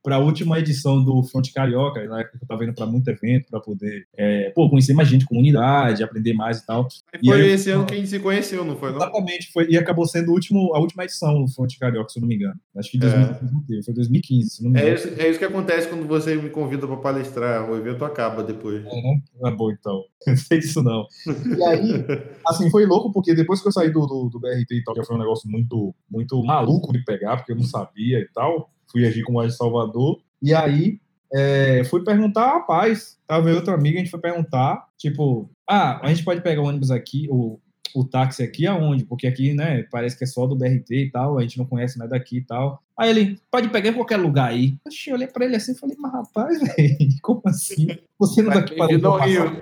para 0.05 0.17
a 0.17 0.19
última 0.19 0.59
edição 0.59 1.03
do 1.03 1.23
Fonte 1.25 1.51
Carioca, 1.51 2.05
na 2.07 2.21
época 2.21 2.37
que 2.37 2.45
eu 2.45 2.47
estava 2.47 2.63
indo 2.63 2.75
para 2.75 2.85
muito 2.85 3.09
evento, 3.09 3.47
para 3.51 3.59
poder 3.59 4.07
é, 4.15 4.51
pô, 4.51 4.69
conhecer 4.69 4.93
mais 4.93 5.09
gente, 5.09 5.25
comunidade, 5.25 6.05
aprender 6.05 6.35
mais 6.35 6.59
e 6.59 6.67
tal. 6.67 6.87
E 7.23 7.27
Foi 7.27 7.41
aí- 7.41 7.51
esse 7.53 7.71
ano 7.71 7.87
que 7.87 7.95
a 7.95 7.97
gente 7.97 8.09
se 8.11 8.21
conheceu, 8.21 8.65
não 8.67 8.77
foi? 8.77 8.91
Não? 8.91 8.99
Exatamente, 8.99 9.51
foi, 9.51 9.67
e 9.71 9.79
acabou 9.79 10.07
sendo 10.07 10.29
o 10.29 10.35
último, 10.35 10.75
a 10.75 10.79
última 10.79 11.05
edição 11.05 11.43
do 11.43 11.51
Fonte 11.51 11.79
Carioca, 11.79 12.11
se 12.11 12.19
eu 12.19 12.21
não 12.21 12.29
me 12.29 12.35
engano. 12.37 12.55
Acho 12.77 12.91
que 12.91 12.99
em 12.99 13.01
2015 13.01 13.53
não 13.55 13.63
teve, 13.63 13.83
foi 13.83 13.95
2015, 13.95 14.51
se 14.51 14.61
eu 14.63 14.65
não 14.65 14.73
me 14.73 14.79
É 14.79 14.83
engano. 14.83 14.97
isso, 14.97 15.21
é 15.23 15.29
isso 15.31 15.39
que 15.39 15.45
acontece 15.47 15.89
quando 15.89 16.07
você 16.07 16.35
me 16.37 16.51
convida 16.51 16.87
para 16.87 16.97
palestrar. 16.99 17.71
O 17.71 17.75
evento 17.75 18.05
acaba 18.05 18.43
depois. 18.43 18.85
É, 18.85 19.03
né? 19.03 19.23
Ah, 19.43 19.51
bom, 19.51 19.71
então. 19.71 20.03
Não 20.27 20.37
sei 20.39 20.59
disso, 20.59 20.83
não. 20.83 21.07
E 21.27 21.63
aí, 21.65 21.91
assim, 22.49 22.71
foi 22.71 22.87
louco, 22.87 23.13
porque 23.13 23.35
depois 23.35 23.61
que 23.61 23.69
eu 23.69 23.73
saí 23.73 23.91
do, 23.91 24.07
do, 24.07 24.31
do 24.31 24.41
BRT 24.41 24.71
e 24.73 24.83
tal, 24.83 24.95
que 24.95 25.05
foi 25.05 25.17
um 25.17 25.19
negócio 25.19 25.51
muito, 25.51 25.95
muito 26.11 26.43
maluco 26.43 26.93
de 26.95 27.05
pegar, 27.05 27.37
porque 27.37 27.53
eu 27.53 27.57
não 27.57 27.63
sabia 27.65 28.21
e 28.21 28.29
tal, 28.35 28.71
fui 28.95 29.05
agir 29.05 29.25
com 29.25 29.35
o 29.35 29.45
de 29.45 29.57
Salvador, 29.57 30.21
e 30.41 30.55
aí 30.55 31.01
é, 31.35 31.83
fui 31.85 32.05
perguntar 32.05 32.45
a 32.45 32.53
rapaz, 32.55 33.19
tava 33.27 33.49
eu 33.49 33.55
e 33.55 33.57
outra 33.57 33.75
amiga, 33.75 33.97
a 33.97 33.99
gente 33.99 34.11
foi 34.11 34.21
perguntar, 34.21 34.87
tipo, 34.97 35.51
ah, 35.69 35.99
a 36.01 36.09
gente 36.09 36.25
pode 36.25 36.41
pegar 36.43 36.63
o 36.63 36.67
ônibus 36.67 36.93
aqui, 36.93 37.27
o, 37.29 37.59
o 37.93 38.05
táxi 38.05 38.45
aqui 38.45 38.69
aonde? 38.69 39.05
Porque 39.05 39.27
aqui, 39.27 39.53
né, 39.53 39.85
parece 39.91 40.17
que 40.17 40.23
é 40.23 40.27
só 40.29 40.47
do 40.47 40.55
BRT 40.55 40.91
e 40.91 41.11
tal, 41.11 41.37
a 41.37 41.43
gente 41.43 41.59
não 41.59 41.67
conhece 41.67 41.99
nada 41.99 42.11
daqui 42.11 42.39
e 42.39 42.45
tal. 42.45 42.81
Aí 42.97 43.11
ele, 43.11 43.41
pode 43.51 43.69
pegar 43.69 43.91
em 43.91 43.95
qualquer 43.95 44.17
lugar 44.17 44.51
aí. 44.51 44.77
Oxi, 44.87 45.11
Eu 45.11 45.17
olhei 45.17 45.27
pra 45.27 45.45
ele 45.45 45.57
assim 45.57 45.73
e 45.73 45.79
falei, 45.79 45.97
mas 45.99 46.13
rapaz, 46.13 46.61
velho, 46.77 46.97
como 47.21 47.43
assim? 47.47 47.89
Você 48.17 48.41
não 48.41 48.53
daqui 48.53 48.77
para 48.77 48.87
Bem-vindo 48.87 49.09
ao 49.09 49.19
Rio. 49.19 49.61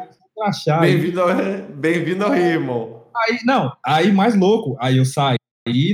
Bem-vindo 0.81 1.21
ao, 1.23 1.29
bem-vindo 1.75 2.25
ao 2.25 2.33
Rio, 2.33 2.45
irmão. 2.45 3.03
Aí, 3.17 3.39
não, 3.45 3.75
aí 3.85 4.13
mais 4.13 4.35
louco, 4.35 4.77
aí 4.79 4.99
eu 4.99 5.05
saí 5.05 5.37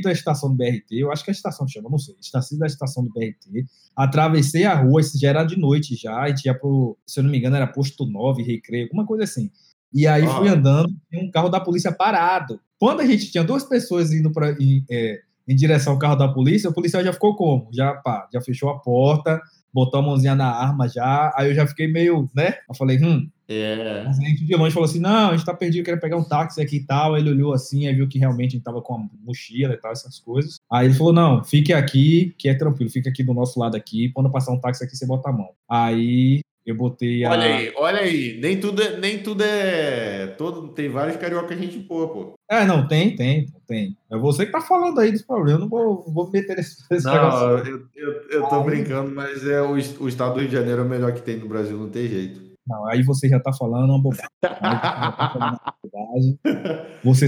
da 0.03 0.13
estação 0.13 0.49
do 0.51 0.57
BRT, 0.57 0.93
eu 0.93 1.13
acho 1.13 1.23
que 1.23 1.31
a 1.31 1.33
estação 1.33 1.69
chama, 1.69 1.91
não 1.91 1.99
sei, 1.99 2.15
estação 2.21 2.59
da 2.59 2.67
estação 2.67 3.05
do 3.05 3.11
BRT, 3.11 3.67
atravessei 3.95 4.65
a 4.65 4.75
rua, 4.75 5.01
isso 5.01 5.19
já 5.21 5.29
era 5.29 5.45
de 5.45 5.59
noite 5.59 5.95
já, 5.95 6.21
a 6.23 6.29
gente 6.29 6.47
ia 6.47 6.55
pro, 6.55 6.97
se 7.07 7.21
eu 7.21 7.25
não 7.25 7.31
me 7.31 7.39
engano, 7.39 7.57
era 7.57 7.67
posto 7.67 8.07
9, 8.07 8.43
recreio, 8.43 8.85
alguma 8.85 9.05
coisa 9.05 9.25
assim. 9.25 9.51
E 9.93 10.07
aí 10.07 10.25
Ah. 10.25 10.31
fui 10.31 10.49
andando, 10.49 10.91
tinha 11.11 11.23
um 11.23 11.31
carro 11.31 11.49
da 11.49 11.61
polícia 11.61 11.93
parado. 11.93 12.61
Quando 12.79 13.01
a 13.01 13.07
gente 13.07 13.31
tinha 13.31 13.45
duas 13.45 13.65
pessoas 13.65 14.13
indo 14.13 14.31
para 14.33 14.53
em, 14.53 14.85
é, 14.91 15.21
em 15.47 15.55
direção 15.55 15.95
ao 15.95 15.99
carro 15.99 16.17
da 16.17 16.29
polícia, 16.29 16.71
o 16.71 16.75
policial 16.75 17.03
já 17.05 17.13
ficou 17.13 17.35
como? 17.37 17.69
Já, 17.73 17.95
pá, 17.95 18.29
já 18.33 18.41
fechou 18.41 18.71
a 18.71 18.79
porta, 18.79 19.41
botou 19.73 20.01
a 20.01 20.03
mãozinha 20.03 20.35
na 20.35 20.47
arma 20.51 20.89
já, 20.89 21.33
aí 21.37 21.51
eu 21.51 21.55
já 21.55 21.67
fiquei 21.67 21.89
meio, 21.89 22.29
né? 22.35 22.55
Eu 22.69 22.75
falei, 22.75 22.99
hum, 23.03 23.29
É. 23.49 24.05
mas 24.05 24.19
a 24.19 24.23
gente 24.23 24.45
de 24.45 24.55
longe 24.55 24.75
falou 24.75 24.89
assim: 24.89 25.01
não, 25.01 25.31
a 25.31 25.37
gente 25.37 25.47
tá 25.47 25.55
perdido, 25.55 25.85
queria 25.85 25.99
pegar 25.99 26.19
um 26.19 26.25
táxi 26.25 26.61
aqui 26.61 26.77
e 26.77 26.85
tal. 26.85 27.15
Aí 27.15 27.23
ele 27.23 27.31
olhou 27.31 27.55
assim, 27.55 27.87
aí 27.87 27.95
viu 27.95 28.07
que 28.07 28.19
realmente 28.19 28.51
a 28.51 28.57
gente 28.57 28.65
tava 28.65 28.83
com 28.83 28.95
a 28.95 28.99
mochila 29.25 29.73
e 29.73 29.77
tal, 29.79 29.93
essas 29.93 30.19
coisas. 30.19 30.57
Aí 30.71 30.87
ele 30.87 30.95
falou: 30.95 31.13
não, 31.13 31.43
fique 31.43 31.73
aqui, 31.73 32.35
que 32.39 32.49
é 32.49 32.55
tranquilo, 32.55 32.91
fica 32.91 33.09
aqui 33.09 33.23
do 33.23 33.33
nosso 33.33 33.59
lado 33.59 33.77
aqui. 33.77 34.11
Quando 34.13 34.31
passar 34.31 34.53
um 34.53 34.61
táxi 34.61 34.85
aqui, 34.85 34.95
você 34.95 35.07
bota 35.07 35.31
a 35.31 35.33
mão. 35.33 35.49
Aí 35.69 36.41
eu 36.67 36.75
botei 36.75 37.25
a. 37.25 37.31
Olha 37.31 37.45
aí, 37.45 37.73
olha 37.75 38.01
aí. 38.01 38.39
Nem 38.39 38.61
tudo 38.61 38.83
é. 38.83 38.99
Nem 38.99 39.19
tudo 39.23 39.43
é 39.43 40.27
todo, 40.27 40.69
tem 40.69 40.91
vários 40.91 41.17
carioca 41.17 41.57
gente 41.57 41.79
boa, 41.79 42.09
pô. 42.09 42.35
É, 42.51 42.67
não, 42.67 42.87
tem, 42.87 43.17
tem, 43.17 43.47
tem. 43.67 43.97
É 44.11 44.19
você 44.19 44.45
que 44.45 44.53
tá 44.53 44.61
falando 44.61 45.01
aí 45.01 45.11
dos 45.11 45.23
problemas, 45.23 45.55
eu 45.55 45.61
não 45.61 45.69
vou, 45.71 46.05
vou 46.13 46.27
me 46.27 46.33
meter 46.33 46.57
nesse, 46.57 46.85
nesse 46.93 47.07
negócio. 47.07 47.47
Não, 47.47 47.59
eu, 47.59 47.87
eu, 47.97 48.13
eu 48.31 48.43
tô 48.43 48.63
brincando, 48.63 49.11
mas 49.11 49.47
é 49.47 49.63
o, 49.63 49.73
o 49.73 50.09
estado 50.09 50.35
do 50.35 50.41
Rio 50.41 50.49
de 50.49 50.57
Janeiro 50.57 50.83
é 50.83 50.85
o 50.85 50.89
melhor 50.89 51.13
que 51.13 51.23
tem 51.23 51.39
no 51.39 51.49
Brasil, 51.49 51.79
não 51.79 51.89
tem 51.89 52.07
jeito. 52.07 52.48
Não, 52.69 52.87
aí 52.87 53.03
você 53.03 53.29
já 53.29 53.41
tá 53.41 53.53
falando 53.53 53.91
uma 53.91 54.01
bobagem. 54.01 54.29
Tá 54.41 55.35
uma 55.37 55.61
bobagem. 55.83 56.39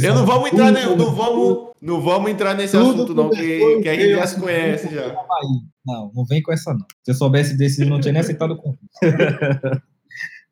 Eu 0.05 0.14
não 0.14 0.26
vamos 0.26 0.53
entrar, 0.53 0.74
tudo 0.74 1.05
não 1.05 1.14
vamos, 1.14 1.68
não 1.81 2.00
vamos 2.00 2.31
entrar 2.31 2.55
nesse 2.55 2.76
assunto, 2.76 3.14
não, 3.14 3.31
que, 3.31 3.81
que 3.81 3.88
a 3.88 3.94
gente 3.94 4.14
já 4.14 4.26
se 4.26 4.38
conhece 4.38 4.94
já. 4.94 5.14
Não, 5.85 6.12
não 6.14 6.24
vem 6.26 6.42
com 6.42 6.53
essa, 6.53 6.72
não. 6.72 6.87
Se 7.03 7.12
eu 7.12 7.14
soubesse 7.14 7.57
desse, 7.57 7.85
não 7.87 8.00
tinha 8.00 8.12
nem 8.12 8.20
aceitado 8.20 8.53
o 8.53 8.57
convite. 8.57 8.83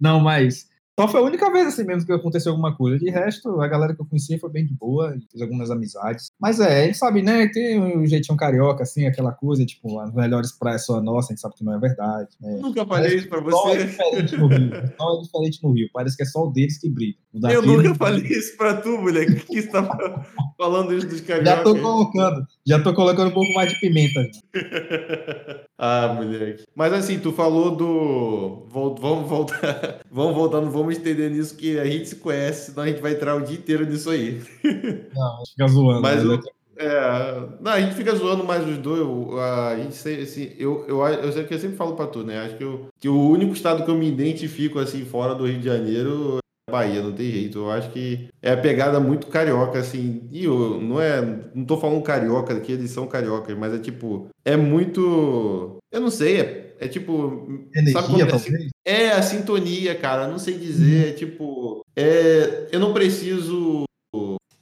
não, 0.01 0.21
mas 0.21 0.67
só 0.99 1.07
foi 1.09 1.21
a 1.21 1.25
única 1.25 1.51
vez 1.53 1.69
assim 1.69 1.85
mesmo 1.85 2.05
que 2.07 2.13
aconteceu 2.13 2.51
alguma 2.53 2.77
coisa. 2.77 2.99
De 2.99 3.09
resto, 3.11 3.61
a 3.61 3.69
galera 3.69 3.95
que 3.95 4.01
eu 4.03 4.07
conhecia 4.07 4.39
foi 4.39 4.51
bem 4.51 4.67
de 4.67 4.75
boa, 4.75 5.17
fiz 5.31 5.41
algumas 5.41 5.71
amizades. 5.71 6.31
Mas 6.41 6.59
é, 6.61 6.83
a 6.83 6.87
gente 6.87 6.99
sabe, 6.99 7.23
né? 7.23 7.47
Tem 7.49 7.81
um 7.81 8.05
jeitinho 8.07 8.37
carioca, 8.37 8.83
assim, 8.83 9.07
aquela 9.07 9.33
coisa, 9.33 9.65
tipo, 9.65 9.99
as 10.01 10.13
melhores 10.13 10.51
praias 10.53 10.85
são 10.85 10.97
a 10.97 11.01
nossa, 11.01 11.29
a 11.29 11.35
gente 11.35 11.41
sabe 11.41 11.55
que 11.55 11.65
não 11.65 11.75
é 11.75 11.79
verdade. 11.79 12.29
né? 12.41 12.59
Nunca 12.61 12.85
falei 12.85 13.17
isso 13.17 13.29
pra 13.29 13.39
Sol 13.51 13.71
é 13.71 13.79
você. 13.79 13.85
diferente 13.87 14.37
no 14.37 14.47
Rio. 14.49 14.71
Sol 14.99 15.19
é 15.19 15.23
diferente 15.23 15.63
no 15.63 15.73
Rio. 15.73 15.89
Parece 15.93 16.17
que 16.17 16.23
é 16.23 16.27
só 16.27 16.45
o 16.45 16.51
deles 16.51 16.79
que 16.79 16.89
brilha. 16.91 17.15
Eu 17.51 17.63
nunca 17.63 17.95
falei 17.95 18.25
isso 18.25 18.57
pra 18.57 18.75
tu, 18.75 18.99
moleque. 18.99 19.35
Que 19.47 19.63
você 19.63 19.69
tá 19.69 20.27
falando 20.57 20.93
isso 20.95 21.07
dos 21.07 21.21
carioca? 21.21 21.51
Já 21.51 21.63
tô 21.63 21.77
colocando, 21.77 22.45
já 22.69 22.79
tô 22.83 22.93
colocando 22.95 23.29
um 23.29 23.35
pouco 23.35 23.53
mais 23.55 23.73
de 23.73 23.81
pimenta. 23.81 24.21
Ah, 25.81 26.13
moleque. 26.13 26.65
Mas 26.75 26.93
assim, 26.93 27.21
tu 27.21 27.31
falou 27.33 27.71
do. 27.77 28.67
Vamos 28.69 29.29
voltar. 29.29 30.01
Vamos 30.11 30.35
voltar, 30.35 30.61
não 30.61 30.71
vamos 30.73 30.97
estender 30.97 31.31
nisso, 31.31 31.57
que 31.57 31.79
a 31.79 31.85
gente 31.85 32.09
se 32.09 32.17
conhece, 32.17 32.71
senão 32.73 32.83
a 32.83 32.89
gente 32.89 33.01
vai 33.01 33.13
entrar 33.13 33.37
o 33.37 33.41
dia 33.43 33.57
inteiro 33.57 33.87
nisso 33.87 34.11
aí. 34.11 34.41
Não, 35.15 35.43
fica 35.49 35.69
zoando. 35.69 36.03
Mas 36.03 36.25
né? 36.25 36.35
o- 36.35 36.59
É, 36.81 37.43
não, 37.61 37.73
a 37.73 37.81
gente 37.81 37.95
fica 37.95 38.15
zoando 38.15 38.43
mais 38.45 38.67
os 38.69 38.79
dois. 38.79 39.01
o- 39.03 39.39
A 39.39 39.77
gente 39.77 39.95
sei, 39.95 40.23
assim, 40.23 40.51
eu, 40.59 40.85
eu, 40.89 41.01
eu 41.07 41.33
sei 41.33 41.45
que 41.45 41.55
eu 41.55 41.59
sempre 41.61 41.77
falo 41.77 41.95
pra 41.95 42.07
tu, 42.09 42.25
né? 42.25 42.39
Acho 42.41 42.57
que, 42.57 42.65
eu, 42.65 42.87
que 43.01 43.09
o 43.09 43.29
único 43.31 43.53
estado 43.53 43.85
que 43.85 43.91
eu 43.91 43.97
me 43.97 44.09
identifico 44.09 44.79
assim 44.81 45.05
fora 45.05 45.35
do 45.35 45.47
Rio 45.47 45.59
de 45.61 45.65
Janeiro 45.67 46.39
Bahia, 46.71 47.03
não 47.03 47.13
tem 47.13 47.31
jeito. 47.31 47.59
Eu 47.59 47.71
acho 47.71 47.91
que 47.91 48.29
é 48.43 48.53
a 48.53 48.57
pegada 48.57 49.01
muito 49.01 49.27
carioca, 49.27 49.79
assim. 49.79 50.29
E 50.31 50.45
eu 50.45 50.81
não 50.81 51.01
é. 51.01 51.21
Não 51.55 51.65
tô 51.65 51.77
falando 51.79 52.03
carioca, 52.03 52.59
que 52.61 52.73
eles 52.73 52.91
são 52.91 53.07
cariocas, 53.07 53.57
mas 53.57 53.75
é 53.75 53.79
tipo. 53.79 54.29
É 54.45 54.57
muito. 54.57 55.77
Eu 55.93 56.01
não 56.01 56.11
sei, 56.11 56.41
é, 56.41 56.77
é 56.81 56.89
tipo. 56.89 57.49
Energia, 57.75 58.03
quando 58.03 58.21
é 58.21 58.25
assim- 58.25 58.51
talvez. 58.53 58.71
é 58.87 59.11
a 59.13 59.23
sintonia, 59.23 59.95
cara. 59.95 60.29
Não 60.29 60.39
sei 60.39 60.59
dizer. 60.59 61.15
Tipo, 61.17 61.83
é, 61.97 62.69
eu 62.71 62.79
não 62.81 62.93
preciso 62.93 63.85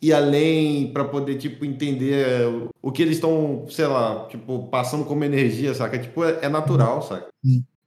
ir 0.01 0.13
além 0.13 0.93
pra 0.93 1.05
poder, 1.05 1.37
tipo, 1.37 1.65
entender 1.65 2.47
o, 2.47 2.69
o 2.83 2.93
que 2.93 3.03
eles 3.03 3.17
estão, 3.17 3.67
sei 3.69 3.87
lá, 3.87 4.27
tipo, 4.29 4.69
passando 4.69 5.05
como 5.05 5.25
energia, 5.25 5.75
saca? 5.75 5.99
Tipo, 5.99 6.23
é, 6.25 6.39
é 6.43 6.49
natural, 6.49 7.03
saca? 7.03 7.27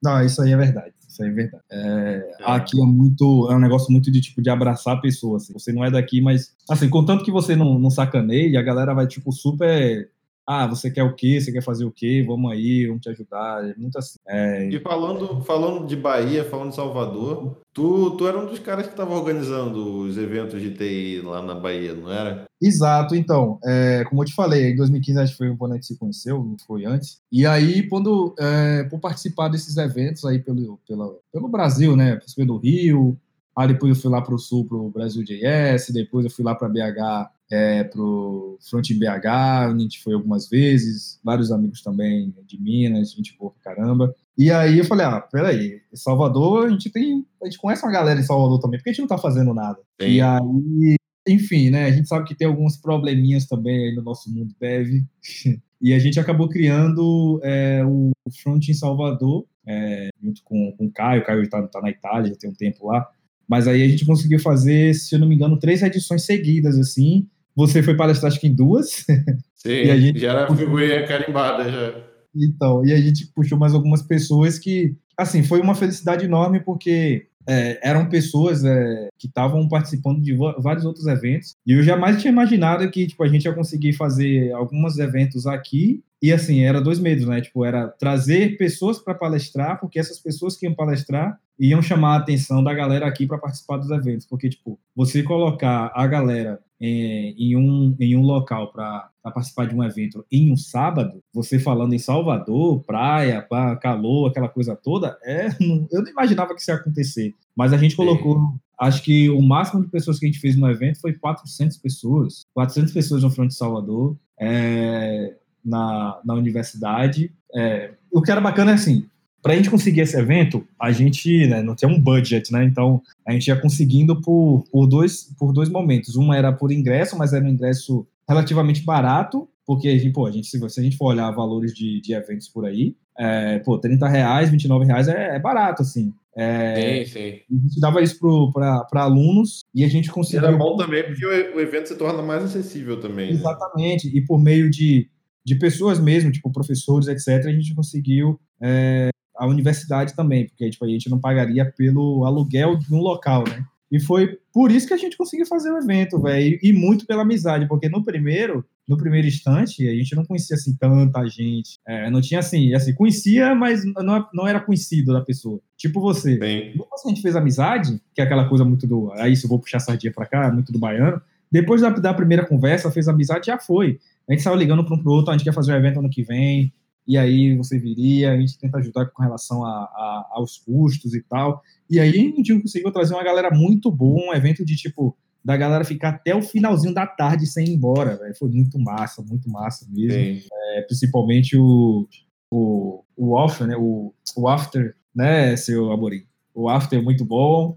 Não, 0.04 0.22
isso 0.26 0.42
aí 0.42 0.52
é 0.52 0.58
verdade. 0.58 0.92
Isso 1.20 1.24
é 1.24 1.30
verdade. 1.30 1.64
É, 1.70 2.32
aqui 2.44 2.82
é 2.82 2.86
muito. 2.86 3.52
É 3.52 3.56
um 3.56 3.60
negócio 3.60 3.92
muito 3.92 4.10
de 4.10 4.22
tipo 4.22 4.42
de 4.42 4.50
abraçar 4.50 4.96
a 4.96 5.02
pessoa. 5.02 5.38
Assim. 5.38 5.54
Você 5.54 5.74
não 5.74 5.84
é 5.84 5.92
daqui, 5.92 6.22
mas. 6.22 6.56
Assim, 6.70 6.90
contanto 6.90 7.24
que 7.24 7.32
você 7.32 7.56
não, 7.56 7.78
não 7.78 7.90
sacaneie, 7.90 8.56
a 8.56 8.62
galera 8.62 8.94
vai, 8.94 9.06
tipo, 9.06 9.32
super. 9.32 10.10
Ah, 10.52 10.66
você 10.66 10.90
quer 10.90 11.04
o 11.04 11.14
quê? 11.14 11.40
Você 11.40 11.52
quer 11.52 11.62
fazer 11.62 11.86
o 11.86 11.92
quê? 11.92 12.26
Vamos 12.28 12.52
aí, 12.52 12.88
vamos 12.88 13.04
te 13.04 13.10
ajudar. 13.10 13.64
É 13.70 13.76
muito 13.78 14.00
assim. 14.00 14.18
É, 14.28 14.68
E 14.68 14.80
falando, 14.80 15.42
falando 15.44 15.86
de 15.86 15.96
Bahia, 15.96 16.44
falando 16.44 16.70
de 16.70 16.76
Salvador, 16.76 17.60
tu, 17.72 18.18
tu 18.18 18.28
era 18.28 18.36
um 18.36 18.48
dos 18.48 18.58
caras 18.58 18.88
que 18.88 18.96
tava 18.96 19.14
organizando 19.14 20.00
os 20.00 20.18
eventos 20.18 20.60
de 20.60 20.72
TI 20.72 21.22
lá 21.24 21.40
na 21.44 21.54
Bahia, 21.54 21.94
não 21.94 22.12
era? 22.12 22.46
Exato, 22.60 23.14
então, 23.14 23.60
é, 23.64 24.04
como 24.10 24.24
eu 24.24 24.26
te 24.26 24.34
falei, 24.34 24.72
em 24.72 24.76
2015 24.76 25.20
acho 25.20 25.32
que 25.34 25.38
foi 25.38 25.56
quando 25.56 25.74
a 25.74 25.76
gente 25.76 25.86
se 25.86 26.00
conheceu, 26.00 26.44
não 26.44 26.58
foi 26.66 26.84
antes. 26.84 27.22
E 27.32 27.46
aí, 27.46 27.88
quando, 27.88 28.34
é, 28.40 28.86
por 28.86 29.00
participar 29.00 29.50
desses 29.50 29.78
eventos 29.78 30.26
aí 30.26 30.40
pelo, 30.40 30.80
pela, 30.88 31.16
pelo 31.32 31.48
Brasil, 31.48 31.96
né, 31.96 32.14
participei 32.14 32.48
do 32.48 32.58
Rio, 32.58 33.16
aí 33.56 33.68
depois 33.68 33.96
eu 33.96 34.02
fui 34.02 34.10
lá 34.12 34.20
para 34.20 34.34
o 34.34 34.40
Sul, 34.40 34.66
para 34.66 34.78
o 34.78 34.90
Brasil 34.90 35.24
JS, 35.24 35.92
depois 35.94 36.26
eu 36.26 36.32
fui 36.32 36.44
lá 36.44 36.56
para 36.56 36.68
BH 36.68 37.30
é, 37.52 37.84
pro 37.84 38.58
Front 38.70 38.92
BH, 38.94 39.28
a 39.28 39.76
gente 39.78 40.02
foi 40.04 40.14
algumas 40.14 40.48
vezes, 40.48 41.20
vários 41.24 41.52
amigos 41.52 41.82
também 41.82 42.34
de 42.46 42.62
Minas, 42.62 43.12
gente 43.12 43.36
boa 43.38 43.52
pra 43.52 43.74
caramba. 43.74 44.14
E 44.38 44.52
aí 44.52 44.78
eu 44.78 44.86
falei, 44.86 45.06
ah, 45.06 45.20
peraí, 45.20 45.82
Salvador, 45.94 46.68
a 46.68 46.70
gente 46.70 46.90
tem. 46.90 47.26
A 47.42 47.46
gente 47.46 47.58
conhece 47.58 47.84
uma 47.84 47.92
galera 47.92 48.20
em 48.20 48.24
Salvador 48.24 48.60
também, 48.60 48.80
porque 48.80 48.92
a 48.92 48.94
gente 48.94 49.02
não 49.02 49.08
tá 49.08 49.18
fazendo 49.18 49.54
nada. 49.54 49.80
Sim. 50.02 50.08
E 50.08 50.22
aí, 50.22 50.96
enfim, 51.28 51.70
né? 51.70 51.86
A 51.86 51.92
gente 51.92 52.08
sabe 52.08 52.26
que 52.26 52.36
tem 52.36 52.48
alguns 52.48 52.78
probleminhas 52.78 53.46
também 53.48 53.90
aí 53.90 53.96
no 53.96 54.04
nosso 54.04 54.32
mundo 54.32 54.54
dev. 54.60 55.04
e 55.82 55.94
a 55.94 56.00
gente 56.00 56.20
acabou 56.20 56.48
criando 56.48 57.40
é, 57.44 57.84
o 57.86 58.12
Front 58.42 58.70
em 58.70 58.74
Salvador, 58.74 59.46
é, 59.68 60.10
junto 60.22 60.44
com, 60.44 60.72
com 60.78 60.86
o 60.86 60.92
Caio. 60.92 61.22
O 61.22 61.26
Caio 61.26 61.44
está 61.44 61.62
tá 61.68 61.82
na 61.82 61.90
Itália, 61.90 62.30
já 62.30 62.38
tem 62.38 62.50
um 62.50 62.56
tempo 62.56 62.88
lá. 62.88 63.10
Mas 63.48 63.68
aí 63.68 63.82
a 63.82 63.88
gente 63.88 64.06
conseguiu 64.06 64.40
fazer, 64.40 64.94
se 64.94 65.16
eu 65.16 65.20
não 65.20 65.28
me 65.28 65.34
engano, 65.34 65.58
três 65.58 65.82
edições 65.82 66.24
seguidas, 66.24 66.78
assim. 66.78 67.28
Você 67.60 67.84
foi 67.84 67.94
palestrar, 67.94 68.32
acho 68.32 68.40
que 68.40 68.48
em 68.48 68.56
duas. 68.56 69.06
Sim, 69.54 69.70
e 69.70 69.92
a 69.92 70.00
gente 70.00 70.18
já 70.18 70.32
era 70.32 70.56
figurinha 70.56 71.06
carimbada, 71.06 71.70
já. 71.70 71.94
Então, 72.34 72.86
e 72.86 72.94
a 72.94 72.98
gente 73.02 73.28
puxou 73.36 73.58
mais 73.58 73.74
algumas 73.74 74.02
pessoas 74.02 74.58
que, 74.58 74.96
assim, 75.18 75.44
foi 75.44 75.60
uma 75.60 75.76
felicidade 75.76 76.24
enorme, 76.24 76.62
porque 76.62 77.28
é, 77.46 77.80
eram 77.84 78.08
pessoas 78.08 78.64
é, 78.64 79.10
que 79.18 79.28
estavam 79.28 79.68
participando 79.68 80.22
de 80.22 80.34
vários 80.60 80.86
outros 80.86 81.06
eventos 81.08 81.56
e 81.66 81.74
eu 81.74 81.82
jamais 81.82 82.22
tinha 82.22 82.32
imaginado 82.32 82.90
que 82.92 83.08
tipo 83.08 83.24
a 83.24 83.28
gente 83.28 83.46
ia 83.46 83.54
conseguir 83.54 83.94
fazer 83.94 84.52
alguns 84.52 85.00
eventos 85.00 85.48
aqui 85.48 86.04
e 86.22 86.32
assim 86.32 86.64
era 86.64 86.80
dois 86.80 87.00
medos 87.00 87.26
né 87.26 87.42
tipo 87.42 87.66
era 87.66 87.88
trazer 87.88 88.56
pessoas 88.56 89.00
para 89.00 89.16
palestrar 89.16 89.80
porque 89.80 89.98
essas 89.98 90.20
pessoas 90.20 90.56
que 90.56 90.68
iam 90.68 90.76
palestrar 90.76 91.40
iam 91.58 91.82
chamar 91.82 92.16
a 92.16 92.18
atenção 92.18 92.64
da 92.64 92.74
galera 92.74 93.08
aqui 93.08 93.26
para 93.26 93.40
participar 93.40 93.78
dos 93.78 93.90
eventos 93.90 94.28
porque 94.28 94.50
tipo 94.50 94.80
você 94.96 95.24
colocar 95.24 95.92
a 95.96 96.06
galera 96.06 96.60
em, 96.80 97.36
em 97.38 97.56
um, 97.56 97.96
em 98.00 98.16
um 98.16 98.22
local 98.22 98.72
para 98.72 99.10
participar 99.24 99.68
de 99.68 99.76
um 99.76 99.84
evento 99.84 100.26
em 100.32 100.52
um 100.52 100.58
sábado, 100.58 101.22
você 101.34 101.60
falando 101.60 101.94
em 101.94 102.00
Salvador, 102.00 102.84
praia, 102.84 103.46
calor, 103.82 104.30
aquela 104.30 104.50
coisa 104.50 104.76
toda, 104.76 105.18
é, 105.24 105.48
eu 105.92 106.02
não 106.02 106.10
imaginava 106.10 106.56
que 106.56 106.62
isso 106.62 106.72
ia 106.72 106.76
acontecer. 106.76 107.36
Mas 107.56 107.74
a 107.74 107.78
gente 107.78 107.96
colocou, 107.96 108.40
Sim. 108.40 108.60
acho 108.80 109.04
que 109.04 109.30
o 109.30 109.42
máximo 109.42 109.84
de 109.84 109.90
pessoas 109.90 110.20
que 110.20 110.26
a 110.26 110.30
gente 110.30 110.40
fez 110.40 110.56
no 110.56 110.70
evento 110.70 111.02
foi 111.02 111.14
400 111.14 111.78
pessoas. 111.78 112.46
400 112.54 112.94
pessoas 112.94 113.24
no 113.24 113.30
front 113.30 113.50
de 113.50 113.56
Salvador, 113.56 114.16
é, 114.40 115.36
na, 115.64 116.20
na 116.24 116.34
universidade. 116.34 117.32
É, 117.54 117.92
o 118.12 118.22
que 118.22 118.32
era 118.32 118.42
bacana 118.42 118.72
é 118.72 118.76
assim, 118.76 119.06
para 119.42 119.54
a 119.54 119.56
gente 119.56 119.70
conseguir 119.70 120.02
esse 120.02 120.18
evento, 120.18 120.66
a 120.80 120.92
gente 120.92 121.48
né, 121.48 121.62
não 121.62 121.76
tinha 121.76 121.90
um 121.90 122.00
budget, 122.00 122.52
né? 122.52 122.64
Então 122.66 123.02
a 123.26 123.32
gente 123.32 123.48
ia 123.48 123.56
conseguindo 123.56 124.22
por, 124.22 124.66
por, 124.72 124.88
dois, 124.88 125.34
por 125.38 125.54
dois 125.54 125.70
momentos. 125.70 126.16
Uma 126.16 126.38
era 126.38 126.52
por 126.52 126.72
ingresso, 126.72 127.18
mas 127.18 127.34
era 127.34 127.46
um 127.46 127.50
ingresso 127.50 128.06
relativamente 128.28 128.84
barato, 128.84 129.48
porque 129.66 130.12
pô, 130.14 130.26
a 130.26 130.32
gente, 130.32 130.48
se, 130.48 130.64
a 130.64 130.84
gente 130.84 130.98
for 130.98 131.08
olhar 131.08 131.32
valores 131.32 131.74
de, 131.74 132.02
de 132.02 132.14
eventos 132.14 132.50
por 132.50 132.66
aí, 132.66 132.96
é, 133.18 133.60
pô, 133.60 133.78
30 133.78 134.08
reais, 134.08 134.50
29 134.50 134.86
reais 134.86 135.08
é, 135.08 135.36
é 135.36 135.40
barato, 135.40 135.82
assim. 135.82 136.14
É, 136.36 137.04
sim, 137.04 137.12
sim. 137.12 137.40
A 137.52 137.68
gente 137.68 137.80
dava 137.82 138.02
isso 138.02 138.18
para 138.54 139.02
alunos 139.02 139.62
e 139.76 139.84
a 139.84 139.88
gente 139.90 140.10
conseguiu. 140.10 140.48
Era 140.48 140.58
bom 140.58 140.78
também 140.78 141.04
porque 141.04 141.26
o 141.26 141.60
evento 141.60 141.88
se 141.88 141.98
torna 141.98 142.22
mais 142.22 142.44
acessível 142.44 143.00
também. 143.00 143.34
Né? 143.34 143.40
Exatamente. 143.40 144.08
Né? 144.08 144.14
E 144.16 144.22
por 144.22 144.40
meio 144.40 144.70
de, 144.70 145.10
de 145.44 145.56
pessoas 145.56 146.00
mesmo, 146.00 146.32
tipo 146.32 146.52
professores, 146.52 147.08
etc., 147.08 147.46
a 147.46 147.52
gente 147.52 147.76
conseguiu 147.76 148.40
é, 148.62 149.10
a 149.40 149.48
universidade 149.48 150.16
também, 150.16 150.48
porque 150.48 150.70
tipo, 150.70 150.86
a 150.86 150.90
gente 150.90 151.10
não 151.10 151.20
pagaria 151.20 151.66
pelo 151.66 152.26
aluguel 152.26 152.78
de 152.78 152.94
um 152.94 153.00
local, 153.00 153.46
né? 153.48 153.64
E 153.92 154.00
foi 154.00 154.38
por 154.54 154.72
isso 154.72 154.88
que 154.88 154.94
a 154.94 154.98
gente 154.98 155.18
conseguiu 155.18 155.48
fazer 155.48 155.72
o 155.72 155.78
evento, 155.78 156.22
velho, 156.22 156.60
e 156.62 156.72
muito 156.72 157.08
pela 157.08 157.24
amizade, 157.24 157.68
porque 157.68 157.90
no 157.90 158.04
primeiro, 158.04 158.64
no 158.88 158.98
primeiro 158.98 159.28
instante, 159.28 159.88
a 159.88 159.96
gente 159.96 160.16
não 160.16 160.26
conhecia 160.26 160.56
assim 160.56 160.76
tanta 160.76 161.26
gente, 161.26 161.80
é, 161.88 162.10
não 162.12 162.22
tinha 162.22 162.40
assim, 162.40 162.74
assim, 162.74 162.94
conhecia, 162.94 163.56
mas 163.56 163.84
não, 163.86 164.28
não 164.32 164.48
era 164.48 164.60
conhecido 164.60 165.14
da 165.14 165.22
pessoa. 165.22 165.60
Tipo 165.76 166.00
você. 166.02 166.38
Bem. 166.38 166.74
Depois 166.74 167.02
que 167.02 167.08
a 167.08 167.12
gente 167.12 167.22
fez 167.22 167.36
amizade, 167.36 168.00
que 168.14 168.22
é 168.22 168.24
aquela 168.24 168.48
coisa 168.48 168.64
muito 168.64 168.86
do, 168.86 169.12
aí 169.14 169.36
se 169.36 169.46
eu 169.46 169.50
vou 169.50 169.60
puxar 169.60 169.80
sardinha 169.80 170.14
para 170.14 170.28
cá, 170.28 170.52
muito 170.52 170.72
do 170.72 170.78
baiano, 170.78 171.20
depois 171.52 171.82
da, 171.82 171.90
da 171.90 172.14
primeira 172.14 172.46
conversa, 172.46 172.92
fez 172.92 173.08
amizade, 173.08 173.48
já 173.48 173.58
foi. 173.58 174.00
A 174.28 174.34
gente 174.34 174.44
saiu 174.44 174.56
ligando 174.56 174.86
para 174.86 174.96
um 174.96 175.00
pro 175.00 175.12
outro, 175.12 175.32
a 175.32 175.34
gente 175.38 175.44
quer 175.44 175.54
fazer 175.54 175.74
o 175.74 175.76
evento 175.76 176.00
ano 176.00 176.10
que 176.10 176.22
vem, 176.22 176.72
e 177.10 177.18
aí 177.18 177.58
você 177.58 177.80
viria, 177.80 178.32
a 178.32 178.38
gente 178.38 178.56
tenta 178.60 178.78
ajudar 178.78 179.08
com 179.08 179.24
relação 179.24 179.66
a, 179.66 179.70
a, 179.70 180.28
aos 180.34 180.60
custos 180.60 181.16
e 181.16 181.24
tal. 181.24 181.60
E 181.90 182.00
aí 182.00 182.08
a 182.12 182.36
gente 182.36 182.62
conseguiu 182.62 182.92
trazer 182.92 183.16
uma 183.16 183.24
galera 183.24 183.50
muito 183.50 183.92
boa, 183.92 184.30
um 184.30 184.34
evento 184.36 184.64
de 184.64 184.76
tipo, 184.76 185.18
da 185.44 185.58
galera 185.58 185.84
ficar 185.84 186.10
até 186.10 186.36
o 186.36 186.42
finalzinho 186.44 186.94
da 186.94 187.08
tarde 187.08 187.48
sem 187.48 187.66
ir 187.66 187.74
embora, 187.74 188.16
véio. 188.16 188.38
Foi 188.38 188.48
muito 188.48 188.78
massa, 188.78 189.24
muito 189.24 189.50
massa 189.50 189.88
mesmo. 189.90 190.48
É, 190.54 190.82
principalmente 190.84 191.58
o, 191.58 192.08
o, 192.52 193.04
o 193.18 193.34
off, 193.34 193.64
né? 193.64 193.76
O, 193.76 194.14
o 194.38 194.48
after, 194.48 194.96
né, 195.16 195.58
seu 195.58 195.92
Amorim? 195.92 196.28
O 196.54 196.70
after 196.70 197.00
é 197.00 197.02
muito 197.02 197.26
bom. 197.26 197.76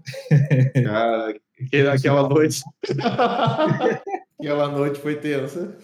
Cara, 0.75 1.33
aquela 1.91 2.29
noite. 2.29 2.61
aquela 4.39 4.67
noite 4.67 4.99
foi 4.99 5.15
tensa. 5.15 5.75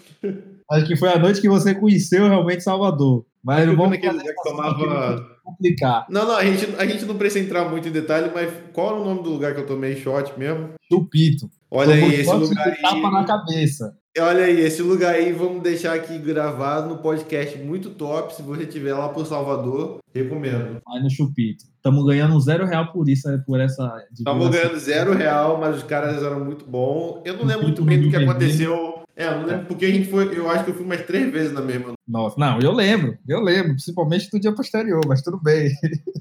Acho 0.69 0.85
que 0.85 0.95
foi 0.95 1.09
a 1.09 1.17
noite 1.17 1.41
que 1.41 1.49
você 1.49 1.73
conheceu 1.73 2.27
realmente 2.27 2.61
Salvador. 2.61 3.25
Mas 3.43 3.65
não 3.65 3.75
vamos 3.75 3.97
que 3.97 4.09
tomava... 4.43 5.25
complicar. 5.43 6.05
Não, 6.09 6.27
não, 6.27 6.35
a 6.35 6.43
gente, 6.43 6.75
a 6.77 6.85
gente 6.85 7.05
não 7.05 7.15
precisa 7.17 7.45
entrar 7.45 7.69
muito 7.69 7.87
em 7.87 7.91
detalhe, 7.91 8.31
mas 8.33 8.51
qual 8.73 8.97
é 8.97 8.99
o 8.99 9.05
nome 9.05 9.23
do 9.23 9.29
lugar 9.29 9.53
que 9.53 9.61
eu 9.61 9.65
tomei 9.65 9.95
shot 9.95 10.37
mesmo? 10.37 10.71
Chupito. 10.91 11.49
Olha 11.71 11.93
aí, 11.93 12.15
esse 12.15 12.33
lugar 12.33 12.67
aí. 12.67 12.81
Tapa 12.81 13.11
na 13.11 13.23
cabeça. 13.23 13.95
Olha 14.17 14.43
aí, 14.43 14.59
esse 14.59 14.81
lugar 14.81 15.15
aí, 15.15 15.31
vamos 15.31 15.61
deixar 15.61 15.93
aqui 15.93 16.17
gravado 16.17 16.89
no 16.89 16.97
podcast 16.97 17.57
muito 17.59 17.91
top. 17.91 18.35
Se 18.35 18.41
você 18.41 18.63
estiver 18.63 18.93
lá 18.93 19.07
por 19.09 19.25
Salvador, 19.25 19.99
recomendo. 20.13 20.81
Vai 20.85 21.01
no 21.01 21.09
Chupito. 21.09 21.65
Estamos 21.75 22.05
ganhando 22.05 22.39
zero 22.41 22.65
real 22.65 22.91
por 22.91 23.07
isso, 23.07 23.29
né, 23.29 23.41
por 23.45 23.59
essa. 23.59 24.03
Estamos 24.11 24.49
ganhando 24.49 24.77
zero 24.79 25.13
real, 25.13 25.59
mas 25.59 25.77
os 25.77 25.83
caras 25.83 26.21
eram 26.21 26.43
muito 26.43 26.65
bons. 26.65 27.21
Eu 27.23 27.37
não 27.37 27.45
lembro 27.45 27.63
muito 27.63 27.83
bem 27.83 28.01
do 28.01 28.09
que 28.09 28.15
aconteceu. 28.15 28.98
É, 29.19 29.27
eu 29.27 29.39
não 29.39 29.45
lembro 29.45 29.65
porque 29.65 29.85
a 29.85 29.91
gente 29.91 30.09
foi. 30.09 30.33
Eu 30.35 30.49
acho 30.49 30.63
que 30.63 30.71
eu 30.71 30.75
fui 30.75 30.85
mais 30.85 31.05
três 31.05 31.29
vezes 31.29 31.51
na 31.51 31.59
mesma. 31.59 31.91
Nossa, 32.07 32.39
não, 32.39 32.57
eu 32.61 32.71
lembro, 32.71 33.17
eu 33.27 33.41
lembro, 33.41 33.73
principalmente 33.73 34.29
do 34.31 34.39
dia 34.39 34.53
posterior, 34.53 35.01
mas 35.05 35.21
tudo 35.21 35.37
bem. 35.43 35.69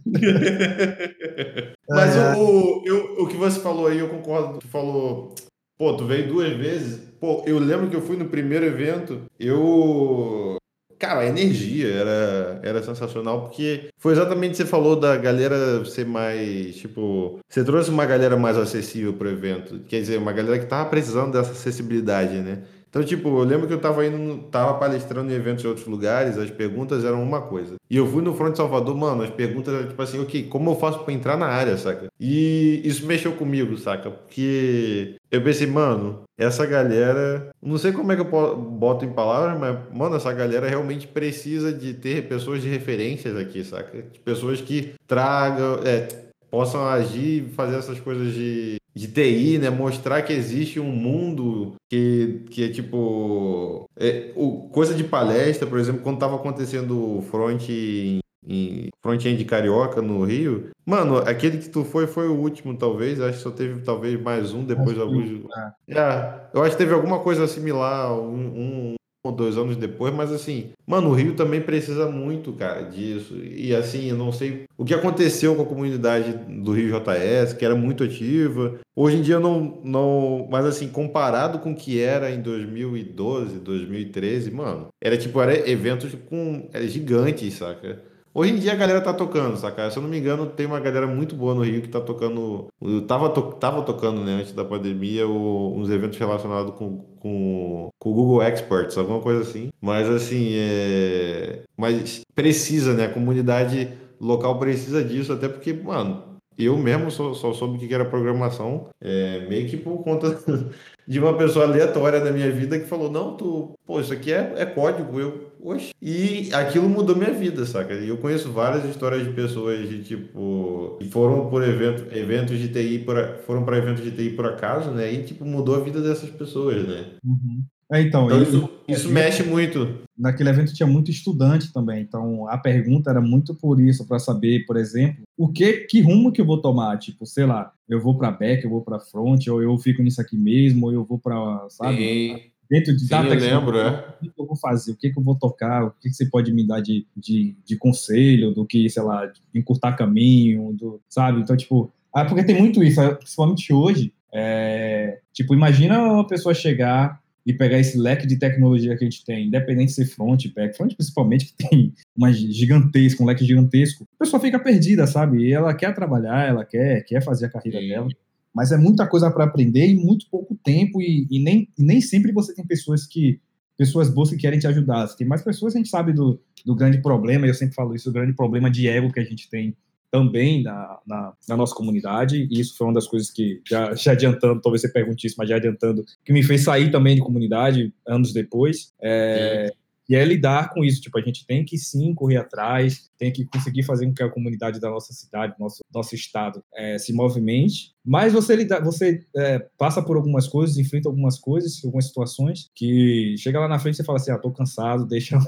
mas 1.88 2.16
é... 2.16 2.34
o, 2.34 2.82
o, 2.82 3.22
o 3.22 3.28
que 3.28 3.36
você 3.36 3.60
falou 3.60 3.86
aí, 3.86 4.00
eu 4.00 4.08
concordo. 4.08 4.58
Tu 4.58 4.66
falou, 4.66 5.32
pô, 5.78 5.96
tu 5.96 6.06
veio 6.06 6.26
duas 6.26 6.52
vezes. 6.56 6.98
Pô, 7.20 7.44
eu 7.46 7.60
lembro 7.60 7.88
que 7.88 7.94
eu 7.94 8.02
fui 8.02 8.16
no 8.16 8.28
primeiro 8.28 8.66
evento, 8.66 9.22
eu 9.38 10.58
cara, 10.98 11.20
a 11.20 11.26
energia 11.26 11.94
era, 11.94 12.60
era 12.64 12.82
sensacional, 12.82 13.42
porque 13.42 13.90
foi 13.96 14.12
exatamente 14.12 14.48
o 14.48 14.52
que 14.52 14.56
você 14.56 14.66
falou 14.66 14.96
da 14.96 15.16
galera 15.16 15.84
ser 15.84 16.04
mais, 16.04 16.74
tipo, 16.76 17.38
você 17.48 17.62
trouxe 17.62 17.90
uma 17.90 18.04
galera 18.04 18.36
mais 18.36 18.58
acessível 18.58 19.12
pro 19.12 19.30
evento, 19.30 19.78
quer 19.88 20.00
dizer, 20.00 20.18
uma 20.18 20.32
galera 20.32 20.58
que 20.58 20.66
tava 20.66 20.90
precisando 20.90 21.32
dessa 21.32 21.52
acessibilidade, 21.52 22.40
né? 22.40 22.64
Então, 22.88 23.04
tipo, 23.04 23.28
eu 23.28 23.44
lembro 23.44 23.66
que 23.66 23.74
eu 23.74 23.80
tava 23.80 24.04
indo, 24.06 24.44
tava 24.44 24.74
palestrando 24.74 25.30
em 25.30 25.34
eventos 25.34 25.64
em 25.64 25.68
outros 25.68 25.86
lugares, 25.86 26.38
as 26.38 26.50
perguntas 26.50 27.04
eram 27.04 27.22
uma 27.22 27.42
coisa. 27.42 27.74
E 27.90 27.96
eu 27.96 28.06
fui 28.06 28.22
no 28.22 28.34
Front 28.34 28.56
Salvador, 28.56 28.96
mano, 28.96 29.22
as 29.22 29.30
perguntas 29.30 29.74
eram 29.74 29.88
tipo 29.88 30.00
assim, 30.00 30.20
ok, 30.20 30.44
como 30.44 30.70
eu 30.70 30.76
faço 30.76 31.00
pra 31.00 31.12
entrar 31.12 31.36
na 31.36 31.46
área, 31.46 31.76
saca? 31.76 32.08
E 32.18 32.80
isso 32.84 33.06
mexeu 33.06 33.32
comigo, 33.32 33.76
saca? 33.76 34.10
Porque 34.10 35.16
eu 35.30 35.42
pensei, 35.42 35.66
mano, 35.66 36.22
essa 36.36 36.64
galera, 36.64 37.50
não 37.62 37.76
sei 37.76 37.92
como 37.92 38.10
é 38.10 38.16
que 38.16 38.22
eu 38.22 38.56
boto 38.56 39.04
em 39.04 39.12
palavras, 39.12 39.58
mas, 39.58 39.78
mano, 39.94 40.16
essa 40.16 40.32
galera 40.32 40.68
realmente 40.68 41.06
precisa 41.06 41.72
de 41.72 41.92
ter 41.92 42.26
pessoas 42.26 42.62
de 42.62 42.68
referências 42.68 43.36
aqui, 43.36 43.62
saca? 43.64 44.02
De 44.02 44.18
pessoas 44.20 44.60
que 44.60 44.94
tragam, 45.06 45.80
é, 45.84 46.08
possam 46.50 46.86
agir 46.86 47.44
e 47.44 47.48
fazer 47.50 47.76
essas 47.76 48.00
coisas 48.00 48.32
de 48.32 48.77
de 48.98 49.06
TI, 49.06 49.58
né? 49.58 49.70
Mostrar 49.70 50.22
que 50.22 50.32
existe 50.32 50.80
um 50.80 50.90
mundo 50.90 51.76
que, 51.88 52.44
que 52.50 52.64
é 52.64 52.68
tipo. 52.68 53.84
É, 53.96 54.32
o, 54.34 54.68
coisa 54.70 54.92
de 54.92 55.04
palestra, 55.04 55.68
por 55.68 55.78
exemplo, 55.78 56.02
quando 56.02 56.16
estava 56.16 56.34
acontecendo 56.34 57.18
o 57.18 57.22
front 57.22 57.68
em, 57.68 58.18
em 58.44 58.88
front-end 59.00 59.44
carioca 59.44 60.02
no 60.02 60.24
Rio. 60.24 60.70
Mano, 60.84 61.18
aquele 61.18 61.58
que 61.58 61.68
tu 61.68 61.84
foi 61.84 62.08
foi 62.08 62.26
o 62.26 62.34
último, 62.34 62.76
talvez. 62.76 63.20
Acho 63.20 63.38
que 63.38 63.42
só 63.44 63.50
teve 63.52 63.80
talvez 63.82 64.20
mais 64.20 64.52
um 64.52 64.64
depois 64.64 64.94
de 64.94 65.00
alguns. 65.00 65.44
É. 65.88 65.98
é, 65.98 66.40
eu 66.52 66.62
acho 66.62 66.72
que 66.72 66.78
teve 66.78 66.92
alguma 66.92 67.20
coisa 67.20 67.46
similar, 67.46 68.12
um, 68.18 68.34
um 68.34 68.94
ou 69.28 69.32
dois 69.32 69.56
anos 69.56 69.76
depois, 69.76 70.12
mas 70.14 70.32
assim, 70.32 70.70
mano, 70.86 71.10
o 71.10 71.14
Rio 71.14 71.34
também 71.34 71.60
precisa 71.60 72.10
muito, 72.10 72.52
cara, 72.52 72.82
disso. 72.82 73.36
E 73.36 73.74
assim, 73.74 74.08
eu 74.08 74.16
não 74.16 74.32
sei 74.32 74.64
o 74.76 74.84
que 74.84 74.94
aconteceu 74.94 75.54
com 75.54 75.62
a 75.62 75.66
comunidade 75.66 76.32
do 76.48 76.72
Rio 76.72 76.90
JS, 76.90 77.52
que 77.52 77.64
era 77.64 77.74
muito 77.74 78.04
ativa. 78.04 78.78
Hoje 78.96 79.18
em 79.18 79.22
dia 79.22 79.38
não, 79.38 79.80
não, 79.84 80.48
mas 80.50 80.66
assim, 80.66 80.88
comparado 80.88 81.58
com 81.58 81.72
o 81.72 81.76
que 81.76 82.00
era 82.00 82.30
em 82.30 82.40
2012, 82.40 83.58
2013, 83.60 84.50
mano, 84.50 84.88
era 85.00 85.16
tipo, 85.16 85.40
era 85.40 85.68
eventos 85.70 86.12
com, 86.28 86.68
era 86.72 86.86
gigantes, 86.88 87.54
saca? 87.54 88.02
Hoje 88.38 88.52
em 88.52 88.56
dia 88.60 88.72
a 88.72 88.76
galera 88.76 89.00
tá 89.00 89.12
tocando, 89.12 89.56
saca? 89.56 89.90
Se 89.90 89.98
eu 89.98 90.02
não 90.02 90.08
me 90.08 90.16
engano, 90.18 90.46
tem 90.46 90.64
uma 90.64 90.78
galera 90.78 91.08
muito 91.08 91.34
boa 91.34 91.54
no 91.56 91.62
Rio 91.62 91.82
que 91.82 91.88
tá 91.88 92.00
tocando. 92.00 92.68
Eu 92.80 93.04
tava, 93.04 93.30
to, 93.30 93.42
tava 93.54 93.82
tocando, 93.82 94.22
né, 94.22 94.34
antes 94.34 94.52
da 94.52 94.64
pandemia, 94.64 95.26
o, 95.26 95.76
uns 95.76 95.90
eventos 95.90 96.18
relacionados 96.18 96.72
com, 96.74 96.98
com, 97.18 97.77
Google 98.18 98.42
Experts, 98.42 98.98
alguma 98.98 99.20
coisa 99.20 99.42
assim. 99.42 99.68
Mas 99.80 100.08
assim, 100.08 100.50
é. 100.54 101.62
Mas 101.76 102.22
precisa, 102.34 102.92
né? 102.92 103.04
A 103.04 103.12
comunidade 103.12 103.92
local 104.20 104.58
precisa 104.58 105.04
disso, 105.04 105.32
até 105.32 105.48
porque, 105.48 105.72
mano, 105.72 106.24
eu 106.58 106.76
mesmo 106.76 107.08
só, 107.12 107.32
só 107.34 107.52
soube 107.52 107.76
o 107.76 107.78
que 107.78 107.94
era 107.94 108.04
programação, 108.04 108.88
é, 109.00 109.46
meio 109.48 109.68
que 109.68 109.76
por 109.76 110.02
conta 110.02 110.36
de 111.06 111.20
uma 111.20 111.38
pessoa 111.38 111.64
aleatória 111.64 112.18
da 112.18 112.32
minha 112.32 112.50
vida 112.50 112.76
que 112.80 112.86
falou: 112.86 113.08
Não, 113.08 113.36
tu, 113.36 113.78
pô, 113.86 114.00
isso 114.00 114.12
aqui 114.12 114.32
é, 114.32 114.54
é 114.56 114.66
código. 114.66 115.20
Eu, 115.20 115.52
oxe. 115.62 115.94
E 116.02 116.52
aquilo 116.52 116.88
mudou 116.88 117.14
minha 117.14 117.32
vida, 117.32 117.64
saca? 117.64 117.94
E 117.94 118.08
eu 118.08 118.18
conheço 118.18 118.50
várias 118.50 118.84
histórias 118.84 119.24
de 119.24 119.32
pessoas 119.32 119.88
de 119.88 120.02
tipo, 120.02 120.96
que 120.98 121.08
foram 121.08 121.48
por 121.48 121.62
evento, 121.62 122.12
eventos 122.12 122.58
de 122.58 122.68
TI, 122.68 122.98
por, 122.98 123.16
foram 123.46 123.64
para 123.64 123.78
eventos 123.78 124.02
de 124.02 124.10
TI 124.10 124.30
por 124.30 124.46
acaso, 124.46 124.90
né? 124.90 125.12
E 125.12 125.22
tipo, 125.22 125.44
mudou 125.44 125.76
a 125.76 125.80
vida 125.80 126.00
dessas 126.02 126.30
pessoas, 126.30 126.84
né? 126.84 127.12
Uhum. 127.24 127.62
É, 127.90 128.02
então, 128.02 128.26
então 128.26 128.42
isso, 128.42 128.70
isso 128.86 129.08
mexe 129.08 129.42
muito. 129.42 130.00
Naquele 130.16 130.50
evento 130.50 130.74
tinha 130.74 130.86
muito 130.86 131.10
estudante 131.10 131.72
também, 131.72 132.02
então 132.02 132.46
a 132.48 132.58
pergunta 132.58 133.10
era 133.10 133.20
muito 133.20 133.54
por 133.54 133.80
isso, 133.80 134.06
para 134.06 134.18
saber, 134.18 134.66
por 134.66 134.76
exemplo, 134.76 135.24
o 135.36 135.48
que, 135.48 135.86
que 135.86 136.00
rumo 136.00 136.30
que 136.30 136.40
eu 136.40 136.44
vou 136.44 136.60
tomar, 136.60 136.98
tipo, 136.98 137.24
sei 137.24 137.46
lá, 137.46 137.72
eu 137.88 138.00
vou 138.00 138.16
para 138.16 138.30
back, 138.30 138.62
eu 138.62 138.70
vou 138.70 138.82
para 138.82 139.00
front, 139.00 139.46
ou 139.48 139.62
eu 139.62 139.76
fico 139.78 140.02
nisso 140.02 140.20
aqui 140.20 140.36
mesmo, 140.36 140.86
ou 140.86 140.92
eu 140.92 141.04
vou 141.04 141.18
para, 141.18 141.66
sabe? 141.70 142.02
E... 142.02 142.58
Dentro 142.70 142.94
de 142.94 143.06
Sim, 143.06 143.14
eu 143.14 143.34
lembro, 143.34 143.78
é. 143.78 144.14
O 144.20 144.30
que 144.30 144.32
eu 144.38 144.46
vou 144.46 144.56
fazer? 144.56 144.92
O 144.92 144.96
que, 144.96 145.08
que 145.10 145.18
eu 145.18 145.22
vou 145.22 145.34
tocar? 145.34 145.84
O 145.84 145.90
que, 145.90 146.10
que 146.10 146.14
você 146.14 146.26
pode 146.26 146.52
me 146.52 146.66
dar 146.66 146.82
de, 146.82 147.06
de, 147.16 147.56
de 147.64 147.76
conselho? 147.78 148.52
Do 148.52 148.66
que, 148.66 148.90
sei 148.90 149.02
lá, 149.02 149.26
encurtar 149.54 149.96
caminho, 149.96 150.74
do, 150.74 151.00
sabe? 151.08 151.40
Então, 151.40 151.56
tipo, 151.56 151.90
ah, 152.14 152.26
porque 152.26 152.44
tem 152.44 152.58
muito 152.58 152.84
isso, 152.84 153.00
principalmente 153.16 153.72
hoje. 153.72 154.12
É, 154.30 155.20
tipo, 155.32 155.54
imagina 155.54 155.98
uma 156.02 156.26
pessoa 156.26 156.52
chegar 156.52 157.18
e 157.48 157.52
pegar 157.54 157.78
esse 157.78 157.96
leque 157.96 158.26
de 158.26 158.36
tecnologia 158.36 158.94
que 158.94 159.02
a 159.02 159.08
gente 159.08 159.24
tem, 159.24 159.46
independente 159.46 159.86
de 159.86 159.94
ser 159.94 160.04
front, 160.04 160.52
back, 160.54 160.76
front 160.76 160.94
principalmente, 160.94 161.46
que 161.46 161.54
tem 161.66 161.94
uma 162.14 162.30
gigantesca, 162.30 163.22
um 163.22 163.26
leque 163.26 163.42
gigantesco, 163.42 164.04
a 164.04 164.24
pessoa 164.24 164.38
fica 164.38 164.58
perdida, 164.58 165.06
sabe? 165.06 165.38
E 165.38 165.52
ela 165.54 165.72
quer 165.72 165.94
trabalhar, 165.94 166.46
ela 166.46 166.62
quer, 166.62 167.02
quer 167.04 167.22
fazer 167.22 167.46
a 167.46 167.50
carreira 167.50 167.80
Sim. 167.80 167.88
dela, 167.88 168.08
mas 168.54 168.70
é 168.70 168.76
muita 168.76 169.06
coisa 169.06 169.30
para 169.30 169.44
aprender 169.44 169.86
em 169.86 169.96
muito 169.96 170.26
pouco 170.30 170.54
tempo 170.62 171.00
e, 171.00 171.26
e 171.30 171.42
nem, 171.42 171.66
e 171.78 171.82
nem 171.82 172.02
sempre 172.02 172.32
você 172.32 172.54
tem 172.54 172.66
pessoas 172.66 173.06
que 173.06 173.40
pessoas 173.78 174.10
boas 174.10 174.28
que 174.28 174.36
querem 174.36 174.58
te 174.58 174.66
ajudar. 174.66 175.06
Tem 175.16 175.26
mais 175.26 175.40
pessoas, 175.40 175.74
a 175.74 175.78
gente 175.78 175.88
sabe 175.88 176.12
do, 176.12 176.38
do 176.66 176.74
grande 176.74 177.00
problema, 177.00 177.46
e 177.46 177.48
eu 177.48 177.54
sempre 177.54 177.76
falo 177.76 177.94
isso, 177.94 178.10
o 178.10 178.12
grande 178.12 178.34
problema 178.34 178.68
de 178.68 178.88
ego 178.88 179.10
que 179.10 179.20
a 179.20 179.24
gente 179.24 179.48
tem 179.48 179.74
também 180.10 180.62
na, 180.62 180.98
na, 181.06 181.32
na, 181.48 181.56
nossa 181.56 181.74
comunidade, 181.74 182.48
e 182.50 182.60
isso 182.60 182.76
foi 182.76 182.86
uma 182.86 182.94
das 182.94 183.06
coisas 183.06 183.30
que, 183.30 183.60
já, 183.68 183.94
já 183.96 184.12
adiantando, 184.12 184.60
talvez 184.60 184.82
você 184.82 184.88
pergunte 184.88 185.26
isso, 185.26 185.36
mas 185.38 185.48
já 185.48 185.56
adiantando, 185.56 186.04
que 186.24 186.32
me 186.32 186.42
fez 186.42 186.62
sair 186.62 186.90
também 186.90 187.14
de 187.14 187.22
comunidade 187.22 187.92
anos 188.06 188.32
depois, 188.32 188.92
é, 189.02 189.72
e 190.08 190.16
é 190.16 190.24
lidar 190.24 190.70
com 190.70 190.82
isso, 190.82 191.02
tipo, 191.02 191.18
a 191.18 191.20
gente 191.20 191.46
tem 191.46 191.62
que 191.62 191.76
sim 191.76 192.14
correr 192.14 192.38
atrás, 192.38 193.10
tem 193.18 193.30
que 193.30 193.44
conseguir 193.44 193.82
fazer 193.82 194.06
com 194.06 194.14
que 194.14 194.22
a 194.22 194.30
comunidade 194.30 194.80
da 194.80 194.88
nossa 194.88 195.12
cidade, 195.12 195.54
nosso, 195.58 195.84
nosso 195.94 196.14
estado, 196.14 196.64
é, 196.74 196.96
se 196.96 197.12
movimente, 197.12 197.92
mas 198.02 198.32
você, 198.32 198.56
lida, 198.56 198.80
você 198.80 199.22
é, 199.36 199.58
passa 199.76 200.00
por 200.00 200.16
algumas 200.16 200.48
coisas, 200.48 200.78
enfrenta 200.78 201.10
algumas 201.10 201.38
coisas, 201.38 201.84
algumas 201.84 202.06
situações, 202.06 202.70
que 202.74 203.34
chega 203.36 203.60
lá 203.60 203.68
na 203.68 203.78
frente 203.78 203.94
e 203.94 203.96
você 203.98 204.04
fala 204.04 204.16
assim, 204.16 204.30
ah, 204.30 204.38
tô 204.38 204.50
cansado, 204.50 205.04
deixa, 205.06 205.38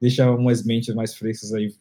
deixa 0.00 0.28
umas 0.28 0.64
mentes 0.64 0.92
mais 0.92 1.14
frescas 1.14 1.54
aí 1.54 1.72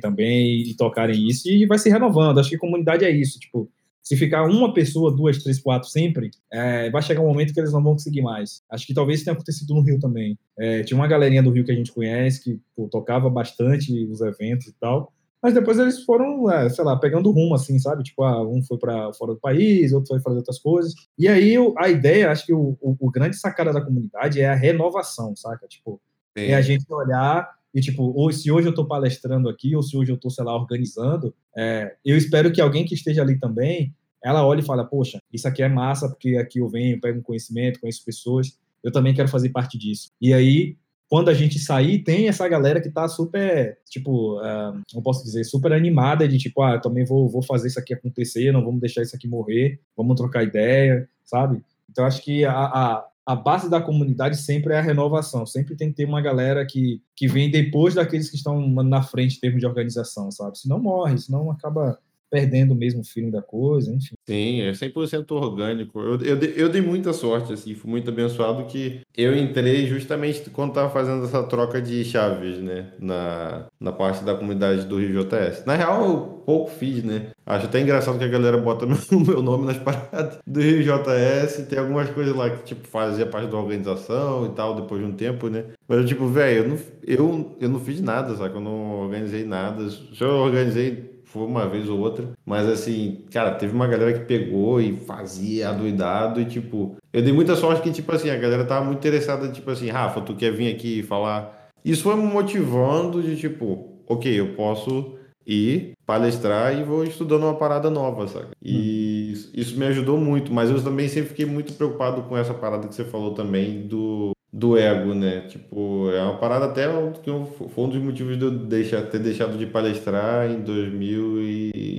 também 0.00 0.62
e 0.62 0.74
tocarem 0.74 1.26
isso, 1.28 1.48
e 1.48 1.66
vai 1.66 1.78
se 1.78 1.88
renovando. 1.88 2.38
Acho 2.38 2.50
que 2.50 2.58
comunidade 2.58 3.04
é 3.04 3.10
isso, 3.10 3.38
tipo, 3.38 3.70
se 4.08 4.16
ficar 4.16 4.44
uma 4.44 4.72
pessoa, 4.72 5.14
duas, 5.14 5.42
três, 5.42 5.60
quatro 5.60 5.86
sempre, 5.86 6.30
é, 6.50 6.88
vai 6.90 7.02
chegar 7.02 7.20
um 7.20 7.26
momento 7.26 7.52
que 7.52 7.60
eles 7.60 7.72
não 7.74 7.82
vão 7.82 7.92
conseguir 7.92 8.22
mais. 8.22 8.62
Acho 8.70 8.86
que 8.86 8.94
talvez 8.94 9.22
tenha 9.22 9.34
acontecido 9.34 9.74
no 9.74 9.82
Rio 9.82 10.00
também. 10.00 10.38
É, 10.58 10.82
tinha 10.82 10.96
uma 10.98 11.06
galerinha 11.06 11.42
do 11.42 11.50
Rio 11.50 11.62
que 11.62 11.72
a 11.72 11.74
gente 11.74 11.92
conhece, 11.92 12.42
que 12.42 12.58
pô, 12.74 12.88
tocava 12.88 13.28
bastante 13.28 13.92
os 14.06 14.22
eventos 14.22 14.66
e 14.66 14.72
tal, 14.80 15.12
mas 15.42 15.52
depois 15.52 15.78
eles 15.78 16.04
foram, 16.04 16.50
é, 16.50 16.70
sei 16.70 16.84
lá, 16.84 16.96
pegando 16.96 17.30
rumo, 17.30 17.54
assim, 17.54 17.78
sabe? 17.78 18.02
Tipo, 18.02 18.22
ah, 18.24 18.42
um 18.48 18.62
foi 18.62 18.78
para 18.78 19.12
fora 19.12 19.34
do 19.34 19.40
país, 19.40 19.92
outro 19.92 20.08
foi 20.08 20.20
fazer 20.20 20.38
outras 20.38 20.58
coisas. 20.58 20.94
E 21.18 21.28
aí 21.28 21.54
a 21.76 21.88
ideia, 21.90 22.30
acho 22.30 22.46
que 22.46 22.52
o, 22.54 22.78
o, 22.80 22.96
o 22.98 23.10
grande 23.10 23.36
sacada 23.36 23.74
da 23.74 23.80
comunidade 23.80 24.40
é 24.40 24.48
a 24.48 24.54
renovação, 24.54 25.36
saca? 25.36 25.66
Tipo, 25.68 26.00
Sim. 26.36 26.44
é 26.44 26.54
a 26.54 26.62
gente 26.62 26.84
olhar 26.90 27.57
e, 27.74 27.80
tipo, 27.80 28.02
ou 28.02 28.32
se 28.32 28.50
hoje 28.50 28.66
eu 28.66 28.70
estou 28.70 28.86
palestrando 28.86 29.48
aqui, 29.48 29.76
ou 29.76 29.82
se 29.82 29.96
hoje 29.96 30.10
eu 30.10 30.16
estou, 30.16 30.30
sei 30.30 30.44
lá, 30.44 30.54
organizando, 30.56 31.34
é, 31.56 31.94
eu 32.04 32.16
espero 32.16 32.50
que 32.50 32.60
alguém 32.60 32.84
que 32.84 32.94
esteja 32.94 33.22
ali 33.22 33.38
também, 33.38 33.94
ela 34.22 34.46
olhe 34.46 34.62
e 34.62 34.64
fale, 34.64 34.84
poxa, 34.84 35.18
isso 35.32 35.46
aqui 35.46 35.62
é 35.62 35.68
massa, 35.68 36.08
porque 36.08 36.36
aqui 36.36 36.58
eu 36.58 36.68
venho, 36.68 37.00
pego 37.00 37.18
um 37.18 37.22
conhecimento, 37.22 37.80
conheço 37.80 38.04
pessoas, 38.04 38.58
eu 38.82 38.90
também 38.90 39.14
quero 39.14 39.28
fazer 39.28 39.50
parte 39.50 39.78
disso. 39.78 40.10
E 40.20 40.32
aí, 40.32 40.76
quando 41.08 41.28
a 41.28 41.34
gente 41.34 41.58
sair, 41.58 42.02
tem 42.02 42.28
essa 42.28 42.46
galera 42.48 42.80
que 42.80 42.90
tá 42.90 43.08
super, 43.08 43.78
tipo, 43.88 44.38
uh, 44.38 44.80
não 44.94 45.02
posso 45.02 45.24
dizer, 45.24 45.44
super 45.44 45.72
animada 45.72 46.28
de 46.28 46.36
tipo, 46.36 46.62
ah, 46.62 46.78
também 46.78 47.04
vou, 47.04 47.28
vou 47.28 47.42
fazer 47.42 47.68
isso 47.68 47.78
aqui 47.78 47.94
acontecer, 47.94 48.52
não 48.52 48.64
vamos 48.64 48.80
deixar 48.80 49.02
isso 49.02 49.16
aqui 49.16 49.26
morrer, 49.26 49.80
vamos 49.96 50.16
trocar 50.16 50.42
ideia, 50.42 51.08
sabe? 51.24 51.62
Então, 51.90 52.04
acho 52.04 52.22
que 52.22 52.44
a, 52.44 52.52
a, 52.52 53.07
a 53.28 53.36
base 53.36 53.68
da 53.68 53.78
comunidade 53.78 54.38
sempre 54.38 54.72
é 54.72 54.78
a 54.78 54.80
renovação. 54.80 55.44
Sempre 55.44 55.76
tem 55.76 55.90
que 55.90 55.96
ter 55.96 56.06
uma 56.06 56.22
galera 56.22 56.64
que, 56.64 57.02
que 57.14 57.28
vem 57.28 57.50
depois 57.50 57.94
daqueles 57.94 58.30
que 58.30 58.36
estão 58.36 58.66
na 58.82 59.02
frente 59.02 59.36
em 59.36 59.40
termos 59.40 59.60
de 59.60 59.66
organização, 59.66 60.30
sabe? 60.30 60.58
Senão 60.58 60.78
morre, 60.78 61.18
senão 61.18 61.50
acaba 61.50 61.98
perdendo 62.30 62.74
mesmo 62.74 63.00
o 63.00 63.04
feeling 63.04 63.30
da 63.30 63.42
coisa, 63.42 63.92
enfim. 63.92 64.14
Sim, 64.26 64.62
é 64.62 64.72
100% 64.72 65.30
orgânico. 65.32 66.00
Eu, 66.00 66.20
eu, 66.20 66.36
eu 66.36 66.68
dei 66.68 66.80
muita 66.80 67.12
sorte, 67.12 67.52
assim, 67.52 67.74
fui 67.74 67.90
muito 67.90 68.10
abençoado 68.10 68.64
que 68.66 69.00
eu 69.16 69.36
entrei 69.36 69.86
justamente 69.86 70.48
quando 70.50 70.70
estava 70.70 70.90
fazendo 70.90 71.24
essa 71.24 71.42
troca 71.44 71.80
de 71.80 72.04
chaves, 72.04 72.58
né, 72.58 72.92
na, 72.98 73.66
na 73.80 73.92
parte 73.92 74.24
da 74.24 74.34
comunidade 74.34 74.86
do 74.86 74.98
Rio 74.98 75.24
JS. 75.24 75.64
Na 75.66 75.74
real, 75.74 76.04
eu 76.04 76.20
pouco 76.44 76.70
fiz, 76.70 77.02
né. 77.02 77.30
Acho 77.44 77.66
até 77.66 77.80
engraçado 77.80 78.18
que 78.18 78.24
a 78.24 78.28
galera 78.28 78.58
bota 78.58 78.84
o 79.12 79.20
meu 79.20 79.42
nome 79.42 79.66
nas 79.66 79.78
paradas 79.78 80.38
do 80.46 80.60
Rio 80.60 80.82
JS, 80.82 81.66
tem 81.68 81.78
algumas 81.78 82.10
coisas 82.10 82.34
lá 82.34 82.50
que, 82.50 82.64
tipo, 82.64 82.86
fazia 82.86 83.26
parte 83.26 83.50
da 83.50 83.56
organização 83.56 84.46
e 84.46 84.50
tal, 84.50 84.74
depois 84.74 85.00
de 85.00 85.06
um 85.06 85.14
tempo, 85.14 85.48
né. 85.48 85.64
Mas, 85.86 86.06
tipo, 86.08 86.26
velho, 86.26 86.64
eu 86.64 86.68
não, 86.68 86.78
eu, 87.06 87.56
eu 87.60 87.68
não 87.68 87.80
fiz 87.80 88.00
nada, 88.00 88.36
sabe? 88.36 88.54
Eu 88.54 88.60
não 88.60 89.00
organizei 89.00 89.44
nada. 89.44 89.88
Só 90.12 90.26
organizei 90.44 91.17
foi 91.28 91.46
uma 91.46 91.66
vez 91.68 91.88
ou 91.88 91.98
outra. 91.98 92.30
Mas 92.44 92.66
assim, 92.68 93.24
cara, 93.30 93.52
teve 93.52 93.74
uma 93.74 93.86
galera 93.86 94.12
que 94.12 94.24
pegou 94.24 94.80
e 94.80 94.96
fazia 94.96 95.70
adoidado 95.70 96.40
e 96.40 96.44
tipo, 96.44 96.96
eu 97.12 97.22
dei 97.22 97.32
muita 97.32 97.54
sorte 97.54 97.82
que, 97.82 97.92
tipo 97.92 98.10
assim, 98.12 98.30
a 98.30 98.36
galera 98.36 98.64
tava 98.64 98.84
muito 98.84 98.98
interessada, 98.98 99.48
tipo 99.48 99.70
assim, 99.70 99.88
Rafa, 99.88 100.20
tu 100.20 100.34
quer 100.34 100.52
vir 100.52 100.74
aqui 100.74 101.02
falar? 101.02 101.70
Isso 101.84 102.02
foi 102.02 102.16
me 102.16 102.22
motivando 102.22 103.22
de 103.22 103.36
tipo, 103.36 104.02
ok, 104.06 104.40
eu 104.40 104.54
posso 104.54 105.16
ir 105.46 105.92
palestrar 106.04 106.78
e 106.78 106.82
vou 106.82 107.04
estudando 107.04 107.44
uma 107.44 107.54
parada 107.54 107.88
nova, 107.88 108.26
sabe? 108.28 108.48
E 108.62 109.32
hum. 109.34 109.50
isso 109.54 109.78
me 109.78 109.86
ajudou 109.86 110.18
muito, 110.18 110.52
mas 110.52 110.70
eu 110.70 110.82
também 110.82 111.08
sempre 111.08 111.30
fiquei 111.30 111.46
muito 111.46 111.72
preocupado 111.74 112.22
com 112.22 112.36
essa 112.36 112.52
parada 112.52 112.86
que 112.86 112.94
você 112.94 113.04
falou 113.04 113.32
também 113.32 113.86
do 113.86 114.32
do 114.52 114.76
ego, 114.76 115.14
né? 115.14 115.42
Tipo, 115.42 116.10
é 116.10 116.22
uma 116.22 116.38
parada 116.38 116.66
até 116.66 116.86
que 117.22 117.30
foi 117.68 117.84
um 117.84 117.88
dos 117.88 118.00
motivos 118.00 118.38
de 118.38 118.44
eu 118.44 118.50
deixar, 118.50 119.02
ter 119.02 119.18
deixado 119.18 119.58
de 119.58 119.66
palestrar 119.66 120.50
em 120.50 120.60
2000 120.60 121.42
e 121.42 121.98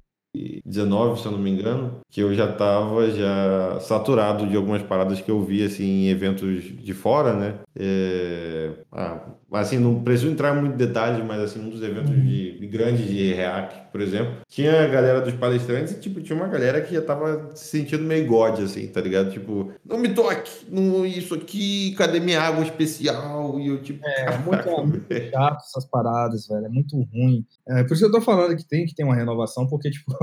19, 0.65 1.19
se 1.19 1.25
eu 1.25 1.31
não 1.31 1.39
me 1.39 1.49
engano, 1.49 1.99
que 2.09 2.21
eu 2.21 2.33
já 2.33 2.49
estava 2.49 3.09
já 3.09 3.79
saturado 3.81 4.47
de 4.47 4.55
algumas 4.55 4.83
paradas 4.83 5.19
que 5.19 5.29
eu 5.29 5.41
vi 5.43 5.63
assim 5.63 5.83
em 5.83 6.09
eventos 6.09 6.63
de 6.63 6.93
fora, 6.93 7.33
né? 7.33 7.55
É, 7.75 8.71
ah, 8.91 9.21
assim, 9.53 9.79
não 9.79 10.03
preciso 10.03 10.31
entrar 10.31 10.53
muito 10.53 10.75
em 10.75 10.77
detalhes, 10.77 11.25
mas 11.25 11.41
assim, 11.41 11.59
um 11.59 11.69
dos 11.69 11.81
eventos 11.81 12.11
de, 12.11 12.59
de 12.59 12.67
grandes 12.67 13.07
de 13.07 13.33
React, 13.33 13.88
por 13.91 14.01
exemplo, 14.01 14.37
tinha 14.47 14.83
a 14.83 14.87
galera 14.87 15.21
dos 15.21 15.33
palestrantes 15.33 15.93
e 15.93 15.99
tipo, 15.99 16.21
tinha 16.21 16.35
uma 16.35 16.47
galera 16.47 16.81
que 16.81 16.93
já 16.93 17.01
tava 17.01 17.51
se 17.55 17.77
sentindo 17.79 18.03
meio 18.03 18.27
god 18.27 18.59
assim, 18.61 18.87
tá 18.87 19.01
ligado? 19.01 19.31
Tipo, 19.31 19.71
não 19.85 19.97
me 19.97 20.13
toque, 20.13 20.65
não 20.69 21.05
isso 21.05 21.33
aqui, 21.33 21.93
cadê 21.95 22.19
minha 22.19 22.41
água 22.41 22.63
especial? 22.63 23.59
E 23.59 23.67
eu 23.67 23.81
tipo, 23.81 24.05
é, 24.05 24.37
muito, 24.39 24.85
muito 24.85 25.31
chato 25.31 25.63
essas 25.63 25.85
paradas, 25.85 26.47
velho, 26.47 26.65
é 26.65 26.69
muito 26.69 26.95
ruim. 27.13 27.45
É, 27.67 27.83
por 27.83 27.93
isso 27.93 28.05
eu 28.05 28.11
tô 28.11 28.21
falando 28.21 28.55
que 28.55 28.67
tem 28.67 28.85
que 28.85 28.95
ter 28.95 29.03
uma 29.03 29.15
renovação, 29.15 29.67
porque 29.67 29.89
tipo, 29.91 30.13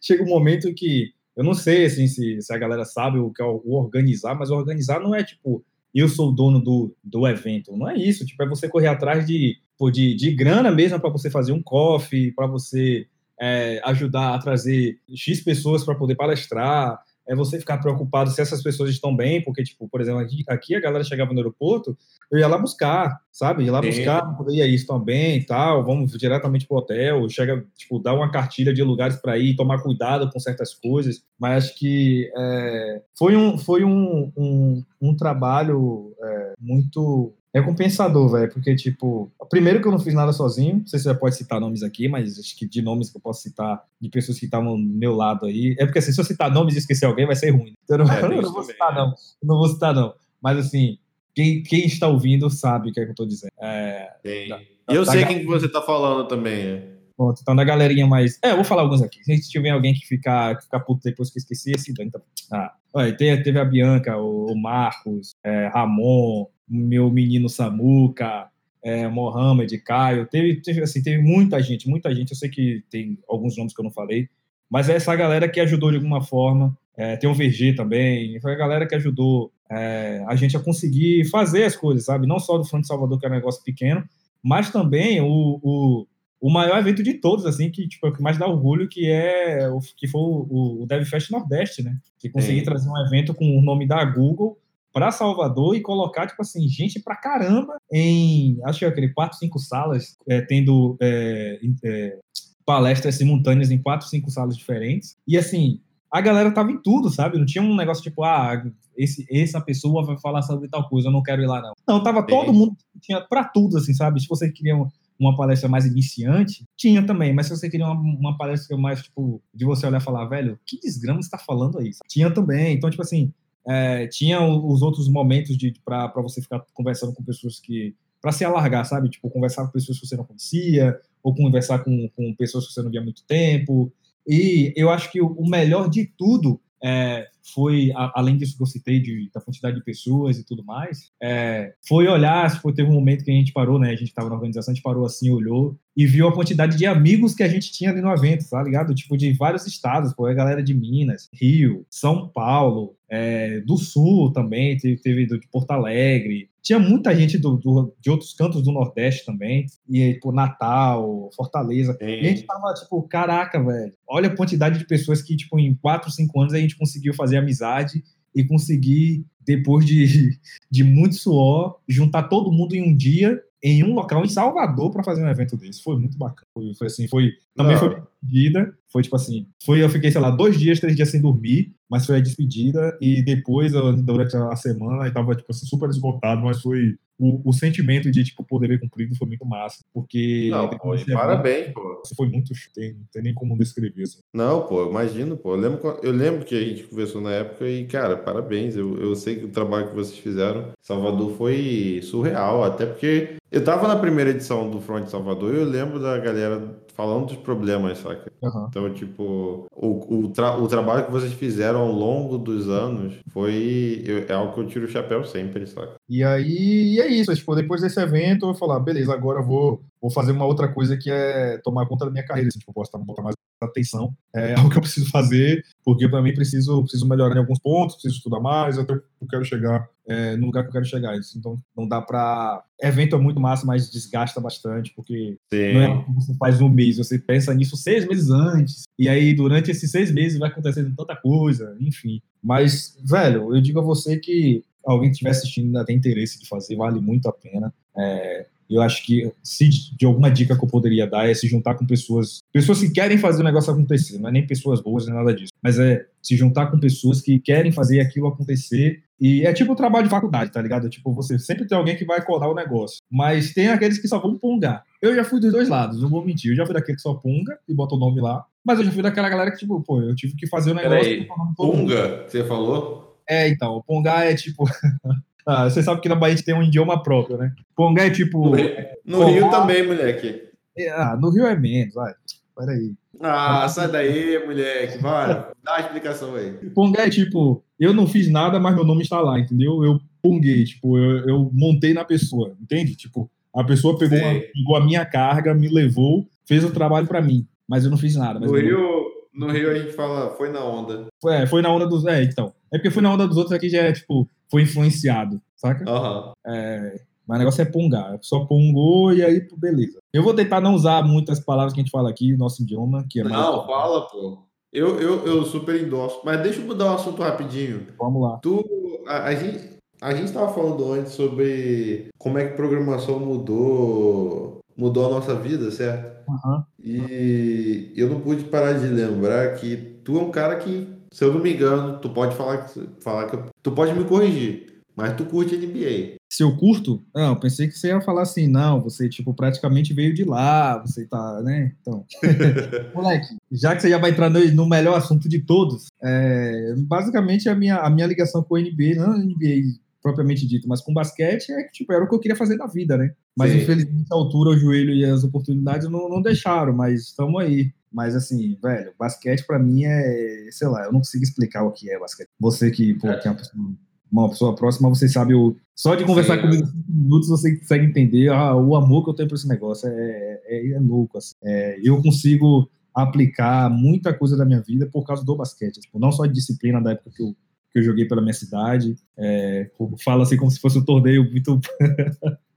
chega 0.00 0.22
um 0.22 0.28
momento 0.28 0.72
que 0.74 1.12
eu 1.36 1.44
não 1.44 1.54
sei 1.54 1.86
assim, 1.86 2.06
se, 2.06 2.40
se 2.40 2.52
a 2.52 2.58
galera 2.58 2.84
sabe 2.84 3.18
o 3.18 3.30
que 3.30 3.42
é 3.42 3.46
o 3.46 3.62
organizar, 3.72 4.34
mas 4.34 4.50
organizar 4.50 5.00
não 5.00 5.14
é 5.14 5.22
tipo 5.22 5.64
eu 5.94 6.08
sou 6.08 6.28
o 6.28 6.32
dono 6.32 6.60
do, 6.60 6.94
do 7.02 7.26
evento. 7.26 7.76
Não 7.76 7.88
é 7.88 7.96
isso. 7.96 8.24
Tipo, 8.24 8.42
é 8.44 8.48
você 8.48 8.68
correr 8.68 8.88
atrás 8.88 9.26
de, 9.26 9.58
de, 9.88 10.16
de 10.16 10.34
grana 10.34 10.72
mesmo 10.72 10.98
para 10.98 11.10
você 11.10 11.30
fazer 11.30 11.52
um 11.52 11.62
coffee, 11.62 12.32
para 12.32 12.48
você 12.48 13.06
é, 13.40 13.80
ajudar 13.84 14.34
a 14.34 14.38
trazer 14.38 14.98
X 15.14 15.40
pessoas 15.42 15.82
para 15.84 15.94
poder 15.94 16.14
palestrar. 16.14 17.00
é 17.26 17.34
você 17.34 17.60
ficar 17.60 17.78
preocupado 17.78 18.28
se 18.30 18.40
essas 18.40 18.60
pessoas 18.60 18.90
estão 18.90 19.14
bem, 19.14 19.42
porque, 19.42 19.62
tipo, 19.62 19.88
por 19.88 20.00
exemplo, 20.00 20.18
aqui, 20.20 20.44
aqui 20.48 20.74
a 20.74 20.80
galera 20.80 21.04
chegava 21.04 21.32
no 21.32 21.38
aeroporto, 21.38 21.96
eu 22.30 22.38
ia 22.38 22.48
lá 22.48 22.58
buscar, 22.58 23.20
sabe? 23.30 23.64
Ia 23.64 23.72
lá 23.72 23.80
buscar, 23.80 24.36
e 24.48 24.60
aí, 24.60 24.74
estão 24.74 24.98
bem 24.98 25.36
e 25.36 25.44
tal, 25.44 25.84
vamos 25.84 26.10
diretamente 26.18 26.66
pro 26.66 26.78
hotel, 26.78 27.28
chega, 27.28 27.64
tipo, 27.76 28.00
dá 28.00 28.12
uma 28.12 28.30
cartilha 28.30 28.74
de 28.74 28.82
lugares 28.82 29.16
para 29.16 29.38
ir, 29.38 29.54
tomar 29.54 29.80
cuidado 29.80 30.28
com 30.30 30.40
certas 30.40 30.74
coisas, 30.74 31.22
mas 31.38 31.64
acho 31.64 31.78
que 31.78 32.28
é, 32.36 33.02
foi, 33.16 33.36
um, 33.36 33.56
foi 33.56 33.84
um, 33.84 34.32
um, 34.36 34.84
um 35.00 35.16
trabalho 35.16 36.12
é, 36.20 36.54
muito 36.60 37.32
recompensador, 37.54 38.28
velho, 38.28 38.52
porque, 38.52 38.74
tipo, 38.76 39.30
primeiro 39.48 39.80
que 39.80 39.88
eu 39.88 39.92
não 39.92 39.98
fiz 39.98 40.14
nada 40.14 40.32
sozinho, 40.32 40.78
não 40.78 40.86
sei 40.86 40.98
se 40.98 41.04
você 41.04 41.14
pode 41.14 41.36
citar 41.36 41.60
nomes 41.60 41.82
aqui, 41.82 42.08
mas 42.08 42.38
acho 42.38 42.56
que 42.56 42.66
de 42.66 42.80
nomes 42.80 43.10
que 43.10 43.16
eu 43.16 43.20
posso 43.20 43.42
citar, 43.42 43.82
de 44.00 44.08
pessoas 44.08 44.38
que 44.38 44.44
estavam 44.44 44.80
do 44.80 44.92
meu 44.94 45.14
lado 45.14 45.46
aí, 45.46 45.74
é 45.78 45.84
porque, 45.84 45.98
assim, 45.98 46.12
se 46.12 46.20
eu 46.20 46.24
citar 46.24 46.52
nomes 46.52 46.74
e 46.74 46.78
esquecer 46.78 47.06
alguém, 47.06 47.26
vai 47.26 47.36
ser 47.36 47.50
ruim. 47.50 47.74
Então, 47.84 47.98
eu 47.98 48.04
não, 48.04 48.12
é, 48.12 48.22
eu 48.22 48.42
não 48.42 48.52
vou 48.52 48.62
citar, 48.62 48.94
não. 48.94 49.14
Não 49.42 49.56
vou 49.56 49.68
citar, 49.68 49.94
não. 49.94 50.14
Mas, 50.40 50.58
assim, 50.58 50.98
quem, 51.34 51.62
quem 51.62 51.86
está 51.86 52.06
ouvindo 52.06 52.48
sabe 52.48 52.90
o 52.90 52.92
que 52.92 53.00
é 53.00 53.04
que 53.04 53.10
eu 53.10 53.16
tô 53.16 53.26
dizendo. 53.26 53.52
É, 53.60 54.10
da, 54.48 54.60
e 54.60 54.94
eu 54.94 55.04
sei 55.04 55.24
quem 55.24 55.40
que 55.40 55.46
você 55.46 55.68
tá 55.68 55.82
falando 55.82 56.28
também, 56.28 56.54
é. 56.54 57.00
Pronto, 57.20 57.38
então 57.42 57.54
da 57.54 57.64
galerinha 57.64 58.06
mais. 58.06 58.38
É, 58.42 58.52
eu 58.52 58.56
vou 58.56 58.64
falar 58.64 58.80
alguns 58.80 59.02
aqui. 59.02 59.22
Se 59.22 59.50
tiver 59.50 59.68
alguém 59.68 59.92
que 59.92 60.06
ficar, 60.06 60.56
que 60.56 60.64
ficar 60.64 60.80
puto 60.80 61.02
depois 61.04 61.30
que 61.30 61.38
eu 61.38 61.40
esqueci, 61.40 61.72
esse 61.72 61.92
então. 61.92 62.22
Ah, 62.50 62.72
olha, 62.94 63.14
teve, 63.14 63.42
teve 63.42 63.58
a 63.58 63.64
Bianca, 63.64 64.16
o, 64.16 64.46
o 64.50 64.58
Marcos, 64.58 65.34
é, 65.44 65.66
Ramon, 65.66 66.46
meu 66.70 67.10
menino 67.10 67.48
Samuca, 67.48 68.48
é, 68.82 69.08
Mohamed, 69.08 69.76
Caio, 69.78 70.26
teve, 70.26 70.60
teve, 70.60 70.80
assim, 70.82 71.02
teve 71.02 71.20
muita 71.20 71.60
gente, 71.60 71.88
muita 71.88 72.14
gente. 72.14 72.30
Eu 72.30 72.36
sei 72.36 72.48
que 72.48 72.84
tem 72.88 73.18
alguns 73.28 73.56
nomes 73.56 73.74
que 73.74 73.80
eu 73.80 73.84
não 73.84 73.90
falei, 73.90 74.28
mas 74.70 74.88
é 74.88 74.94
essa 74.94 75.14
galera 75.16 75.48
que 75.48 75.60
ajudou 75.60 75.90
de 75.90 75.96
alguma 75.96 76.22
forma. 76.22 76.76
É, 76.96 77.16
tem 77.16 77.28
o 77.28 77.34
VG 77.34 77.74
também, 77.74 78.38
foi 78.40 78.52
a 78.52 78.56
galera 78.56 78.86
que 78.86 78.94
ajudou 78.94 79.50
é, 79.70 80.22
a 80.28 80.36
gente 80.36 80.56
a 80.56 80.60
conseguir 80.60 81.24
fazer 81.30 81.64
as 81.64 81.74
coisas, 81.74 82.04
sabe? 82.04 82.26
Não 82.26 82.38
só 82.38 82.58
do 82.58 82.64
Front 82.64 82.82
de 82.82 82.88
Salvador, 82.88 83.18
que 83.18 83.26
é 83.26 83.28
um 83.28 83.32
negócio 83.32 83.62
pequeno, 83.64 84.04
mas 84.42 84.70
também 84.70 85.20
o, 85.20 85.58
o, 85.62 86.06
o 86.40 86.50
maior 86.50 86.78
evento 86.78 87.02
de 87.02 87.14
todos, 87.14 87.46
assim, 87.46 87.70
que 87.70 87.88
tipo, 87.88 88.06
é 88.06 88.10
o 88.10 88.12
que 88.12 88.22
mais 88.22 88.36
dá 88.36 88.46
orgulho, 88.46 88.88
que 88.88 89.08
é 89.10 89.68
o 89.70 89.80
que 89.96 90.06
foi 90.06 90.20
o, 90.20 90.82
o 90.82 90.86
DevFest 90.86 91.30
Nordeste, 91.30 91.82
né? 91.82 91.96
Que 92.18 92.28
consegui 92.28 92.62
trazer 92.62 92.88
um 92.88 93.06
evento 93.06 93.32
com 93.32 93.58
o 93.58 93.62
nome 93.62 93.86
da 93.86 94.04
Google 94.04 94.58
para 94.92 95.10
Salvador 95.10 95.76
e 95.76 95.80
colocar, 95.80 96.26
tipo 96.26 96.42
assim, 96.42 96.68
gente 96.68 97.00
pra 97.00 97.16
caramba 97.16 97.76
em, 97.92 98.58
acho 98.64 98.80
que 98.80 98.84
é 98.84 98.88
aquele 98.88 99.12
quatro, 99.12 99.38
cinco 99.38 99.58
salas, 99.58 100.16
é, 100.28 100.40
tendo 100.40 100.96
é, 101.00 101.60
é, 101.84 102.18
palestras 102.64 103.14
simultâneas 103.16 103.70
em 103.70 103.78
quatro, 103.78 104.06
cinco 104.08 104.30
salas 104.30 104.56
diferentes. 104.56 105.16
E 105.26 105.36
assim, 105.36 105.80
a 106.12 106.20
galera 106.20 106.50
tava 106.50 106.72
em 106.72 106.82
tudo, 106.82 107.08
sabe? 107.08 107.38
Não 107.38 107.46
tinha 107.46 107.62
um 107.62 107.76
negócio 107.76 108.02
tipo, 108.02 108.24
ah, 108.24 108.64
esse, 108.96 109.24
essa 109.30 109.60
pessoa 109.60 110.04
vai 110.04 110.18
falar 110.18 110.42
sobre 110.42 110.68
tal 110.68 110.88
coisa, 110.88 111.08
eu 111.08 111.12
não 111.12 111.22
quero 111.22 111.42
ir 111.42 111.46
lá, 111.46 111.62
não. 111.62 111.72
Não, 111.88 112.02
tava 112.02 112.26
todo 112.26 112.52
mundo, 112.52 112.76
tinha 113.00 113.20
pra 113.20 113.44
tudo, 113.44 113.78
assim, 113.78 113.94
sabe? 113.94 114.20
Se 114.20 114.28
você 114.28 114.50
queria 114.50 114.74
uma 115.18 115.36
palestra 115.36 115.68
mais 115.68 115.84
iniciante, 115.84 116.64
tinha 116.76 117.04
também, 117.04 117.32
mas 117.32 117.46
se 117.46 117.56
você 117.56 117.68
queria 117.68 117.86
uma, 117.86 118.00
uma 118.00 118.36
palestra 118.38 118.76
mais, 118.76 119.02
tipo, 119.02 119.40
de 119.54 119.64
você 119.64 119.86
olhar 119.86 120.00
e 120.00 120.04
falar, 120.04 120.24
velho, 120.24 120.58
que 120.66 120.80
desgrama 120.80 121.22
você 121.22 121.30
tá 121.30 121.38
falando 121.38 121.78
aí? 121.78 121.90
Tinha 122.08 122.30
também, 122.30 122.74
então, 122.74 122.90
tipo 122.90 123.02
assim, 123.02 123.32
é, 123.70 124.08
tinha 124.08 124.42
os 124.42 124.82
outros 124.82 125.08
momentos 125.08 125.56
de 125.56 125.72
para 125.84 126.10
você 126.16 126.42
ficar 126.42 126.60
conversando 126.74 127.14
com 127.14 127.22
pessoas 127.22 127.60
que 127.60 127.94
para 128.20 128.32
se 128.32 128.44
alargar, 128.44 128.84
sabe? 128.84 129.08
Tipo, 129.08 129.30
conversar 129.30 129.64
com 129.64 129.70
pessoas 129.70 130.00
que 130.00 130.06
você 130.08 130.16
não 130.16 130.24
conhecia, 130.24 130.98
ou 131.22 131.32
conversar 131.32 131.78
com, 131.78 132.08
com 132.16 132.34
pessoas 132.34 132.66
que 132.66 132.72
você 132.72 132.82
não 132.82 132.90
via 132.90 133.00
há 133.00 133.04
muito 133.04 133.24
tempo. 133.24 133.92
E 134.26 134.74
eu 134.76 134.90
acho 134.90 135.10
que 135.12 135.22
o, 135.22 135.46
melhor 135.46 135.88
de 135.88 136.04
tudo 136.18 136.60
é, 136.82 137.28
foi, 137.42 137.90
a, 137.94 138.12
além 138.16 138.36
disso 138.36 138.56
que 138.56 138.62
eu 138.62 138.66
citei, 138.66 139.00
de, 139.00 139.30
da 139.32 139.40
quantidade 139.40 139.76
de 139.76 139.84
pessoas 139.84 140.38
e 140.38 140.44
tudo 140.44 140.64
mais, 140.64 141.10
é, 141.22 141.74
foi 141.86 142.06
olhar, 142.08 142.50
foi, 142.60 142.72
teve 142.72 142.88
um 142.88 142.94
momento 142.94 143.24
que 143.24 143.30
a 143.30 143.34
gente 143.34 143.52
parou, 143.52 143.78
né? 143.78 143.88
A 143.88 143.96
gente 143.96 144.08
estava 144.08 144.28
na 144.28 144.34
organização, 144.34 144.72
a 144.72 144.74
gente 144.74 144.82
parou 144.82 145.04
assim, 145.04 145.30
olhou 145.30 145.78
e 145.96 146.06
viu 146.06 146.28
a 146.28 146.32
quantidade 146.32 146.76
de 146.76 146.86
amigos 146.86 147.34
que 147.34 147.42
a 147.42 147.48
gente 147.48 147.72
tinha 147.72 147.90
ali 147.90 148.00
no 148.00 148.12
evento, 148.12 148.48
tá 148.48 148.62
ligado? 148.62 148.94
Tipo, 148.94 149.16
de 149.16 149.32
vários 149.32 149.66
estados, 149.66 150.12
pô, 150.12 150.26
a 150.26 150.34
galera 150.34 150.62
de 150.62 150.72
Minas, 150.72 151.28
Rio, 151.32 151.84
São 151.90 152.28
Paulo, 152.28 152.96
é, 153.08 153.60
do 153.60 153.76
Sul 153.76 154.32
também, 154.32 154.76
teve, 154.76 154.96
teve 155.00 155.26
de 155.26 155.48
Porto 155.50 155.72
Alegre, 155.72 156.48
tinha 156.62 156.78
muita 156.78 157.14
gente 157.16 157.38
do, 157.38 157.56
do, 157.56 157.94
de 158.00 158.10
outros 158.10 158.34
cantos 158.34 158.62
do 158.62 158.70
Nordeste 158.70 159.24
também, 159.24 159.66
e 159.88 160.14
tipo, 160.14 160.30
Natal, 160.30 161.30
Fortaleza, 161.34 161.94
Sim. 161.94 162.06
e 162.06 162.20
a 162.20 162.22
gente 162.22 162.42
tava 162.44 162.72
tipo, 162.74 163.02
caraca, 163.02 163.62
velho, 163.62 163.92
olha 164.06 164.28
a 164.28 164.36
quantidade 164.36 164.78
de 164.78 164.86
pessoas 164.86 165.22
que, 165.22 165.36
tipo, 165.36 165.58
em 165.58 165.74
4, 165.74 166.10
5 166.10 166.40
anos 166.40 166.54
a 166.54 166.58
gente 166.58 166.76
conseguiu 166.76 167.14
fazer 167.14 167.29
amizade 167.36 168.02
e 168.34 168.44
conseguir, 168.44 169.24
depois 169.40 169.84
de, 169.84 170.38
de 170.70 170.84
muito 170.84 171.16
suor, 171.16 171.78
juntar 171.88 172.24
todo 172.24 172.52
mundo 172.52 172.74
em 172.74 172.82
um 172.82 172.96
dia 172.96 173.42
em 173.62 173.84
um 173.84 173.94
local 173.94 174.24
em 174.24 174.28
Salvador 174.28 174.90
para 174.90 175.04
fazer 175.04 175.22
um 175.22 175.28
evento 175.28 175.56
desse. 175.56 175.82
Foi 175.82 175.98
muito 175.98 176.16
bacana. 176.16 176.46
Foi, 176.54 176.74
foi 176.74 176.86
assim, 176.86 177.06
foi 177.06 177.32
também 177.54 177.74
Não. 177.74 177.80
foi 177.80 178.02
despedida. 178.22 178.72
Foi 178.92 179.02
tipo 179.02 179.16
assim, 179.16 179.46
foi 179.64 179.82
eu 179.82 179.88
fiquei 179.88 180.10
sei 180.10 180.20
lá 180.20 180.30
dois 180.30 180.58
dias, 180.58 180.80
três 180.80 180.96
dias 180.96 181.08
sem 181.08 181.20
dormir, 181.20 181.74
mas 181.88 182.06
foi 182.06 182.16
a 182.16 182.20
despedida 182.20 182.96
e 183.00 183.22
depois 183.22 183.72
durante 183.72 184.36
a 184.36 184.56
semana 184.56 185.06
eu 185.06 185.12
tava 185.12 185.34
tipo 185.34 185.50
assim 185.50 185.66
super 185.66 185.88
esgotado, 185.88 186.42
mas 186.42 186.60
foi 186.60 186.96
o, 187.20 187.50
o 187.50 187.52
sentimento 187.52 188.10
de 188.10 188.24
tipo 188.24 188.42
poder 188.42 188.68
ver 188.68 188.80
cumprido 188.80 189.14
foi 189.14 189.28
muito 189.28 189.44
massa, 189.44 189.84
porque 189.92 190.48
Não, 190.50 190.70
pô, 190.70 190.96
parabéns, 191.12 191.72
pô. 191.74 192.02
Foi 192.16 192.28
muito, 192.28 192.52
tem, 192.74 192.94
não 192.94 193.04
tem 193.12 193.22
nem 193.22 193.34
como 193.34 193.58
descrever 193.58 194.02
assim. 194.02 194.20
Não, 194.32 194.66
pô, 194.66 194.88
imagino, 194.88 195.36
pô. 195.36 195.54
Eu 195.54 195.60
lembro, 195.60 196.00
eu 196.02 196.12
lembro 196.12 196.46
que 196.46 196.56
a 196.56 196.60
gente 196.60 196.84
conversou 196.84 197.20
na 197.20 197.30
época 197.30 197.68
e 197.68 197.84
cara, 197.84 198.16
parabéns. 198.16 198.74
Eu, 198.74 198.98
eu 198.98 199.14
sei 199.14 199.36
que 199.36 199.44
o 199.44 199.50
trabalho 199.50 199.88
que 199.88 199.94
vocês 199.94 200.18
fizeram, 200.18 200.72
Salvador 200.80 201.36
foi 201.36 202.00
surreal, 202.02 202.64
até 202.64 202.86
porque 202.86 203.36
eu 203.52 203.62
tava 203.62 203.86
na 203.86 203.96
primeira 203.96 204.30
edição 204.30 204.70
do 204.70 204.80
Front 204.80 205.08
Salvador 205.08 205.54
e 205.54 205.58
eu 205.58 205.64
lembro 205.64 206.00
da 206.00 206.16
galera 206.18 206.74
falando 206.94 207.26
dos 207.26 207.36
problemas, 207.38 207.98
saca? 207.98 208.29
Uhum. 208.42 208.66
Então, 208.68 208.94
tipo, 208.94 209.66
o, 209.74 210.24
o, 210.24 210.28
tra 210.30 210.56
o 210.56 210.66
trabalho 210.66 211.06
que 211.06 211.12
vocês 211.12 211.32
fizeram 211.32 211.80
ao 211.80 211.92
longo 211.92 212.38
dos 212.38 212.68
anos 212.68 213.14
foi 213.28 214.02
eu, 214.06 214.24
é 214.28 214.32
algo 214.32 214.54
que 214.54 214.60
eu 214.60 214.66
tiro 214.66 214.84
o 214.86 214.88
chapéu 214.88 215.24
sempre, 215.24 215.66
saca? 215.66 215.94
E 216.08 216.24
aí, 216.24 216.94
e 216.94 217.00
é 217.00 217.08
isso. 217.08 217.34
Tipo, 217.34 217.54
depois 217.54 217.82
desse 217.82 218.00
evento, 218.00 218.44
eu 218.44 218.50
vou 218.50 218.54
falar, 218.54 218.80
beleza, 218.80 219.12
agora 219.12 219.40
eu 219.40 219.46
vou, 219.46 219.82
vou 220.00 220.10
fazer 220.10 220.32
uma 220.32 220.46
outra 220.46 220.68
coisa 220.68 220.96
que 220.96 221.10
é 221.10 221.58
tomar 221.58 221.86
conta 221.86 222.06
da 222.06 222.10
minha 222.10 222.24
carreira. 222.24 222.48
Assim, 222.48 222.58
tipo, 222.58 222.72
posso 222.72 222.90
botar 222.98 223.22
mais 223.22 223.34
atenção 223.62 224.14
é 224.34 224.54
o 224.60 224.70
que 224.70 224.78
eu 224.78 224.82
preciso 224.82 225.10
fazer, 225.10 225.64
porque 225.84 226.08
para 226.08 226.22
mim 226.22 226.34
preciso, 226.34 226.80
preciso 226.82 227.08
melhorar 227.08 227.36
em 227.36 227.40
alguns 227.40 227.58
pontos, 227.58 227.96
preciso 227.96 228.16
estudar 228.16 228.40
mais, 228.40 228.78
até 228.78 228.94
eu 228.94 229.26
quero 229.28 229.44
chegar 229.44 229.88
é, 230.06 230.36
no 230.36 230.46
lugar 230.46 230.62
que 230.62 230.68
eu 230.68 230.72
quero 230.72 230.84
chegar. 230.84 231.16
Isso, 231.18 231.38
então 231.38 231.56
não 231.76 231.86
dá 231.86 232.00
para 232.00 232.64
evento 232.80 233.16
é 233.16 233.18
muito 233.18 233.40
massa, 233.40 233.66
mas 233.66 233.90
desgasta 233.90 234.40
bastante, 234.40 234.92
porque 234.94 235.36
Sim. 235.52 235.74
não 235.74 235.80
é 235.80 236.04
que 236.04 236.12
você 236.12 236.34
faz 236.34 236.60
um 236.60 236.68
mês, 236.68 236.96
você 236.96 237.18
pensa 237.18 237.54
nisso 237.54 237.76
seis 237.76 238.06
meses 238.06 238.29
antes, 238.30 238.84
e 238.98 239.08
aí 239.08 239.34
durante 239.34 239.70
esses 239.70 239.90
seis 239.90 240.12
meses 240.12 240.38
vai 240.38 240.48
acontecendo 240.48 240.94
tanta 240.96 241.16
coisa, 241.16 241.76
enfim. 241.80 242.20
Mas, 242.42 242.96
velho, 243.04 243.54
eu 243.54 243.60
digo 243.60 243.80
a 243.80 243.82
você 243.82 244.18
que 244.18 244.64
alguém 244.84 245.10
que 245.10 245.14
estiver 245.14 245.30
assistindo 245.30 245.66
ainda 245.66 245.84
tem 245.84 245.96
interesse 245.96 246.38
de 246.40 246.48
fazer, 246.48 246.76
vale 246.76 247.00
muito 247.00 247.28
a 247.28 247.32
pena. 247.32 247.72
É, 247.96 248.46
eu 248.70 248.82
acho 248.82 249.04
que 249.04 249.30
se 249.42 249.68
de 249.68 250.06
alguma 250.06 250.30
dica 250.30 250.56
que 250.56 250.64
eu 250.64 250.68
poderia 250.68 251.06
dar 251.06 251.28
é 251.28 251.34
se 251.34 251.46
juntar 251.46 251.74
com 251.74 251.86
pessoas, 251.86 252.38
pessoas 252.52 252.80
que 252.80 252.90
querem 252.90 253.18
fazer 253.18 253.42
o 253.42 253.44
negócio 253.44 253.72
acontecer, 253.72 254.18
não 254.18 254.28
é 254.28 254.32
nem 254.32 254.46
pessoas 254.46 254.80
boas 254.80 255.06
nem 255.06 255.14
nada 255.14 255.34
disso, 255.34 255.52
mas 255.62 255.78
é 255.78 256.06
se 256.22 256.36
juntar 256.36 256.70
com 256.70 256.78
pessoas 256.78 257.20
que 257.20 257.38
querem 257.38 257.72
fazer 257.72 258.00
aquilo 258.00 258.28
acontecer. 258.28 259.02
E 259.20 259.44
é 259.44 259.52
tipo 259.52 259.72
o 259.72 259.76
trabalho 259.76 260.04
de 260.04 260.10
faculdade, 260.10 260.50
tá 260.50 260.62
ligado? 260.62 260.88
Tipo, 260.88 261.12
você 261.12 261.38
sempre 261.38 261.66
tem 261.66 261.76
alguém 261.76 261.96
que 261.96 262.06
vai 262.06 262.24
codar 262.24 262.48
o 262.48 262.54
negócio, 262.54 262.98
mas 263.10 263.52
tem 263.52 263.68
aqueles 263.68 263.98
que 263.98 264.08
só 264.08 264.18
vão 264.18 264.38
pungar. 264.38 264.82
Eu 265.02 265.14
já 265.14 265.24
fui 265.24 265.40
dos 265.40 265.52
dois 265.52 265.68
lados, 265.68 266.00
não 266.00 266.08
vou 266.08 266.24
mentir. 266.24 266.52
Eu 266.52 266.56
já 266.56 266.64
fui 266.64 266.72
daquele 266.72 266.96
que 266.96 267.02
só 267.02 267.14
punga 267.14 267.58
e 267.68 267.74
bota 267.74 267.94
o 267.94 267.98
nome 267.98 268.20
lá, 268.20 268.44
mas 268.64 268.78
eu 268.78 268.84
já 268.86 268.92
fui 268.92 269.02
daquela 269.02 269.28
galera 269.28 269.50
que, 269.50 269.58
tipo, 269.58 269.80
pô, 269.82 270.00
eu 270.00 270.14
tive 270.14 270.34
que 270.36 270.46
fazer 270.46 270.70
o 270.70 270.74
negócio. 270.74 271.00
Peraí, 271.00 271.28
punga, 271.56 272.24
você 272.26 272.44
falou? 272.44 273.18
É, 273.28 273.48
então, 273.48 273.76
o 273.76 273.82
pungar 273.82 274.26
é 274.26 274.34
tipo. 274.34 274.64
Ah, 275.46 275.68
você 275.68 275.82
sabe 275.82 276.00
que 276.00 276.08
na 276.08 276.14
Bahia 276.14 276.34
a 276.34 276.36
gente 276.36 276.44
tem 276.44 276.54
um 276.54 276.62
idioma 276.62 277.02
próprio, 277.02 277.36
né? 277.36 277.52
Pongá 277.74 278.06
é 278.06 278.10
tipo. 278.10 278.50
No 278.50 278.54
Rio, 278.54 278.70
no 279.04 279.24
Rio 279.24 279.50
também, 279.50 279.86
moleque. 279.86 280.42
É, 280.76 280.90
ah, 280.90 281.16
no 281.20 281.30
Rio 281.30 281.46
é 281.46 281.56
menos, 281.56 281.94
vai. 281.94 282.12
Peraí. 282.56 282.92
Ah, 283.20 283.68
sai 283.68 283.88
daí, 283.88 284.44
moleque. 284.46 284.98
Vai, 284.98 285.28
dá 285.28 285.72
uma 285.72 285.80
explicação 285.80 286.34
aí. 286.34 286.52
Pongá 286.74 287.06
é 287.06 287.10
tipo, 287.10 287.62
eu 287.78 287.92
não 287.92 288.06
fiz 288.06 288.30
nada, 288.30 288.58
mas 288.58 288.74
meu 288.74 288.84
nome 288.84 289.02
está 289.02 289.20
lá, 289.20 289.38
entendeu? 289.38 289.84
Eu 289.84 290.00
ponguei, 290.22 290.64
tipo, 290.64 290.98
eu, 290.98 291.28
eu 291.28 291.50
montei 291.52 291.92
na 291.92 292.04
pessoa, 292.04 292.54
entende? 292.60 292.94
Tipo, 292.94 293.30
a 293.54 293.64
pessoa 293.64 293.98
pegou, 293.98 294.18
uma, 294.18 294.40
pegou 294.40 294.76
a 294.76 294.84
minha 294.84 295.04
carga, 295.04 295.54
me 295.54 295.68
levou, 295.68 296.26
fez 296.46 296.64
o 296.64 296.70
trabalho 296.70 297.06
para 297.06 297.20
mim, 297.20 297.46
mas 297.66 297.84
eu 297.84 297.90
não 297.90 297.98
fiz 297.98 298.16
nada. 298.16 298.38
no, 298.38 298.54
Rio, 298.54 299.04
no 299.34 299.50
Rio 299.50 299.70
a 299.70 299.74
gente 299.78 299.92
fala, 299.92 300.30
foi 300.36 300.50
na 300.50 300.64
onda. 300.64 301.06
É, 301.26 301.46
foi 301.46 301.62
na 301.62 301.72
onda 301.72 301.86
dos. 301.86 302.06
É, 302.06 302.22
então. 302.22 302.52
É 302.72 302.78
porque 302.78 302.90
foi 302.90 303.02
na 303.02 303.12
onda 303.12 303.26
dos 303.26 303.36
outros 303.36 303.52
aqui 303.52 303.68
já 303.68 303.82
é, 303.82 303.92
tipo, 303.92 304.28
foi 304.50 304.62
influenciado, 304.62 305.40
saca? 305.56 305.88
Uhum. 305.88 306.32
É, 306.46 307.00
mas 307.26 307.36
o 307.36 307.38
negócio 307.38 307.62
é 307.62 307.64
pungar. 307.64 308.18
Só 308.22 308.44
pungou 308.44 309.12
e 309.12 309.22
aí, 309.22 309.46
beleza. 309.56 309.98
Eu 310.12 310.22
vou 310.22 310.34
tentar 310.34 310.60
não 310.60 310.74
usar 310.74 311.02
muitas 311.02 311.38
palavras 311.38 311.72
que 311.72 311.80
a 311.80 311.82
gente 311.82 311.92
fala 311.92 312.10
aqui, 312.10 312.36
nosso 312.36 312.62
idioma, 312.62 313.06
que 313.08 313.20
é 313.20 313.24
Não, 313.24 313.66
fala, 313.66 314.08
pô. 314.08 314.38
Eu, 314.72 315.00
eu, 315.00 315.26
eu 315.26 315.44
super 315.44 315.80
endosso. 315.80 316.20
Mas 316.24 316.42
deixa 316.42 316.60
eu 316.60 316.66
mudar 316.66 316.92
o 316.92 316.94
assunto 316.94 317.22
rapidinho. 317.22 317.86
Vamos 317.98 318.22
lá. 318.22 318.38
Tu, 318.38 318.64
a, 319.06 319.24
a 319.24 319.34
gente, 319.34 319.78
a 320.00 320.14
gente 320.14 320.26
estava 320.26 320.52
falando 320.52 320.92
antes 320.92 321.12
sobre 321.12 322.08
como 322.18 322.38
é 322.38 322.46
que 322.46 322.56
programação 322.56 323.18
mudou, 323.20 324.60
mudou 324.76 325.06
a 325.06 325.10
nossa 325.10 325.34
vida, 325.34 325.70
certo? 325.70 326.28
Uhum. 326.28 326.62
E 326.82 327.92
eu 327.96 328.08
não 328.08 328.20
pude 328.20 328.44
parar 328.44 328.72
de 328.72 328.86
lembrar 328.86 329.54
que 329.54 329.76
tu 330.04 330.18
é 330.18 330.22
um 330.22 330.30
cara 330.30 330.56
que, 330.56 330.88
se 331.12 331.24
eu 331.24 331.32
não 331.32 331.40
me 331.40 331.52
engano, 331.52 331.98
tu 331.98 332.08
pode 332.10 332.36
falar, 332.36 332.68
falar 333.00 333.26
que 333.26 333.38
tu 333.62 333.72
pode 333.72 333.92
me 333.92 334.04
corrigir. 334.04 334.70
Mas 334.96 335.16
tu 335.16 335.24
curte 335.24 335.56
NBA. 335.56 336.16
Se 336.30 336.42
eu 336.42 336.56
curto? 336.56 337.02
Não, 337.14 337.34
pensei 337.34 337.66
que 337.68 337.72
você 337.72 337.88
ia 337.88 338.00
falar 338.00 338.22
assim, 338.22 338.46
não, 338.46 338.82
você, 338.82 339.08
tipo, 339.08 339.32
praticamente 339.32 339.94
veio 339.94 340.12
de 340.12 340.24
lá, 340.24 340.78
você 340.78 341.06
tá, 341.06 341.40
né? 341.42 341.72
Então, 341.80 342.04
moleque, 342.94 343.34
já 343.50 343.74
que 343.74 343.82
você 343.82 343.88
já 343.88 343.98
vai 343.98 344.10
entrar 344.10 344.28
no, 344.28 344.40
no 344.52 344.68
melhor 344.68 344.98
assunto 344.98 345.28
de 345.28 345.40
todos, 345.40 345.86
é, 346.02 346.74
basicamente 346.78 347.48
a 347.48 347.54
minha, 347.54 347.76
a 347.78 347.88
minha 347.88 348.06
ligação 348.06 348.42
com 348.42 348.56
o 348.56 348.58
NBA, 348.58 348.96
não 348.96 349.12
a 349.12 349.18
NBA 349.18 349.78
propriamente 350.02 350.46
dito, 350.46 350.68
mas 350.68 350.80
com 350.80 350.92
basquete 350.92 351.50
é 351.52 351.62
que, 351.62 351.72
tipo, 351.72 351.92
era 351.92 352.04
o 352.04 352.08
que 352.08 352.14
eu 352.14 352.20
queria 352.20 352.36
fazer 352.36 352.56
na 352.56 352.66
vida, 352.66 352.96
né? 352.96 353.12
Mas, 353.36 353.52
Sim. 353.52 353.58
infelizmente, 353.58 354.06
a 354.10 354.14
altura, 354.14 354.50
o 354.50 354.58
joelho 354.58 354.92
e 354.92 355.04
as 355.04 355.24
oportunidades 355.24 355.88
não, 355.88 356.08
não 356.08 356.22
deixaram, 356.22 356.72
mas 356.72 357.02
estamos 357.02 357.40
aí. 357.40 357.72
Mas, 357.92 358.14
assim, 358.14 358.56
velho, 358.62 358.92
basquete 358.98 359.44
para 359.46 359.58
mim 359.58 359.84
é, 359.84 360.48
sei 360.50 360.68
lá, 360.68 360.84
eu 360.84 360.92
não 360.92 361.00
consigo 361.00 361.24
explicar 361.24 361.64
o 361.64 361.72
que 361.72 361.90
é 361.90 361.98
basquete. 361.98 362.28
Você 362.38 362.70
que, 362.70 362.94
pô, 362.94 363.08
que 363.18 363.26
é 363.26 363.30
uma 363.30 363.36
pessoa 363.36 363.74
uma 364.10 364.28
pessoa 364.28 364.54
próxima, 364.54 364.88
você 364.88 365.08
sabe 365.08 365.34
o. 365.34 365.56
Só 365.74 365.94
de 365.94 366.04
conversar 366.04 366.36
Sim, 366.36 366.42
comigo 366.42 366.66
cinco 366.66 366.84
minutos, 366.88 367.28
você 367.28 367.56
consegue 367.56 367.86
entender 367.86 368.28
ah, 368.28 368.56
o 368.56 368.74
amor 368.74 369.04
que 369.04 369.10
eu 369.10 369.14
tenho 369.14 369.28
por 369.28 369.36
esse 369.36 369.48
negócio. 369.48 369.88
É, 369.88 370.40
é, 370.46 370.70
é 370.72 370.80
louco. 370.80 371.16
Assim. 371.16 371.34
É, 371.42 371.78
eu 371.82 372.02
consigo 372.02 372.68
aplicar 372.94 373.70
muita 373.70 374.12
coisa 374.12 374.36
da 374.36 374.44
minha 374.44 374.60
vida 374.60 374.88
por 374.92 375.04
causa 375.06 375.24
do 375.24 375.36
basquete. 375.36 375.80
Tipo, 375.80 375.98
não 375.98 376.10
só 376.10 376.26
de 376.26 376.32
disciplina 376.32 376.80
da 376.80 376.92
época 376.92 377.10
que 377.14 377.22
eu, 377.22 377.36
que 377.72 377.78
eu 377.78 377.82
joguei 377.82 378.06
pela 378.06 378.20
minha 378.20 378.34
cidade. 378.34 378.96
É, 379.16 379.70
falo 380.04 380.22
assim 380.22 380.36
como 380.36 380.50
se 380.50 380.60
fosse 380.60 380.78
um 380.78 380.84
torneio 380.84 381.30
muito. 381.30 381.60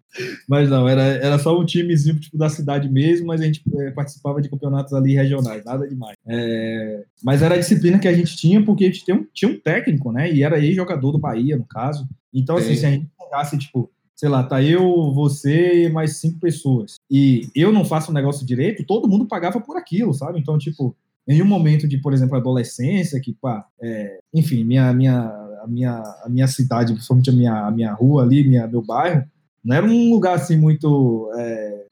Mas 0.47 0.70
não, 0.70 0.88
era, 0.88 1.01
era 1.01 1.39
só 1.39 1.59
um 1.59 1.66
timezinho 1.66 2.20
tipo, 2.20 2.38
da 2.38 2.49
cidade 2.49 2.89
mesmo, 2.89 3.28
mas 3.28 3.41
a 3.41 3.45
gente 3.45 3.64
é, 3.76 3.91
participava 3.91 4.41
de 4.41 4.49
campeonatos 4.49 4.93
ali 4.93 5.16
regionais, 5.16 5.64
nada 5.66 5.88
demais. 5.88 6.16
É, 6.28 7.03
mas 7.24 7.41
era 7.41 7.55
a 7.55 7.57
disciplina 7.57 7.99
que 7.99 8.07
a 8.07 8.14
gente 8.14 8.36
tinha, 8.36 8.64
porque 8.64 8.86
a 8.86 8.88
gente 8.88 9.03
tinha 9.03 9.18
um, 9.18 9.26
tinha 9.34 9.49
um 9.49 9.59
técnico, 9.59 10.11
né? 10.11 10.32
E 10.32 10.43
era 10.43 10.59
ex-jogador 10.59 11.11
do 11.11 11.20
Bahia, 11.20 11.57
no 11.57 11.66
caso. 11.66 12.07
Então, 12.34 12.57
assim, 12.57 12.76
se 12.76 12.86
a 12.86 12.91
gente 12.91 13.07
pegasse, 13.18 13.57
tipo, 13.57 13.89
sei 14.16 14.30
lá, 14.30 14.43
tá 14.43 14.61
eu, 14.61 15.11
você 15.14 15.86
e 15.86 15.89
mais 15.89 16.18
cinco 16.18 16.39
pessoas, 16.39 16.95
e 17.09 17.47
eu 17.55 17.72
não 17.72 17.84
faço 17.84 18.11
um 18.11 18.14
negócio 18.14 18.45
direito, 18.45 18.86
todo 18.86 19.07
mundo 19.07 19.28
pagava 19.28 19.59
por 19.59 19.78
aquilo, 19.78 20.14
sabe? 20.14 20.39
Então, 20.39 20.57
tipo, 20.57 20.95
em 21.28 21.41
um 21.41 21.45
momento 21.45 21.88
de, 21.88 21.97
por 21.97 22.14
exemplo, 22.14 22.36
adolescência, 22.36 23.20
que, 23.20 23.34
pá, 23.34 23.66
é, 23.82 24.20
enfim, 24.34 24.64
minha, 24.64 24.91
minha, 24.93 25.20
a, 25.64 25.68
minha, 25.68 26.03
a 26.24 26.30
minha 26.30 26.47
cidade, 26.47 26.93
principalmente 26.93 27.30
a 27.30 27.34
minha, 27.34 27.68
a 27.68 27.72
minha 27.72 27.93
rua 27.93 28.24
ali, 28.24 28.47
minha, 28.47 28.68
meu 28.68 28.82
bairro, 28.82 29.24
não 29.64 29.76
era 29.76 29.86
um 29.86 30.09
lugar 30.09 30.36
assim 30.36 30.57
muito, 30.57 31.32
é, 31.38 31.86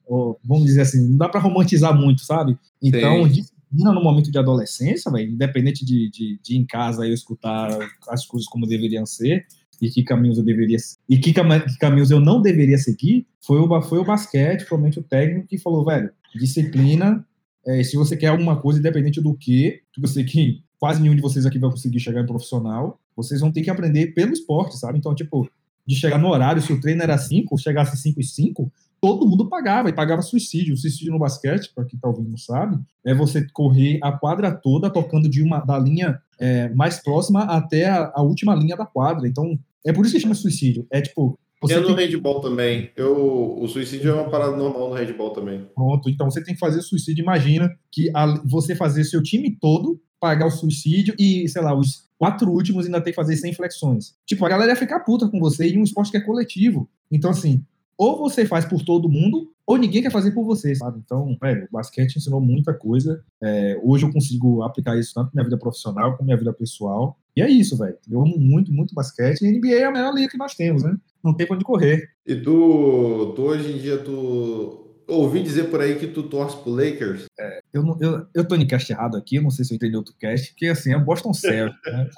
vamos 0.44 0.66
dizer 0.66 0.82
assim, 0.82 1.08
não 1.08 1.18
dá 1.18 1.30
para 1.30 1.40
romantizar 1.40 1.98
muito, 1.98 2.22
sabe? 2.22 2.58
Então, 2.82 3.24
Sim. 3.24 3.30
disciplina 3.32 3.94
no 3.94 4.04
momento 4.04 4.32
de 4.32 4.38
adolescência, 4.38 5.12
véio, 5.12 5.32
independente 5.32 5.86
de, 5.86 6.10
de, 6.10 6.40
de 6.44 6.58
em 6.58 6.66
casa 6.66 7.08
eu 7.08 7.14
escutar 7.14 7.70
as 8.10 8.26
coisas 8.26 8.48
como 8.50 8.68
deveriam 8.68 9.06
ser 9.06 9.46
e 9.82 9.90
que 9.90 10.04
caminhos 10.04 10.38
eu 10.38 10.44
deveria 10.44 10.78
e 11.10 11.18
que 11.18 11.34
caminhos 11.80 12.12
eu 12.12 12.20
não 12.20 12.42
deveria 12.42 12.78
seguir, 12.78 13.26
foi 13.40 13.60
o, 13.60 13.82
foi 13.82 14.00
o 14.00 14.06
basquete, 14.06 14.66
provavelmente 14.66 15.00
o 15.00 15.04
técnico 15.04 15.48
que 15.48 15.58
falou, 15.58 15.86
velho, 15.86 16.12
disciplina, 16.36 17.26
é, 17.66 17.84
se 17.84 17.96
você 17.96 18.18
quer 18.18 18.28
alguma 18.28 18.60
coisa, 18.60 18.80
independente 18.80 19.22
do 19.22 19.34
que, 19.34 19.82
que 19.94 20.04
eu 20.04 20.08
sei 20.08 20.24
que 20.24 20.64
quase 20.80 21.02
nenhum 21.02 21.16
de 21.16 21.22
vocês 21.22 21.46
aqui 21.46 21.60
vai 21.60 21.70
conseguir 21.70 22.00
chegar 22.00 22.22
em 22.22 22.26
profissional, 22.26 23.00
vocês 23.16 23.40
vão 23.40 23.52
ter 23.52 23.62
que 23.62 23.70
aprender 23.70 24.14
pelo 24.14 24.34
esporte, 24.34 24.78
sabe? 24.78 24.98
Então, 24.98 25.14
tipo, 25.14 25.50
de 25.92 26.00
chegar 26.00 26.18
no 26.18 26.30
horário, 26.30 26.62
se 26.62 26.72
o 26.72 26.80
treino 26.80 27.04
era 27.04 27.18
5, 27.18 27.58
chegasse 27.58 27.98
5 27.98 28.22
e 28.22 28.24
5, 28.24 28.72
todo 29.02 29.28
mundo 29.28 29.50
pagava, 29.50 29.90
e 29.90 29.94
pagava 29.94 30.22
suicídio. 30.22 30.74
O 30.74 30.78
suicídio 30.78 31.12
no 31.12 31.20
basquete, 31.20 31.72
para 31.76 31.84
quem 31.84 32.00
tá 32.00 32.08
ouvindo 32.08 32.30
não 32.30 32.38
sabe, 32.38 32.80
é 33.06 33.14
você 33.14 33.46
correr 33.52 34.00
a 34.02 34.12
quadra 34.12 34.52
toda 34.52 34.90
tocando 34.90 35.28
de 35.28 35.42
uma 35.42 35.60
da 35.60 35.78
linha 35.78 36.22
é, 36.40 36.70
mais 36.70 37.04
próxima 37.04 37.44
até 37.44 37.90
a, 37.90 38.12
a, 38.16 38.22
última 38.22 38.56
linha 38.56 38.78
da 38.78 38.86
quadra. 38.86 39.28
Então, 39.28 39.60
é 39.86 39.92
por 39.92 40.06
isso 40.06 40.16
que 40.16 40.22
chama 40.22 40.36
suicídio. 40.36 40.88
É 40.90 41.02
tipo. 41.02 41.38
Você 41.62 41.74
é 41.74 41.80
no 41.80 41.96
tem... 41.96 42.08
handball 42.08 42.42
também. 42.42 42.90
Eu, 42.96 43.60
o 43.60 43.68
suicídio 43.68 44.12
é 44.12 44.14
uma 44.14 44.30
parada 44.32 44.56
normal 44.56 44.90
no 44.90 44.96
handball 44.96 45.32
também. 45.32 45.68
Pronto, 45.76 46.10
então 46.10 46.30
você 46.30 46.44
tem 46.44 46.56
que 46.56 46.60
fazer 46.60 46.82
suicídio. 46.82 47.22
Imagina 47.22 47.70
que 47.92 48.10
a, 48.16 48.26
você 48.46 48.76
fazer 48.76 49.04
seu 49.04 49.22
time 49.22 49.56
todo 49.60 50.00
pagar 50.22 50.46
o 50.46 50.52
suicídio 50.52 51.16
e, 51.18 51.50
sei 51.50 51.62
lá, 51.64 51.74
os 51.74 52.08
quatro 52.18 52.52
últimos 52.52 52.86
ainda 52.86 53.02
tem 53.02 53.12
que 53.12 53.16
fazer 53.16 53.36
100 53.36 53.56
flexões. 53.56 54.16
Tipo, 54.28 54.46
a 54.46 54.50
galera 54.50 54.74
ia 54.74 54.76
ficar 54.76 55.00
puta 55.00 55.28
com 55.28 55.40
você 55.40 55.68
em 55.68 55.80
um 55.80 55.84
esporte 55.84 56.12
que 56.12 56.18
é 56.18 56.22
coletivo. 56.22 56.88
Então, 57.12 57.32
assim, 57.32 57.66
ou 57.98 58.18
você 58.18 58.46
faz 58.46 58.64
por 58.64 58.84
todo 58.84 59.10
mundo, 59.10 59.52
ou 59.66 59.78
ninguém 59.78 60.02
quer 60.02 60.12
fazer 60.12 60.32
por 60.32 60.44
você, 60.44 60.76
sabe? 60.76 61.02
Então, 61.04 61.36
velho, 61.42 61.68
o 61.70 61.74
basquete 61.74 62.16
ensinou 62.16 62.40
muita 62.40 62.74
coisa. 62.74 63.24
É, 63.42 63.80
hoje 63.84 64.06
eu 64.06 64.12
consigo 64.12 64.62
aplicar 64.62 64.98
isso 64.98 65.14
tanto 65.14 65.28
na 65.28 65.32
minha 65.36 65.44
vida 65.46 65.58
profissional 65.58 66.12
como 66.12 66.22
na 66.22 66.26
minha 66.26 66.38
vida 66.38 66.54
pessoal. 66.54 67.18
E 67.36 67.42
é 67.42 67.50
isso, 67.50 67.78
velho. 67.78 67.98
Eu 68.10 68.22
amo 68.22 68.38
muito, 68.38 68.72
muito 68.72 68.94
basquete. 68.94 69.42
E 69.42 69.52
NBA 69.52 69.76
é 69.76 69.86
a 69.86 69.92
melhor 69.92 70.14
liga 70.14 70.30
que 70.30 70.38
nós 70.38 70.54
temos, 70.54 70.84
né? 70.84 70.96
Não 71.24 71.34
tem 71.34 71.48
pra 71.48 71.56
onde 71.56 71.66
correr. 71.66 72.10
E 72.26 72.36
tu, 72.36 73.34
tu 73.36 73.42
hoje 73.44 73.72
em 73.72 73.78
dia, 73.78 73.98
tu 73.98 74.81
ouvi 75.12 75.44
dizer 75.44 75.66
por 75.66 75.82
aí 75.82 75.98
que 75.98 76.08
tu 76.08 76.24
torce 76.24 76.58
pro 76.58 76.72
Lakers. 76.72 77.26
É, 77.40 77.62
eu, 77.74 77.84
não, 77.84 77.98
eu, 78.00 78.26
eu 78.34 78.48
tô 78.48 78.56
em 78.56 78.66
cast 78.66 78.92
errado 78.92 79.18
aqui, 79.18 79.36
eu 79.36 79.44
não 79.44 79.52
sei 79.52 79.66
se 79.66 79.74
eu 79.74 79.76
entendi 79.76 79.96
outro 79.96 80.16
cast, 80.20 80.54
que 80.56 80.68
assim, 80.68 80.94
é 80.94 81.00
Boston 81.00 81.34
Celtics, 81.34 81.92
né? 81.92 82.10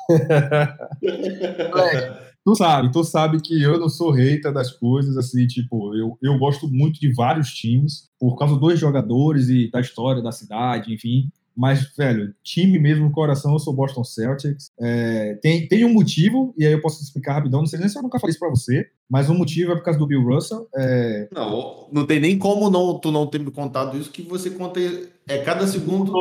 tu 2.45 2.55
sabe, 2.55 2.91
tu 2.91 3.03
sabe 3.03 3.41
que 3.41 3.61
eu 3.61 3.79
não 3.79 3.89
sou 3.89 4.11
hater 4.11 4.51
das 4.51 4.71
coisas, 4.71 5.17
assim, 5.17 5.47
tipo, 5.47 5.95
eu, 5.95 6.17
eu 6.21 6.37
gosto 6.37 6.67
muito 6.67 6.99
de 6.99 7.13
vários 7.13 7.53
times, 7.53 8.09
por 8.19 8.37
causa 8.37 8.57
dos 8.57 8.79
jogadores 8.79 9.49
e 9.49 9.69
da 9.71 9.81
história 9.81 10.21
da 10.21 10.31
cidade, 10.31 10.93
enfim. 10.93 11.29
Mas, 11.56 11.95
velho, 11.95 12.34
time 12.43 12.80
mesmo 12.80 13.12
coração, 13.12 13.54
eu 13.54 13.60
sou 13.60 13.74
Boston 13.74 14.04
Celtics. 14.04 14.72
É, 14.80 15.36
tem, 15.41 15.68
tem 15.68 15.86
um 15.86 15.93
motivo, 15.93 16.54
e 16.58 16.66
aí 16.66 16.74
eu 16.74 16.82
posso 16.82 17.04
explicar 17.04 17.34
rapidão. 17.34 17.60
Não 17.60 17.68
sei 17.68 17.80
nem 17.80 17.88
se 17.88 17.97
eu 17.97 18.01
nunca 18.01 18.20
falei 18.20 18.32
isso 18.32 18.39
pra 18.39 18.49
você, 18.49 18.88
mas 19.10 19.30
o 19.30 19.34
motivo 19.34 19.72
é 19.72 19.76
por 19.76 19.84
causa 19.84 19.99
do 19.99 20.08
Bill 20.08 20.24
Russell. 20.24 20.68
É... 20.76 21.28
Não, 21.32 21.88
não 21.91 22.06
tem 22.06 22.20
nem 22.20 22.38
como 22.38 22.70
não, 22.70 22.97
tu 22.97 23.12
não 23.12 23.28
ter 23.28 23.39
me 23.39 23.51
contado 23.51 23.97
isso, 23.97 24.12
que 24.12 24.24
você 24.24 24.49
conta. 24.49 24.80
É 25.28 25.38
cada 25.38 25.66
segundo, 25.68 26.12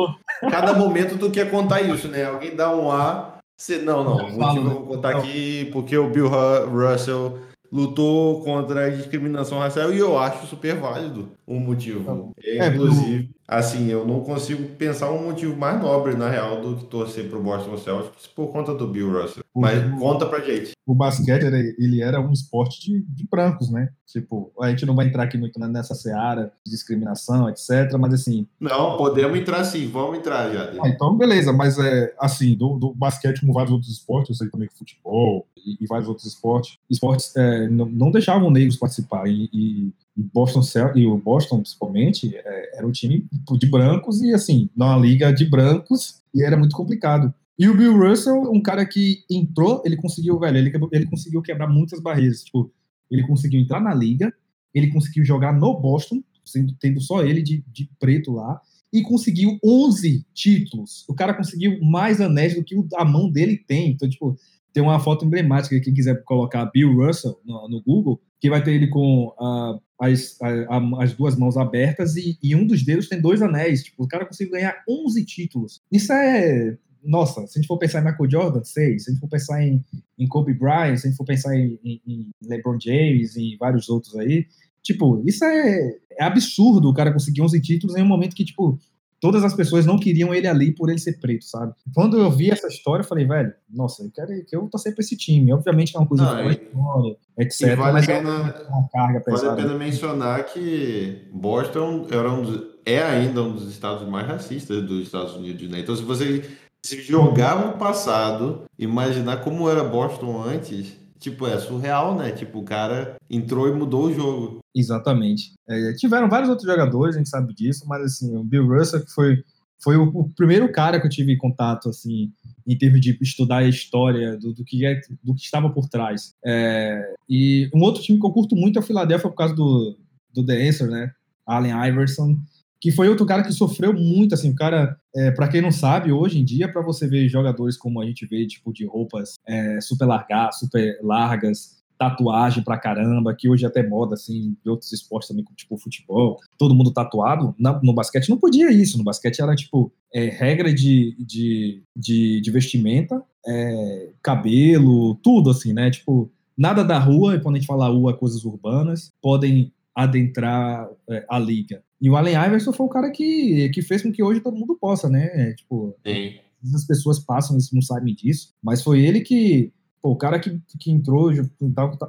cada 0.49 0.73
momento 0.73 1.17
tu 1.17 1.29
quer 1.29 1.49
contar 1.49 1.81
isso, 1.81 2.07
né? 2.07 2.25
Alguém 2.25 2.55
dá 2.55 2.73
um 2.73 2.91
A. 2.91 3.39
Você, 3.57 3.79
não, 3.79 4.03
não. 4.03 4.27
O 4.27 4.39
motivo 4.39 4.67
eu 4.67 4.73
vou 4.73 4.87
contar 4.87 5.17
aqui 5.17 5.69
porque 5.71 5.97
o 5.97 6.09
Bill 6.09 6.29
Russell 6.29 7.39
lutou 7.73 8.43
contra 8.43 8.85
a 8.85 8.89
discriminação 8.91 9.57
racial 9.57 9.91
e 9.91 9.97
eu 9.97 10.15
acho 10.19 10.45
super 10.45 10.75
válido 10.75 11.31
o 11.45 11.59
motivo. 11.59 12.33
É, 12.41 12.57
é 12.57 12.67
inclusive, 12.67 13.29
assim, 13.47 13.87
eu 13.87 14.05
não 14.05 14.21
consigo 14.21 14.63
pensar 14.75 15.11
um 15.11 15.25
motivo 15.25 15.55
mais 15.57 15.81
nobre, 15.81 16.15
na 16.15 16.29
real, 16.29 16.61
do 16.61 16.77
que 16.77 16.85
torcer 16.85 17.29
pro 17.29 17.41
Boston 17.41 17.77
Celtics 17.77 18.27
por 18.27 18.47
conta 18.47 18.73
do 18.73 18.87
Bill 18.87 19.11
Russell. 19.11 19.43
Mas 19.55 19.85
o, 19.85 19.97
conta 19.97 20.25
pra 20.25 20.39
gente. 20.39 20.71
O 20.85 20.95
basquete, 20.95 21.43
ele 21.77 22.01
era 22.01 22.19
um 22.19 22.31
esporte 22.31 22.81
de, 22.81 23.01
de, 23.01 23.27
brancos, 23.27 23.69
né? 23.69 23.89
Tipo, 24.07 24.51
a 24.61 24.69
gente 24.69 24.85
não 24.85 24.95
vai 24.95 25.07
entrar 25.07 25.23
aqui 25.23 25.37
muito 25.37 25.59
nessa 25.59 25.93
seara 25.93 26.51
de 26.65 26.71
discriminação, 26.71 27.49
etc, 27.49 27.93
mas 27.99 28.13
assim... 28.13 28.47
Não, 28.59 28.97
podemos 28.97 29.37
entrar 29.37 29.63
sim, 29.63 29.87
vamos 29.87 30.17
entrar 30.17 30.51
já. 30.51 30.71
Ah, 30.81 30.87
então, 30.87 31.15
beleza, 31.15 31.53
mas 31.53 31.77
é 31.77 32.13
assim, 32.19 32.55
do, 32.55 32.77
do, 32.77 32.93
basquete 32.93 33.41
como 33.41 33.53
vários 33.53 33.71
outros 33.71 33.91
esportes, 33.91 34.29
eu 34.29 34.35
sei 34.35 34.49
também 34.49 34.67
que 34.67 34.77
futebol 34.77 35.47
e, 35.57 35.83
e 35.83 35.87
vários 35.87 36.07
outros 36.07 36.27
esportes, 36.27 36.77
esportes 36.89 37.35
é, 37.35 37.67
não, 37.69 37.85
não 37.85 38.11
deixavam 38.11 38.51
negros 38.51 38.77
participar 38.77 39.27
e, 39.27 39.49
e 39.53 39.93
Boston 40.15 40.61
e 40.95 41.05
o 41.05 41.17
Boston 41.17 41.57
principalmente 41.57 42.35
é, 42.35 42.77
era 42.77 42.87
um 42.87 42.91
time 42.91 43.25
de 43.57 43.67
brancos 43.67 44.21
e 44.21 44.33
assim 44.33 44.69
numa 44.75 44.97
liga 44.97 45.33
de 45.33 45.45
brancos 45.45 46.21
e 46.33 46.43
era 46.43 46.55
muito 46.55 46.75
complicado. 46.75 47.33
E 47.57 47.67
o 47.67 47.75
Bill 47.75 47.97
Russell 47.97 48.51
um 48.51 48.61
cara 48.61 48.85
que 48.85 49.23
entrou 49.29 49.81
ele 49.85 49.95
conseguiu 49.95 50.39
velho 50.39 50.57
ele, 50.57 50.71
ele 50.91 51.05
conseguiu 51.05 51.41
quebrar 51.41 51.67
muitas 51.67 51.99
barreiras. 51.99 52.43
Tipo 52.43 52.71
ele 53.09 53.25
conseguiu 53.25 53.59
entrar 53.59 53.79
na 53.79 53.93
liga 53.93 54.33
ele 54.73 54.91
conseguiu 54.91 55.23
jogar 55.23 55.53
no 55.53 55.79
Boston 55.79 56.23
sendo 56.45 56.75
tendo 56.79 56.99
só 56.99 57.23
ele 57.23 57.41
de, 57.41 57.63
de 57.71 57.89
preto 57.99 58.33
lá 58.33 58.59
e 58.91 59.01
conseguiu 59.01 59.57
11 59.63 60.25
títulos. 60.33 61.05
O 61.07 61.15
cara 61.15 61.33
conseguiu 61.33 61.81
mais 61.81 62.21
anéis 62.21 62.55
do 62.55 62.63
que 62.63 62.75
a 62.95 63.05
mão 63.05 63.31
dele 63.31 63.57
tem. 63.57 63.91
Então 63.91 64.07
tipo 64.07 64.37
tem 64.71 64.81
uma 64.81 64.99
foto 64.99 65.23
emblemática, 65.23 65.79
quem 65.79 65.93
quiser 65.93 66.23
colocar 66.23 66.65
Bill 66.65 66.95
Russell 66.95 67.39
no, 67.45 67.69
no 67.69 67.81
Google, 67.81 68.19
que 68.43 68.49
vai 68.49 68.61
ter 68.61 68.73
ele 68.73 68.87
com 68.87 69.27
uh, 69.39 69.81
as, 69.97 70.37
a, 70.41 71.01
as 71.01 71.13
duas 71.13 71.37
mãos 71.37 71.55
abertas 71.55 72.17
e, 72.17 72.37
e, 72.43 72.53
um 72.53 72.67
dos 72.67 72.83
dedos 72.83 73.07
tem 73.07 73.21
dois 73.21 73.41
anéis. 73.41 73.85
Tipo, 73.85 74.03
o 74.03 74.07
cara 74.07 74.25
conseguiu 74.25 74.51
ganhar 74.51 74.83
11 74.85 75.23
títulos. 75.23 75.81
Isso 75.89 76.11
é. 76.11 76.77
Nossa, 77.01 77.47
se 77.47 77.57
a 77.57 77.61
gente 77.61 77.69
for 77.69 77.77
pensar 77.77 78.01
em 78.01 78.03
Michael 78.03 78.29
Jordan, 78.29 78.63
sei. 78.65 78.99
Se 78.99 79.09
a 79.09 79.13
gente 79.13 79.21
for 79.21 79.29
pensar 79.29 79.63
em, 79.63 79.81
em 80.19 80.27
Kobe 80.27 80.53
Bryant, 80.53 80.97
se 80.97 81.07
a 81.07 81.09
gente 81.09 81.15
for 81.15 81.23
pensar 81.23 81.55
em, 81.55 81.79
em, 81.85 82.01
em 82.05 82.31
LeBron 82.45 82.77
James 82.77 83.37
e 83.37 83.55
vários 83.55 83.87
outros 83.87 84.13
aí, 84.17 84.45
tipo, 84.81 85.23
isso 85.25 85.45
é, 85.45 85.95
é 86.19 86.23
absurdo 86.25 86.89
o 86.89 86.93
cara 86.93 87.13
conseguir 87.13 87.41
11 87.41 87.61
títulos 87.61 87.95
em 87.95 88.03
um 88.03 88.07
momento 88.07 88.35
que, 88.35 88.43
tipo, 88.43 88.77
todas 89.23 89.45
as 89.45 89.53
pessoas 89.53 89.85
não 89.85 89.97
queriam 89.97 90.35
ele 90.35 90.45
ali 90.45 90.75
por 90.75 90.89
ele 90.89 90.99
ser 90.99 91.17
preto, 91.17 91.45
sabe? 91.45 91.73
Quando 91.95 92.17
eu 92.17 92.29
vi 92.29 92.51
essa 92.51 92.67
história, 92.67 93.03
eu 93.03 93.07
falei, 93.07 93.25
velho, 93.25 93.53
nossa, 93.73 94.03
eu 94.03 94.11
quero 94.13 94.27
que 94.45 94.53
eu 94.53 94.67
torcer 94.67 94.93
pra 94.93 95.01
esse 95.01 95.15
time. 95.15 95.53
Obviamente 95.53 95.95
é 95.95 95.99
uma 95.99 96.05
coisa 96.05 96.25
não, 96.25 96.51
história, 96.51 97.17
etc. 97.39 97.61
E 97.61 97.75
vale 97.75 97.93
mas 97.93 98.03
a 98.03 98.07
pena, 98.07 98.29
é 98.29 98.67
uma 98.67 98.89
carga 98.89 99.21
pesada. 99.21 99.47
Vale 99.51 99.61
a 99.61 99.65
pena 99.65 99.79
mencionar 99.79 100.45
que 100.47 101.25
Boston 101.31 102.05
era 102.11 102.29
um 102.29 102.43
dos, 102.43 102.63
é 102.85 103.01
ainda 103.01 103.41
um 103.43 103.53
dos 103.53 103.71
estados 103.71 104.05
mais 104.05 104.27
racistas 104.27 104.83
dos 104.83 105.03
Estados 105.03 105.33
Unidos, 105.35 105.69
né? 105.69 105.79
Então, 105.79 105.95
se 105.95 106.03
você 106.03 106.43
se 106.85 107.01
jogar 107.01 107.65
no 107.65 107.77
passado, 107.77 108.63
imaginar 108.77 109.37
como 109.37 109.69
era 109.69 109.85
Boston 109.85 110.43
antes, 110.43 110.97
tipo, 111.17 111.47
é 111.47 111.57
surreal, 111.57 112.13
né? 112.13 112.33
Tipo, 112.33 112.59
o 112.59 112.65
cara 112.65 113.15
entrou 113.29 113.69
e 113.69 113.71
mudou 113.71 114.07
o 114.07 114.13
jogo. 114.13 114.59
Exatamente. 114.75 115.53
É, 115.67 115.93
tiveram 115.93 116.29
vários 116.29 116.49
outros 116.49 116.67
jogadores, 116.67 117.15
a 117.15 117.19
gente 117.19 117.29
sabe 117.29 117.53
disso, 117.53 117.85
mas 117.87 118.03
assim, 118.03 118.35
o 118.35 118.43
Bill 118.43 118.67
Russell 118.67 119.05
que 119.05 119.11
foi, 119.11 119.43
foi 119.81 119.97
o, 119.97 120.03
o, 120.09 120.29
primeiro 120.29 120.71
cara 120.71 120.99
que 120.99 121.05
eu 121.05 121.11
tive 121.11 121.37
contato, 121.37 121.89
assim, 121.89 122.31
em 122.65 122.77
termos 122.77 122.99
de 122.99 123.17
estudar 123.21 123.57
a 123.57 123.67
história 123.67 124.37
do, 124.37 124.53
do 124.53 124.63
que, 124.63 124.85
é, 124.85 124.99
do 125.23 125.35
que 125.35 125.41
estava 125.41 125.69
por 125.69 125.87
trás. 125.87 126.33
É, 126.43 127.13
e 127.29 127.69
um 127.73 127.81
outro 127.81 128.01
time 128.01 128.19
que 128.19 128.25
eu 128.25 128.31
curto 128.31 128.55
muito 128.55 128.77
é 128.77 128.81
o 128.81 128.85
Philadelphia 128.85 129.29
por 129.29 129.35
causa 129.35 129.53
do, 129.53 129.97
do 130.33 130.45
The 130.45 130.67
Answer, 130.67 130.89
né? 130.89 131.11
Allen 131.45 131.73
Iverson, 131.89 132.37
que 132.83 132.91
foi 132.91 133.07
outro 133.07 133.25
cara 133.25 133.43
que 133.43 133.53
sofreu 133.53 133.93
muito, 133.93 134.33
assim, 134.33 134.49
o 134.49 134.55
cara, 134.55 134.97
é, 135.15 135.31
para 135.31 135.47
quem 135.47 135.61
não 135.61 135.71
sabe, 135.71 136.11
hoje 136.11 136.39
em 136.39 136.43
dia, 136.43 136.69
para 136.69 136.81
você 136.81 137.07
ver 137.07 137.29
jogadores 137.29 137.77
como 137.77 138.01
a 138.01 138.05
gente 138.05 138.25
vê, 138.25 138.45
tipo, 138.45 138.73
de 138.73 138.85
roupas 138.85 139.35
é, 139.47 139.79
super 139.79 140.05
largas, 140.05 140.59
super 140.59 140.99
largas, 141.01 141.82
tatuagem 141.97 142.63
pra 142.63 142.77
caramba, 142.77 143.35
que 143.35 143.49
hoje 143.49 143.65
é 143.65 143.67
até 143.67 143.87
moda, 143.87 144.15
assim, 144.15 144.55
de 144.63 144.69
outros 144.69 144.91
esportes 144.91 145.29
também, 145.29 145.45
tipo 145.55 145.77
futebol, 145.77 146.39
todo 146.57 146.75
mundo 146.75 146.91
tatuado, 146.91 147.55
no, 147.57 147.79
no 147.81 147.93
basquete 147.93 148.29
não 148.29 148.37
podia 148.37 148.71
isso, 148.71 148.97
no 148.97 149.03
basquete 149.03 149.41
era, 149.41 149.55
tipo, 149.55 149.91
é, 150.13 150.25
regra 150.25 150.73
de, 150.73 151.15
de, 151.19 151.83
de, 151.95 152.41
de 152.41 152.51
vestimenta, 152.51 153.23
é, 153.47 154.09
cabelo, 154.21 155.15
tudo, 155.15 155.49
assim, 155.49 155.73
né, 155.73 155.89
tipo, 155.91 156.31
nada 156.57 156.83
da 156.83 156.99
rua, 156.99 157.35
e 157.35 157.41
quando 157.41 157.55
a 157.55 157.59
gente 157.59 157.67
fala 157.67 157.87
rua, 157.87 158.17
coisas 158.17 158.45
urbanas, 158.45 159.11
podem 159.21 159.71
adentrar 159.95 160.89
é, 161.09 161.25
a 161.29 161.39
liga. 161.39 161.83
E 162.01 162.09
o 162.09 162.17
Allen 162.17 162.35
Iverson 162.35 162.73
foi 162.73 162.85
o 162.85 162.89
cara 162.89 163.11
que, 163.11 163.69
que 163.69 163.81
fez 163.81 164.01
com 164.01 164.11
que 164.11 164.23
hoje 164.23 164.41
todo 164.41 164.57
mundo 164.57 164.77
possa, 164.79 165.07
né? 165.07 165.53
Tipo, 165.53 165.95
Sim. 166.05 166.33
as 166.73 166.85
pessoas 166.85 167.19
passam 167.19 167.57
e 167.57 167.75
não 167.75 167.81
sabem 167.81 168.13
disso, 168.13 168.53
mas 168.61 168.83
foi 168.83 169.05
ele 169.05 169.21
que, 169.21 169.71
pô, 170.03 170.11
o 170.11 170.17
cara 170.17 170.37
que, 170.37 170.59
que 170.77 170.91
entrou, 170.91 171.31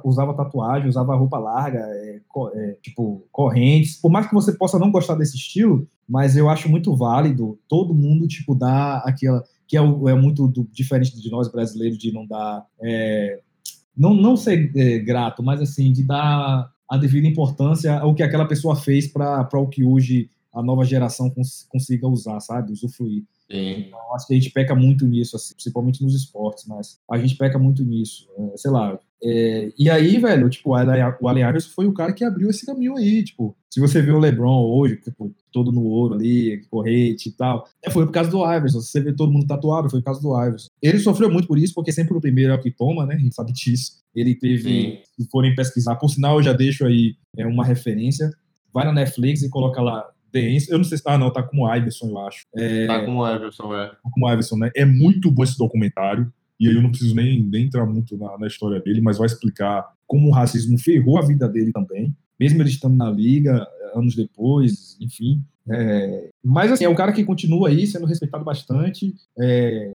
usava 0.03 0.33
tatuagem, 0.33 0.89
usava 0.89 1.15
roupa 1.15 1.39
larga, 1.39 1.79
é, 1.79 2.19
é, 2.53 2.77
tipo, 2.81 3.25
correntes. 3.31 3.95
Por 4.01 4.11
mais 4.11 4.27
que 4.27 4.33
você 4.33 4.51
possa 4.51 4.77
não 4.77 4.91
gostar 4.91 5.15
desse 5.15 5.37
estilo, 5.37 5.87
mas 6.07 6.35
eu 6.35 6.49
acho 6.49 6.69
muito 6.69 6.93
válido 6.93 7.57
todo 7.69 7.95
mundo, 7.95 8.27
tipo, 8.27 8.53
dar 8.53 8.97
aquela. 9.05 9.41
Que 9.65 9.77
é, 9.77 9.79
é 9.79 10.13
muito 10.13 10.47
do, 10.47 10.67
diferente 10.71 11.19
de 11.19 11.31
nós 11.31 11.49
brasileiros, 11.49 11.97
de 11.97 12.11
não 12.11 12.27
dar. 12.27 12.65
É, 12.83 13.39
não, 13.97 14.13
não 14.13 14.35
ser 14.35 14.71
é, 14.75 14.99
grato, 14.99 15.41
mas 15.41 15.61
assim, 15.61 15.93
de 15.93 16.03
dar 16.03 16.69
a 16.87 16.97
devida 16.97 17.25
importância 17.25 17.97
ao 17.97 18.13
que 18.13 18.21
aquela 18.21 18.45
pessoa 18.45 18.75
fez 18.75 19.07
para 19.07 19.47
o 19.53 19.67
que 19.67 19.85
hoje 19.85 20.29
a 20.53 20.61
nova 20.61 20.83
geração 20.83 21.29
cons 21.29 21.65
consiga 21.69 22.07
usar, 22.07 22.41
sabe? 22.41 22.73
Usufruir. 22.73 23.23
Sim. 23.49 23.85
Então, 23.87 23.99
acho 24.15 24.27
que 24.27 24.33
a 24.33 24.37
gente 24.37 24.51
peca 24.51 24.73
muito 24.73 25.05
nisso, 25.05 25.35
assim, 25.35 25.53
principalmente 25.53 26.03
nos 26.03 26.15
esportes, 26.15 26.65
mas 26.67 26.99
a 27.09 27.17
gente 27.17 27.35
peca 27.35 27.59
muito 27.59 27.83
nisso, 27.83 28.27
é, 28.37 28.57
sei 28.57 28.71
lá. 28.71 28.99
É, 29.23 29.71
e 29.77 29.89
aí, 29.89 30.17
velho, 30.17 30.49
tipo, 30.49 30.71
o 30.71 30.75
Allen 30.75 31.47
Iverson 31.47 31.69
foi 31.69 31.87
o 31.87 31.93
cara 31.93 32.13
que 32.13 32.23
abriu 32.23 32.49
esse 32.49 32.65
caminho 32.65 32.95
aí, 32.95 33.23
tipo, 33.23 33.55
se 33.69 33.79
você 33.79 34.01
vê 34.01 34.11
o 34.11 34.19
LeBron 34.19 34.63
hoje, 34.63 34.97
tipo, 34.97 35.33
todo 35.51 35.71
no 35.71 35.83
ouro 35.83 36.15
ali, 36.15 36.63
corrente 36.69 37.29
e 37.29 37.31
tal, 37.31 37.67
é, 37.83 37.89
foi 37.89 38.05
por 38.05 38.11
causa 38.11 38.29
do 38.29 38.43
Iverson, 38.43 38.81
se 38.81 38.89
você 38.89 39.01
vê 39.01 39.13
todo 39.13 39.31
mundo 39.31 39.47
tatuado, 39.47 39.89
foi 39.89 39.99
por 39.99 40.05
causa 40.05 40.21
do 40.21 40.39
Iverson. 40.43 40.67
Ele 40.81 40.99
sofreu 40.99 41.31
muito 41.31 41.47
por 41.47 41.57
isso, 41.57 41.73
porque 41.73 41.91
sempre 41.91 42.17
o 42.17 42.21
primeiro 42.21 42.51
é 42.51 42.55
o 42.55 42.61
que 42.61 42.71
toma, 42.71 43.05
né, 43.05 43.15
a 43.15 43.19
gente 43.19 43.35
sabe 43.35 43.51
disso. 43.51 44.03
Ele 44.15 44.33
teve, 44.35 44.63
Sim. 44.63 44.97
se 45.17 45.29
forem 45.29 45.55
pesquisar, 45.55 45.95
por 45.95 46.09
sinal, 46.09 46.37
eu 46.37 46.43
já 46.43 46.53
deixo 46.53 46.85
aí 46.85 47.15
é, 47.37 47.45
uma 47.45 47.65
referência, 47.65 48.31
vai 48.73 48.85
na 48.85 48.93
Netflix 48.93 49.41
e 49.41 49.49
coloca 49.49 49.81
lá 49.81 50.05
eu 50.69 50.77
não 50.77 50.83
sei 50.83 50.97
se. 50.97 51.03
Ah, 51.05 51.17
não, 51.17 51.31
tá 51.31 51.43
com 51.43 51.61
o 51.61 51.75
Iverson, 51.75 52.09
eu 52.09 52.19
acho. 52.19 52.45
É, 52.55 52.87
tá 52.87 53.05
com 53.05 53.17
o 53.17 53.35
Iverson, 53.35 53.75
é. 53.75 53.87
Tá 53.87 54.09
com 54.11 54.25
o 54.25 54.31
Iverson, 54.31 54.57
né? 54.57 54.71
É 54.75 54.85
muito 54.85 55.31
bom 55.31 55.43
esse 55.43 55.57
documentário. 55.57 56.31
E 56.59 56.67
aí 56.67 56.75
eu 56.75 56.81
não 56.81 56.89
preciso 56.89 57.15
nem, 57.15 57.43
nem 57.43 57.65
entrar 57.65 57.85
muito 57.85 58.17
na, 58.17 58.37
na 58.37 58.47
história 58.47 58.79
dele, 58.79 59.01
mas 59.01 59.17
vai 59.17 59.25
explicar 59.25 59.85
como 60.07 60.29
o 60.29 60.31
racismo 60.31 60.77
ferrou 60.77 61.17
a 61.17 61.25
vida 61.25 61.47
dele 61.49 61.71
também. 61.71 62.15
Mesmo 62.39 62.61
ele 62.61 62.69
estando 62.69 62.95
na 62.95 63.09
liga, 63.09 63.65
anos 63.93 64.15
depois, 64.15 64.97
enfim. 65.01 65.41
É, 65.67 66.29
mas 66.43 66.71
assim, 66.71 66.85
é 66.85 66.89
um 66.89 66.95
cara 66.95 67.11
que 67.11 67.23
continua 67.23 67.69
aí 67.69 67.87
sendo 67.87 68.05
respeitado 68.05 68.43
bastante. 68.43 69.13
É, 69.39 69.91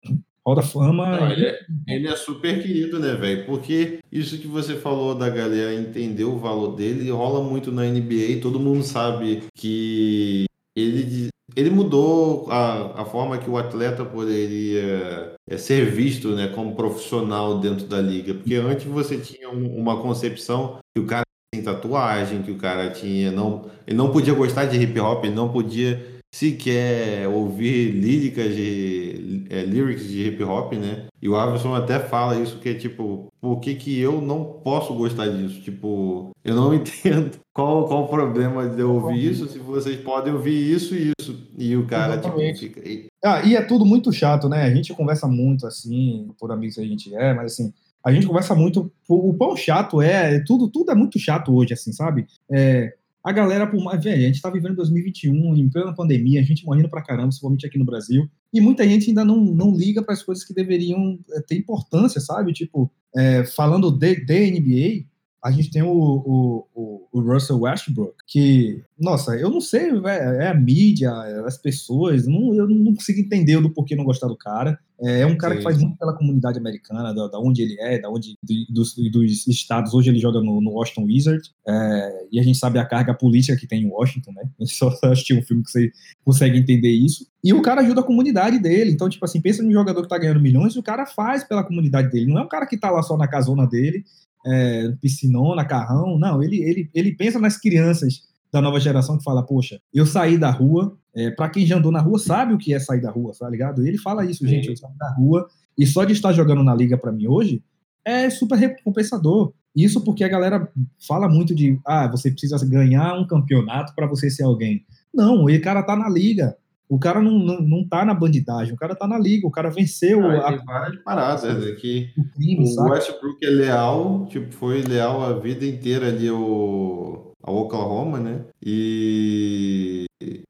Hall 0.46 0.62
Fama. 0.62 1.20
Não, 1.20 1.30
ele, 1.30 1.46
é, 1.46 1.58
ele, 1.88 2.08
é, 2.08 2.16
super 2.16 2.62
querido, 2.62 2.98
né, 2.98 3.14
velho? 3.14 3.44
Porque 3.44 3.98
isso 4.10 4.38
que 4.38 4.46
você 4.46 4.76
falou 4.76 5.14
da 5.14 5.28
galera 5.28 5.74
entender 5.74 6.24
o 6.24 6.38
valor 6.38 6.74
dele 6.74 7.10
rola 7.10 7.42
muito 7.42 7.70
na 7.70 7.84
NBA. 7.84 8.40
Todo 8.40 8.60
mundo 8.60 8.82
sabe 8.82 9.42
que 9.54 10.46
ele, 10.76 11.28
ele 11.56 11.70
mudou 11.70 12.50
a, 12.50 13.02
a 13.02 13.04
forma 13.04 13.38
que 13.38 13.50
o 13.50 13.58
atleta 13.58 14.04
poderia 14.04 15.34
é, 15.48 15.56
ser 15.56 15.90
visto 15.90 16.30
né, 16.30 16.48
como 16.48 16.76
profissional 16.76 17.58
dentro 17.58 17.86
da 17.86 18.00
liga. 18.00 18.34
Porque 18.34 18.54
antes 18.54 18.86
você 18.86 19.18
tinha 19.18 19.50
um, 19.50 19.76
uma 19.76 20.00
concepção 20.00 20.78
que 20.94 21.00
o 21.00 21.06
cara 21.06 21.24
tem 21.52 21.62
tatuagem, 21.62 22.42
que 22.42 22.50
o 22.50 22.58
cara 22.58 22.90
tinha. 22.90 23.30
não 23.30 23.70
Ele 23.86 23.96
não 23.96 24.10
podia 24.10 24.34
gostar 24.34 24.66
de 24.66 24.78
hip 24.78 24.98
hop, 25.00 25.24
ele 25.24 25.34
não 25.34 25.50
podia 25.50 26.17
se 26.30 26.52
quer 26.52 27.26
ouvir 27.28 27.90
líricas 27.90 28.54
de 28.54 29.46
é, 29.48 29.62
lyrics 29.62 30.06
de 30.08 30.28
hip 30.28 30.42
hop, 30.42 30.74
né? 30.74 31.06
E 31.20 31.28
o 31.28 31.36
Averson 31.36 31.74
até 31.74 31.98
fala 31.98 32.38
isso 32.38 32.58
que 32.58 32.68
é 32.68 32.74
tipo, 32.74 33.32
por 33.40 33.60
que, 33.60 33.74
que 33.74 33.98
eu 33.98 34.20
não 34.20 34.44
posso 34.44 34.94
gostar 34.94 35.28
disso? 35.28 35.60
Tipo, 35.62 36.30
eu 36.44 36.54
não 36.54 36.72
entendo 36.74 37.38
qual, 37.52 37.86
qual 37.88 38.04
o 38.04 38.08
problema 38.08 38.68
de 38.68 38.80
eu 38.80 38.92
ouvir 38.92 39.30
isso, 39.30 39.48
se 39.48 39.58
vocês 39.58 40.00
podem 40.00 40.32
ouvir 40.32 40.72
isso 40.72 40.94
e 40.94 41.12
isso. 41.18 41.48
E 41.56 41.76
o 41.76 41.86
cara, 41.86 42.18
tipo, 42.18 42.38
fica 42.56 42.80
aí. 42.80 43.06
Ah, 43.24 43.42
e 43.42 43.56
é 43.56 43.62
tudo 43.62 43.84
muito 43.84 44.12
chato, 44.12 44.48
né? 44.48 44.62
A 44.62 44.74
gente 44.74 44.94
conversa 44.94 45.26
muito 45.26 45.66
assim, 45.66 46.28
por 46.38 46.52
amigos 46.52 46.76
que 46.76 46.82
a 46.82 46.84
gente 46.84 47.14
é, 47.14 47.34
mas 47.34 47.52
assim, 47.52 47.72
a 48.04 48.12
gente 48.12 48.26
conversa 48.26 48.54
muito. 48.54 48.92
O, 49.08 49.30
o 49.30 49.34
pão 49.34 49.56
chato 49.56 50.00
é, 50.00 50.38
tudo, 50.44 50.68
tudo 50.68 50.90
é 50.90 50.94
muito 50.94 51.18
chato 51.18 51.54
hoje, 51.54 51.72
assim, 51.72 51.92
sabe? 51.92 52.26
É, 52.50 52.94
a 53.24 53.32
galera, 53.32 53.66
por 53.66 53.82
mais. 53.82 54.02
Velho, 54.02 54.22
a 54.22 54.26
gente 54.26 54.40
tá 54.40 54.50
vivendo 54.50 54.76
2021, 54.76 55.56
em 55.56 55.68
plena 55.68 55.94
pandemia, 55.94 56.40
a 56.40 56.44
gente 56.44 56.64
morrendo 56.64 56.88
pra 56.88 57.02
caramba, 57.02 57.28
principalmente 57.28 57.66
aqui 57.66 57.78
no 57.78 57.84
Brasil, 57.84 58.28
e 58.52 58.60
muita 58.60 58.88
gente 58.88 59.08
ainda 59.08 59.24
não, 59.24 59.36
não 59.36 59.74
liga 59.74 60.02
para 60.02 60.14
as 60.14 60.22
coisas 60.22 60.44
que 60.44 60.54
deveriam 60.54 61.18
eh, 61.32 61.42
ter 61.46 61.56
importância, 61.56 62.20
sabe? 62.20 62.52
Tipo, 62.52 62.90
é, 63.16 63.44
falando 63.44 63.90
de, 63.90 64.24
de 64.24 64.50
NBA, 64.50 65.06
a 65.42 65.50
gente 65.52 65.70
tem 65.70 65.82
o, 65.82 65.88
o, 65.92 67.08
o, 67.12 67.20
Russell 67.20 67.60
Westbrook, 67.60 68.14
que, 68.26 68.82
nossa, 68.98 69.36
eu 69.36 69.48
não 69.48 69.60
sei, 69.60 69.90
é 70.04 70.48
a 70.48 70.54
mídia, 70.54 71.10
é 71.26 71.46
as 71.46 71.56
pessoas, 71.56 72.26
não, 72.26 72.54
eu 72.54 72.68
não 72.68 72.94
consigo 72.94 73.20
entender 73.20 73.60
do 73.60 73.72
porquê 73.72 73.94
não 73.94 74.04
gostar 74.04 74.26
do 74.26 74.36
cara. 74.36 74.78
É, 75.00 75.20
é 75.20 75.26
um 75.26 75.36
cara 75.36 75.54
Sim. 75.54 75.58
que 75.58 75.64
faz 75.64 75.78
muito 75.78 75.96
pela 75.96 76.16
comunidade 76.16 76.58
americana, 76.58 77.14
da, 77.14 77.28
da 77.28 77.38
onde 77.38 77.62
ele 77.62 77.76
é, 77.80 78.00
da 78.00 78.10
onde 78.10 78.36
dos, 78.68 78.96
dos, 78.96 79.46
estados. 79.46 79.94
Hoje 79.94 80.10
ele 80.10 80.18
joga 80.18 80.40
no, 80.40 80.60
no 80.60 80.72
Washington 80.72 81.04
Wizards, 81.04 81.52
é, 81.68 82.26
e 82.32 82.40
a 82.40 82.42
gente 82.42 82.58
sabe 82.58 82.80
a 82.80 82.84
carga 82.84 83.14
política 83.14 83.56
que 83.56 83.66
tem 83.66 83.84
em 83.84 83.90
Washington, 83.90 84.32
né? 84.32 84.42
A 84.42 84.48
gente 84.64 84.74
só 84.74 84.88
assistiu 85.04 85.38
um 85.38 85.42
filme 85.42 85.62
que 85.62 85.70
você 85.70 85.92
consegue 86.24 86.58
entender 86.58 86.90
isso. 86.90 87.28
E 87.44 87.54
o 87.54 87.62
cara 87.62 87.80
ajuda 87.80 88.00
a 88.00 88.04
comunidade 88.04 88.58
dele. 88.58 88.90
Então, 88.90 89.08
tipo 89.08 89.24
assim, 89.24 89.40
pensa 89.40 89.62
num 89.62 89.70
jogador 89.70 90.02
que 90.02 90.08
tá 90.08 90.18
ganhando 90.18 90.40
milhões, 90.40 90.74
o 90.74 90.82
cara 90.82 91.06
faz 91.06 91.44
pela 91.44 91.62
comunidade 91.62 92.10
dele. 92.10 92.26
Não 92.26 92.40
é 92.40 92.42
um 92.42 92.48
cara 92.48 92.66
que 92.66 92.76
tá 92.76 92.90
lá 92.90 93.00
só 93.00 93.16
na 93.16 93.28
casona 93.28 93.64
dele 93.68 94.04
é, 94.46 94.92
piscinona, 95.00 95.64
carrão. 95.64 96.18
Não, 96.18 96.42
ele, 96.42 96.62
ele, 96.62 96.90
ele 96.94 97.14
pensa 97.14 97.38
nas 97.38 97.58
crianças 97.58 98.22
da 98.52 98.60
nova 98.60 98.80
geração 98.80 99.18
que 99.18 99.24
fala, 99.24 99.42
poxa, 99.42 99.80
eu 99.92 100.06
saí 100.06 100.38
da 100.38 100.50
rua, 100.50 100.96
é, 101.14 101.30
para 101.30 101.50
quem 101.50 101.66
já 101.66 101.76
andou 101.76 101.92
na 101.92 102.00
rua 102.00 102.18
sabe 102.18 102.54
o 102.54 102.58
que 102.58 102.72
é 102.72 102.78
sair 102.78 103.00
da 103.00 103.10
rua, 103.10 103.32
tá 103.38 103.48
ligado? 103.48 103.86
Ele 103.86 103.98
fala 103.98 104.24
isso, 104.24 104.44
Sim. 104.44 104.48
gente, 104.48 104.68
eu 104.68 104.76
saí 104.76 104.96
da 104.96 105.12
rua, 105.14 105.46
e 105.76 105.86
só 105.86 106.04
de 106.04 106.12
estar 106.12 106.32
jogando 106.32 106.64
na 106.64 106.74
liga 106.74 106.96
para 106.96 107.12
mim 107.12 107.26
hoje 107.26 107.62
é 108.04 108.30
super 108.30 108.56
recompensador. 108.56 109.52
Isso 109.76 110.02
porque 110.02 110.24
a 110.24 110.28
galera 110.28 110.68
fala 111.06 111.28
muito 111.28 111.54
de, 111.54 111.78
ah, 111.86 112.08
você 112.08 112.30
precisa 112.30 112.58
ganhar 112.66 113.14
um 113.14 113.26
campeonato 113.26 113.94
para 113.94 114.06
você 114.06 114.30
ser 114.30 114.44
alguém. 114.44 114.84
Não, 115.14 115.44
o 115.44 115.60
cara 115.60 115.82
tá 115.82 115.94
na 115.94 116.08
liga. 116.08 116.56
O 116.88 116.98
cara 116.98 117.20
não, 117.20 117.38
não, 117.38 117.60
não 117.60 117.86
tá 117.86 118.04
na 118.04 118.14
bandidagem, 118.14 118.72
o 118.72 118.76
cara 118.76 118.94
tá 118.94 119.06
na 119.06 119.18
liga, 119.18 119.46
o 119.46 119.50
cara 119.50 119.68
venceu. 119.68 120.24
Ah, 120.24 120.48
a... 120.48 120.56
Tem 120.56 120.64
várias 120.64 121.02
paradas, 121.02 121.66
é 121.66 121.72
que 121.72 122.10
o, 122.16 122.24
crime, 122.32 122.64
o 122.64 122.82
Westbrook 122.84 123.44
é 123.44 123.50
leal, 123.50 124.26
tipo, 124.30 124.52
foi 124.54 124.80
leal 124.82 125.22
a 125.22 125.38
vida 125.38 125.66
inteira 125.66 126.08
ali 126.08 126.28
ao, 126.28 127.32
ao 127.42 127.56
Oklahoma, 127.56 128.18
né? 128.18 128.40
E, 128.64 130.06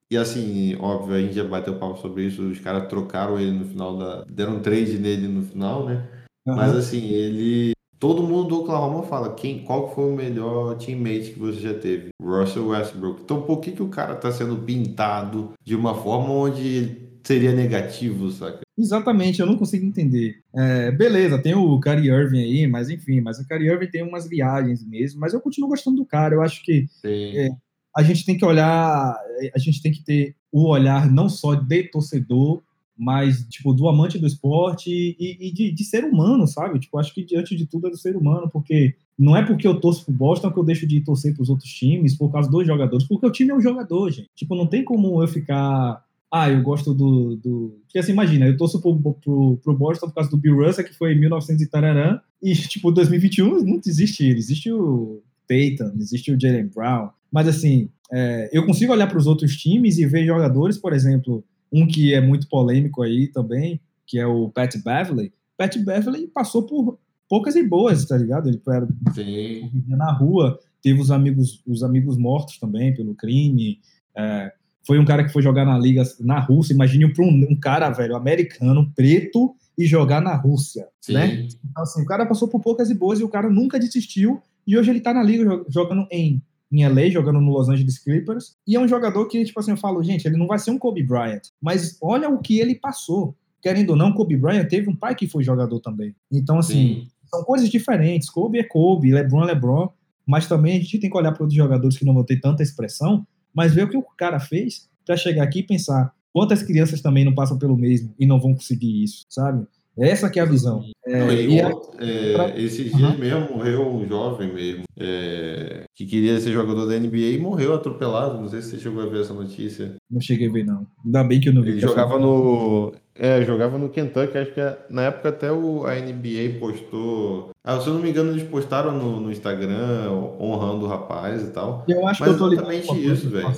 e 0.09 0.17
assim, 0.17 0.77
óbvio, 0.79 1.17
a 1.17 1.21
gente 1.21 1.35
já 1.35 1.45
bateu 1.45 1.75
papo 1.75 1.99
sobre 2.01 2.25
isso, 2.25 2.43
os 2.43 2.61
caras 2.61 2.89
trocaram 2.89 3.39
ele 3.39 3.53
no 3.53 3.65
final 3.65 3.97
da. 3.99 4.25
deram 4.29 4.57
um 4.57 4.61
trade 4.61 4.97
nele 4.97 5.27
no 5.27 5.43
final, 5.43 5.87
né? 5.87 6.07
Uhum. 6.47 6.55
Mas 6.55 6.75
assim, 6.77 7.09
ele 7.09 7.73
todo 7.99 8.23
mundo 8.23 8.49
do 8.49 8.61
Oklahoma 8.61 9.03
fala 9.03 9.35
quem, 9.35 9.65
qual 9.65 9.95
foi 9.95 10.11
o 10.11 10.17
melhor 10.17 10.77
teammate 10.77 11.33
que 11.33 11.39
você 11.39 11.61
já 11.61 11.75
teve? 11.75 12.11
Russell 12.21 12.69
Westbrook. 12.69 13.23
Então 13.23 13.43
por 13.43 13.61
que, 13.61 13.73
que 13.73 13.83
o 13.83 13.89
cara 13.89 14.15
tá 14.15 14.31
sendo 14.31 14.57
pintado 14.57 15.53
de 15.65 15.75
uma 15.75 15.95
forma 15.95 16.33
onde 16.33 17.09
seria 17.25 17.53
negativo, 17.53 18.31
saca? 18.31 18.61
Exatamente, 18.77 19.41
eu 19.41 19.47
não 19.47 19.57
consigo 19.57 19.85
entender. 19.85 20.41
É, 20.55 20.91
beleza, 20.93 21.43
tem 21.43 21.55
o 21.55 21.81
Kyrie 21.81 22.11
Irving 22.11 22.41
aí, 22.41 22.67
mas 22.67 22.89
enfim, 22.89 23.21
mas 23.21 23.39
o 23.39 23.47
Kyrie 23.47 23.69
Irving 23.69 23.91
tem 23.91 24.03
umas 24.03 24.29
viagens 24.29 24.87
mesmo, 24.87 25.21
mas 25.21 25.35
eu 25.35 25.41
continuo 25.41 25.69
gostando 25.69 25.97
do 25.97 26.07
cara, 26.07 26.35
eu 26.35 26.43
acho 26.43 26.63
que 26.63 26.87
é, 27.05 27.51
a 27.95 28.03
gente 28.03 28.25
tem 28.25 28.37
que 28.37 28.45
olhar, 28.45 29.15
a 29.55 29.59
gente 29.59 29.83
tem 29.83 29.93
que 29.93 30.03
ter 30.05 30.37
o 30.53 30.69
olhar 30.69 31.11
não 31.11 31.29
só 31.29 31.55
de 31.55 31.83
torcedor, 31.85 32.63
mas, 32.99 33.47
tipo, 33.49 33.73
do 33.73 33.89
amante 33.89 34.19
do 34.19 34.27
esporte 34.27 34.91
e, 34.91 35.49
e 35.49 35.53
de, 35.53 35.71
de, 35.71 35.85
ser 35.85 36.05
humano, 36.05 36.47
sabe? 36.49 36.81
Tipo, 36.81 36.99
acho 36.99 37.15
que 37.15 37.25
diante 37.25 37.55
de 37.55 37.65
tudo 37.65 37.87
é 37.87 37.91
do 37.91 37.97
ser 37.97 38.17
humano, 38.17 38.51
porque 38.53 38.97
não 39.17 39.37
é 39.37 39.45
porque 39.45 39.67
eu 39.69 39.79
torço 39.79 40.05
pro 40.05 40.15
Boston 40.15 40.51
que 40.51 40.59
eu 40.59 40.65
deixo 40.65 40.87
de 40.87 41.01
torcer 41.01 41.35
pros 41.35 41.49
outros 41.49 41.71
times 41.71 42.17
por 42.17 42.33
causa 42.33 42.51
dos 42.51 42.67
jogadores, 42.67 43.07
porque 43.07 43.27
o 43.27 43.31
time 43.31 43.51
é 43.53 43.55
um 43.55 43.61
jogador, 43.61 44.11
gente. 44.11 44.29
Tipo, 44.35 44.57
não 44.57 44.67
tem 44.67 44.85
como 44.85 45.23
eu 45.23 45.29
ficar 45.29 46.05
ah, 46.31 46.51
eu 46.51 46.63
gosto 46.63 46.93
do. 46.93 47.37
do... 47.37 47.81
Porque 47.85 47.99
assim, 47.99 48.13
imagina, 48.13 48.47
eu 48.47 48.57
torço 48.57 48.81
pro, 48.81 49.15
pro, 49.15 49.57
pro 49.63 49.77
Boston 49.77 50.09
por 50.09 50.15
causa 50.17 50.31
do 50.31 50.37
Bill 50.37 50.57
Russell, 50.57 50.85
que 50.85 50.95
foi 50.95 51.15
em 51.15 51.21
1900 51.21 51.63
e 51.63 51.71
tararã, 51.71 52.21
e 52.43 52.53
tipo, 52.55 52.93
2021 52.93 53.65
não 53.65 53.81
existe 53.85 54.25
ele. 54.25 54.39
Existe 54.39 54.71
o 54.71 55.23
Peyton, 55.47 55.93
existe 55.99 56.31
o 56.31 56.39
Jalen 56.39 56.67
Brown. 56.67 57.09
Mas 57.33 57.49
assim, 57.49 57.89
é, 58.13 58.51
eu 58.53 58.67
consigo 58.67 58.93
olhar 58.93 59.07
para 59.07 59.19
os 59.19 59.27
outros 59.27 59.57
times 59.57 59.99
e 59.99 60.07
ver 60.07 60.27
jogadores, 60.27 60.77
por 60.77 60.93
exemplo, 60.93 61.43
um 61.73 61.87
que 61.87 62.15
é 62.15 62.21
muito 62.21 62.49
polêmico 62.49 63.03
aí 63.03 63.29
também, 63.29 63.81
que 64.07 64.19
é 64.19 64.27
o 64.27 64.49
Pat 64.49 64.75
Beverly. 64.77 65.33
Pat 65.57 65.77
Beverly 65.79 66.27
passou 66.29 66.65
por 66.65 66.99
poucas 67.29 67.57
e 67.57 67.63
boas, 67.63 68.05
tá 68.05 68.17
ligado? 68.17 68.49
Ele 68.49 68.61
era 68.69 68.89
Sim. 69.15 69.71
na 69.87 70.13
rua, 70.13 70.59
teve 70.83 71.01
os 71.01 71.11
amigos, 71.11 71.63
os 71.67 71.83
amigos 71.83 72.17
mortos 72.17 72.59
também 72.59 72.95
pelo 72.95 73.15
crime. 73.15 73.81
É, 74.17 74.53
foi 74.87 74.99
um 74.99 75.05
cara 75.05 75.25
que 75.25 75.33
foi 75.33 75.43
jogar 75.43 75.67
na 75.67 75.79
liga 75.79 76.03
na 76.21 76.41
Rússia. 76.41 76.73
Imagine 76.73 77.13
para 77.13 77.25
um, 77.25 77.47
um, 77.51 77.57
cara, 77.57 77.91
velho, 77.91 78.17
americano, 78.17 78.91
preto, 78.97 79.55
e 79.77 79.85
jogar 79.85 80.21
na 80.21 80.35
Rússia, 80.35 80.89
Sim. 81.01 81.13
né? 81.13 81.49
Então, 81.71 81.83
assim, 81.83 82.03
o 82.03 82.07
cara 82.07 82.27
passou 82.27 82.49
por 82.49 82.61
poucas 82.61 82.91
e 82.91 82.95
boas 82.95 83.21
e 83.21 83.25
o 83.25 83.29
cara 83.29 83.49
nunca 83.49 83.79
desistiu. 83.79 84.43
E 84.67 84.77
hoje 84.77 84.91
ele 84.91 85.01
tá 85.01 85.15
na 85.15 85.23
liga 85.23 85.65
jogando 85.69 86.07
em, 86.11 86.43
em 86.71 86.87
LA, 86.87 87.11
jogando 87.11 87.41
no 87.41 87.51
Los 87.51 87.69
Angeles 87.69 87.99
Clippers. 87.99 88.57
E 88.67 88.77
é 88.77 88.81
um 88.81 88.89
jogador 88.89 89.27
que, 89.27 89.45
tipo 89.45 89.59
assim, 89.59 89.71
eu 89.71 89.77
falo, 89.77 90.03
gente, 90.03 90.27
ele 90.27 90.37
não 90.37 90.47
vai 90.47 90.59
ser 90.59 90.71
um 90.71 90.79
Kobe 90.79 91.03
Bryant, 91.03 91.43
mas 91.61 91.97
olha 92.03 92.29
o 92.29 92.39
que 92.39 92.59
ele 92.59 92.75
passou. 92.75 93.35
Querendo 93.61 93.91
ou 93.91 93.97
não, 93.97 94.13
Kobe 94.13 94.37
Bryant 94.37 94.69
teve 94.69 94.89
um 94.89 94.95
pai 94.95 95.15
que 95.15 95.27
foi 95.27 95.43
jogador 95.43 95.81
também. 95.81 96.15
Então, 96.31 96.59
assim, 96.59 97.03
Sim. 97.03 97.09
são 97.29 97.43
coisas 97.43 97.69
diferentes. 97.69 98.31
Kobe 98.31 98.59
é 98.59 98.63
Kobe, 98.63 99.13
LeBron 99.13 99.43
é 99.43 99.47
LeBron. 99.47 99.89
Mas 100.25 100.47
também 100.47 100.77
a 100.77 100.81
gente 100.81 100.99
tem 100.99 101.11
que 101.11 101.17
olhar 101.17 101.33
para 101.33 101.43
outros 101.43 101.57
jogadores 101.57 101.97
que 101.97 102.05
não 102.05 102.15
vão 102.15 102.23
ter 102.23 102.39
tanta 102.39 102.63
expressão 102.63 103.27
mas 103.59 103.75
ver 103.75 103.85
o 103.85 103.91
que 103.91 103.97
o 103.97 104.03
cara 104.17 104.39
fez 104.39 104.89
para 105.05 105.17
chegar 105.17 105.43
aqui 105.43 105.61
e 105.61 105.67
pensar 105.67 106.15
quantas 106.33 106.63
crianças 106.63 107.01
também 107.01 107.25
não 107.25 107.35
passam 107.35 107.59
pelo 107.59 107.77
mesmo 107.77 108.15
e 108.19 108.27
não 108.27 108.41
vão 108.41 108.55
conseguir 108.55 109.03
isso, 109.03 109.27
sabe? 109.29 109.67
Essa 110.01 110.31
que 110.31 110.39
é 110.39 110.43
a 110.43 110.47
visão. 110.47 110.83
É, 111.07 111.19
não, 111.19 111.33
e, 111.33 111.59
é, 111.59 112.33
pra... 112.35 112.61
Esses 112.61 112.95
dias 112.95 113.11
uhum. 113.13 113.19
mesmo 113.19 113.57
morreu 113.57 113.87
um 113.87 114.07
jovem 114.07 114.53
mesmo, 114.53 114.83
é, 114.97 115.85
que 115.95 116.07
queria 116.07 116.39
ser 116.39 116.53
jogador 116.53 116.87
da 116.87 116.99
NBA 116.99 117.17
e 117.17 117.39
morreu 117.39 117.75
atropelado. 117.75 118.41
Não 118.41 118.49
sei 118.49 118.63
se 118.63 118.71
você 118.71 118.79
chegou 118.79 119.03
a 119.03 119.07
ver 119.07 119.23
essa 119.23 119.35
notícia. 119.35 119.97
Não 120.11 120.21
cheguei 120.21 120.49
a 120.49 120.53
ver, 120.53 120.65
não. 120.65 120.87
Ainda 121.05 121.25
bem 121.25 121.41
que 121.41 121.49
eu 121.49 121.55
não 121.55 121.63
vi. 121.63 121.71
Ele 121.71 121.81
jogava 121.81 122.19
no. 122.19 122.93
É, 123.19 123.43
jogava 123.43 123.77
no 123.77 123.89
Kentucky, 123.89 124.39
acho 124.39 124.53
que 124.53 124.61
é, 124.61 124.79
na 124.89 125.03
época 125.03 125.31
até 125.31 125.51
o, 125.51 125.85
a 125.85 125.97
NBA 125.97 126.61
postou. 126.61 127.51
Ah, 127.65 127.81
se 127.81 127.89
eu 127.89 127.95
não 127.95 128.01
me 128.01 128.11
engano, 128.11 128.31
eles 128.31 128.45
postaram 128.45 128.93
no, 128.93 129.21
no 129.21 129.33
Instagram 129.33 130.11
honrando 130.41 130.87
o 130.87 130.89
rapaz 130.89 131.43
e 131.43 131.51
tal. 131.51 131.85
Eu 131.89 132.07
acho 132.07 132.21
Mas 132.21 132.31
que 132.31 132.35
eu 132.35 132.39
tô 132.39 132.49
ligado. 132.49 132.71
exatamente 132.73 133.13
isso, 133.13 133.29
velho. 133.29 133.53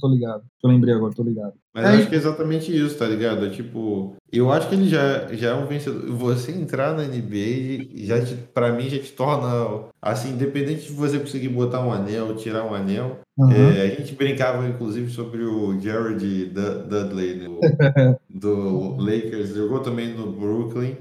Tô 0.00 0.08
ligado. 0.08 0.42
Eu 0.62 0.70
lembrei 0.70 0.94
agora, 0.94 1.14
tô 1.14 1.22
ligado. 1.22 1.54
Mas 1.72 1.84
é, 1.84 1.88
acho 1.88 2.08
que 2.08 2.14
é 2.14 2.18
exatamente 2.18 2.76
isso, 2.76 2.98
tá 2.98 3.06
ligado? 3.06 3.46
É 3.46 3.50
tipo, 3.50 4.16
eu 4.32 4.52
acho 4.52 4.68
que 4.68 4.74
ele 4.74 4.88
já, 4.88 5.28
já 5.32 5.50
é 5.50 5.54
um 5.54 5.66
vencedor. 5.66 6.04
Você 6.16 6.52
entrar 6.52 6.94
na 6.94 7.04
NBA, 7.04 8.04
já 8.04 8.24
te, 8.24 8.34
pra 8.52 8.72
mim, 8.72 8.88
já 8.88 8.98
te 8.98 9.12
torna. 9.12 9.84
Assim, 10.02 10.30
independente 10.30 10.86
de 10.86 10.92
você 10.92 11.18
conseguir 11.18 11.48
botar 11.48 11.80
um 11.80 11.92
anel, 11.92 12.34
tirar 12.36 12.64
um 12.64 12.74
anel. 12.74 13.20
Uhum. 13.38 13.52
É, 13.52 13.82
a 13.82 13.86
gente 13.94 14.14
brincava, 14.14 14.66
inclusive, 14.68 15.08
sobre 15.10 15.44
o 15.44 15.80
Jared 15.80 16.52
Dudley 16.88 17.44
do, 17.44 17.60
do 18.28 18.96
Lakers. 18.96 19.54
Jogou 19.54 19.78
também 19.78 20.12
no 20.12 20.32
Brooklyn. 20.32 20.96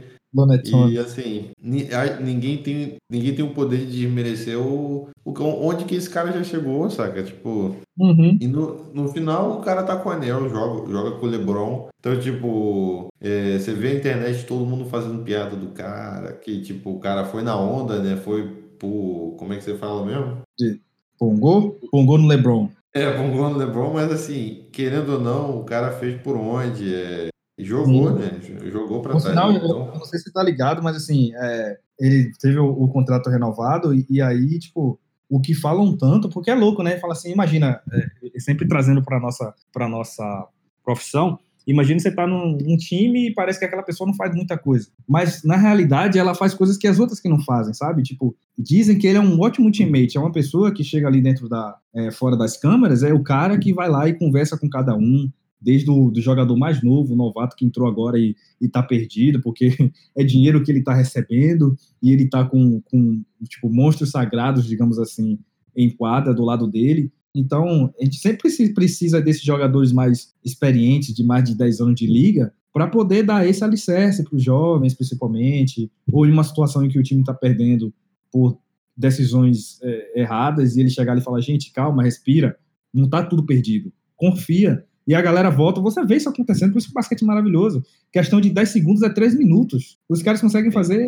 E 0.90 1.00
assim, 1.00 1.50
ninguém 1.60 2.58
tem, 2.62 2.98
ninguém 3.10 3.34
tem 3.34 3.44
o 3.44 3.54
poder 3.54 3.78
de 3.78 4.02
desmerecer 4.02 4.60
o, 4.60 5.10
o, 5.26 5.34
onde 5.42 5.86
que 5.86 5.96
esse 5.96 6.10
cara 6.10 6.32
já 6.32 6.44
chegou, 6.44 6.90
saca? 6.92 7.24
Tipo, 7.24 7.76
uhum. 7.98 8.38
e 8.40 8.48
no, 8.48 8.94
no 8.94 9.08
final 9.08 9.58
o 9.58 9.62
cara 9.62 9.84
tá 9.84 9.96
com 9.96 10.10
o 10.10 10.12
anel, 10.12 10.48
joga, 10.50 10.92
joga 10.92 11.12
com 11.18 11.26
o 11.26 11.30
Lebron. 11.30 11.90
Então, 12.00 12.20
tipo, 12.20 13.08
é, 13.20 13.58
você 13.58 13.74
vê 13.74 13.88
a 13.90 13.96
internet 13.96 14.46
todo 14.46 14.66
mundo 14.66 14.86
fazendo 14.86 15.24
piada 15.24 15.56
do 15.56 15.70
cara, 15.70 16.34
que 16.34 16.62
tipo, 16.62 16.92
o 16.92 17.00
cara 17.00 17.26
foi 17.26 17.42
na 17.42 17.60
onda, 17.60 18.00
né? 18.00 18.16
Foi 18.18 18.48
por. 18.78 19.36
Como 19.40 19.54
é 19.54 19.58
que 19.58 19.64
você 19.64 19.76
fala 19.76 20.06
mesmo? 20.06 20.42
De 20.58 20.80
Pongou? 21.18 21.80
Pongou 21.92 22.18
no 22.18 22.28
Lebron. 22.28 22.70
É, 22.94 23.12
pongou 23.12 23.50
no 23.50 23.58
Lebron, 23.58 23.94
mas 23.94 24.12
assim, 24.12 24.68
querendo 24.72 25.14
ou 25.14 25.20
não, 25.20 25.60
o 25.60 25.64
cara 25.64 25.92
fez 25.92 26.20
por 26.22 26.36
onde. 26.36 26.94
É, 26.94 27.30
Jogou, 27.60 28.10
Sim. 28.10 28.20
né? 28.20 28.40
Jogou 28.70 29.02
para 29.02 29.12
trás. 29.12 29.26
Final, 29.26 29.52
então... 29.52 29.70
eu, 29.70 30.00
não 30.00 30.06
sei 30.06 30.20
se 30.20 30.26
você 30.26 30.32
tá 30.32 30.44
ligado, 30.44 30.84
mas 30.84 30.96
assim, 30.96 31.32
é, 31.36 31.80
ele 32.00 32.32
teve 32.40 32.60
o, 32.60 32.70
o 32.70 32.88
contrato 32.88 33.30
renovado 33.30 33.96
e, 33.96 34.06
e, 34.10 34.22
aí, 34.22 34.60
tipo, 34.60 35.00
o 35.28 35.42
que 35.42 35.56
falam 35.56 35.98
tanto, 35.98 36.30
porque 36.30 36.52
é 36.52 36.56
louco, 36.56 36.84
né? 36.84 37.00
Fala 37.00 37.14
assim, 37.14 37.32
imagina, 37.32 37.82
é, 37.92 38.40
sempre 38.40 38.68
trazendo 38.68 39.04
para 39.04 39.20
nossa 39.20 39.54
para 39.74 39.90
nossa 39.90 40.48
profissão, 40.84 41.40
imagina 41.68 42.00
você 42.00 42.10
tá 42.10 42.26
num, 42.26 42.78
time 42.78 43.28
e 43.28 43.34
parece 43.34 43.60
que 43.60 43.66
aquela 43.66 43.84
pessoa 43.84 44.08
não 44.08 44.16
faz 44.16 44.34
muita 44.34 44.58
coisa, 44.58 44.88
mas 45.08 45.44
na 45.44 45.58
realidade 45.58 46.18
ela 46.18 46.34
faz 46.34 46.54
coisas 46.54 46.78
que 46.78 46.88
as 46.88 46.98
outras 46.98 47.20
que 47.20 47.28
não 47.28 47.40
fazem, 47.42 47.74
sabe? 47.74 48.02
Tipo, 48.02 48.36
dizem 48.58 48.98
que 48.98 49.06
ele 49.06 49.18
é 49.18 49.22
um 49.22 49.40
ótimo 49.42 49.70
teammate, 49.70 50.18
é 50.18 50.20
uma 50.20 50.32
pessoa 50.32 50.74
que 50.74 50.84
chega 50.84 51.08
ali 51.08 51.22
dentro 51.22 51.50
da 51.50 51.78
é, 51.94 52.10
fora 52.10 52.38
das 52.38 52.58
câmeras, 52.58 53.04
é 53.04 53.14
o 53.14 53.22
cara 53.22 53.58
que 53.58 53.74
vai 53.74 53.90
lá 53.90 54.08
e 54.08 54.18
conversa 54.18 54.58
com 54.58 54.70
cada 54.70 54.96
um, 54.96 55.30
desde 55.60 55.90
o 55.92 56.10
do 56.10 56.22
jogador 56.22 56.56
mais 56.56 56.82
novo, 56.82 57.16
novato 57.16 57.56
que 57.56 57.66
entrou 57.66 57.88
agora 57.88 58.18
e 58.18 58.36
está 58.62 58.82
perdido, 58.82 59.42
porque 59.42 59.76
é 60.16 60.24
dinheiro 60.24 60.64
que 60.64 60.72
ele 60.72 60.80
está 60.80 60.94
recebendo 60.94 61.76
e 62.02 62.12
ele 62.12 62.24
está 62.24 62.46
com, 62.46 62.80
com 62.82 63.22
tipo, 63.44 63.70
monstros 63.70 64.12
sagrados, 64.12 64.66
digamos 64.66 64.98
assim, 65.00 65.38
em 65.76 65.90
quadra 65.90 66.34
do 66.34 66.46
lado 66.46 66.68
dele. 66.68 67.12
Então, 67.38 67.94
a 68.00 68.04
gente 68.04 68.18
sempre 68.18 68.74
precisa 68.74 69.22
desses 69.22 69.44
jogadores 69.44 69.92
mais 69.92 70.34
experientes, 70.44 71.14
de 71.14 71.24
mais 71.24 71.44
de 71.44 71.56
10 71.56 71.82
anos 71.82 71.96
de 71.96 72.08
liga, 72.08 72.52
para 72.74 72.88
poder 72.88 73.24
dar 73.24 73.48
esse 73.48 73.64
alicerce 73.64 74.24
para 74.24 74.36
os 74.36 74.44
jovens, 74.44 74.94
principalmente, 74.94 75.92
ou 76.12 76.26
em 76.26 76.32
uma 76.32 76.44
situação 76.44 76.84
em 76.84 76.90
que 76.90 77.00
o 77.00 77.04
time 77.04 77.22
está 77.22 77.34
perdendo 77.34 77.94
por 78.32 78.58
decisões 78.96 79.80
é, 79.82 80.22
erradas 80.22 80.76
e 80.76 80.82
ele 80.82 80.90
chegar 80.90 81.12
ali 81.12 81.22
e 81.22 81.24
falar: 81.24 81.42
gente, 81.42 81.72
calma, 81.72 82.04
respira, 82.04 82.58
não 82.94 83.06
está 83.06 83.24
tudo 83.24 83.46
perdido, 83.46 83.92
confia 84.16 84.84
e 85.08 85.16
a 85.16 85.22
galera 85.22 85.50
volta, 85.50 85.80
você 85.80 86.06
vê 86.06 86.18
isso 86.18 86.28
acontecendo, 86.28 86.74
por 86.74 86.80
isso 86.80 86.88
que 86.88 86.92
o 86.92 86.96
basquete 86.96 87.24
é 87.24 87.26
maravilhoso. 87.26 87.82
Questão 88.12 88.42
de 88.42 88.50
10 88.50 88.68
segundos 88.68 89.02
é 89.02 89.10
3 89.10 89.38
minutos. 89.38 89.98
Os 90.10 90.22
caras 90.22 90.42
conseguem 90.42 90.70
fazer, 90.70 91.08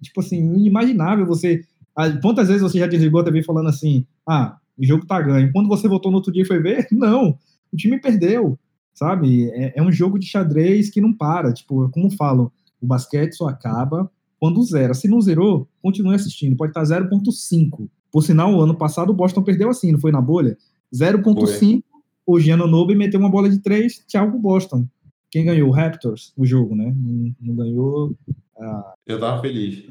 tipo 0.00 0.20
assim, 0.20 0.36
inimaginável. 0.36 1.26
Você. 1.26 1.62
Quantas 2.22 2.46
vezes 2.46 2.62
você 2.62 2.78
já 2.78 2.86
desligou 2.86 3.20
a 3.20 3.24
TV 3.24 3.42
falando 3.42 3.68
assim, 3.68 4.06
ah, 4.28 4.56
o 4.76 4.84
jogo 4.84 5.06
tá 5.06 5.20
ganho. 5.20 5.52
Quando 5.52 5.68
você 5.68 5.88
voltou 5.88 6.10
no 6.10 6.18
outro 6.18 6.32
dia 6.32 6.42
e 6.42 6.46
foi 6.46 6.60
ver, 6.60 6.86
não, 6.92 7.38
o 7.72 7.76
time 7.76 8.00
perdeu, 8.00 8.58
sabe? 8.92 9.50
É, 9.50 9.74
é 9.76 9.82
um 9.82 9.92
jogo 9.92 10.18
de 10.18 10.26
xadrez 10.26 10.90
que 10.90 11.00
não 11.00 11.12
para. 11.12 11.52
Tipo, 11.52 11.88
como 11.90 12.10
falam, 12.10 12.50
o 12.80 12.86
basquete 12.86 13.34
só 13.34 13.48
acaba 13.48 14.10
quando 14.38 14.62
zera. 14.62 14.94
Se 14.94 15.08
não 15.08 15.20
zerou, 15.20 15.68
continue 15.82 16.14
assistindo. 16.14 16.56
Pode 16.56 16.70
estar 16.70 16.82
0.5. 16.82 17.88
Por 18.10 18.22
sinal, 18.22 18.54
o 18.54 18.60
ano 18.60 18.74
passado 18.74 19.10
o 19.10 19.14
Boston 19.14 19.42
perdeu 19.42 19.70
assim, 19.70 19.92
não 19.92 19.98
foi 19.98 20.12
na 20.12 20.20
bolha? 20.20 20.56
0.5 20.94 21.82
o 22.26 22.40
Giannonobi 22.40 22.94
meteu 22.94 23.20
uma 23.20 23.28
bola 23.28 23.50
de 23.50 23.58
três, 23.58 24.02
tchau 24.06 24.30
pro 24.30 24.38
Boston. 24.38 24.86
Quem 25.30 25.44
ganhou? 25.44 25.68
O 25.68 25.72
Raptors, 25.72 26.32
o 26.36 26.46
jogo, 26.46 26.74
né? 26.74 26.94
Não, 26.96 27.34
não 27.40 27.56
ganhou. 27.56 28.16
Ah, 28.58 28.94
Eu 29.06 29.20
tava 29.20 29.42
feliz. 29.42 29.84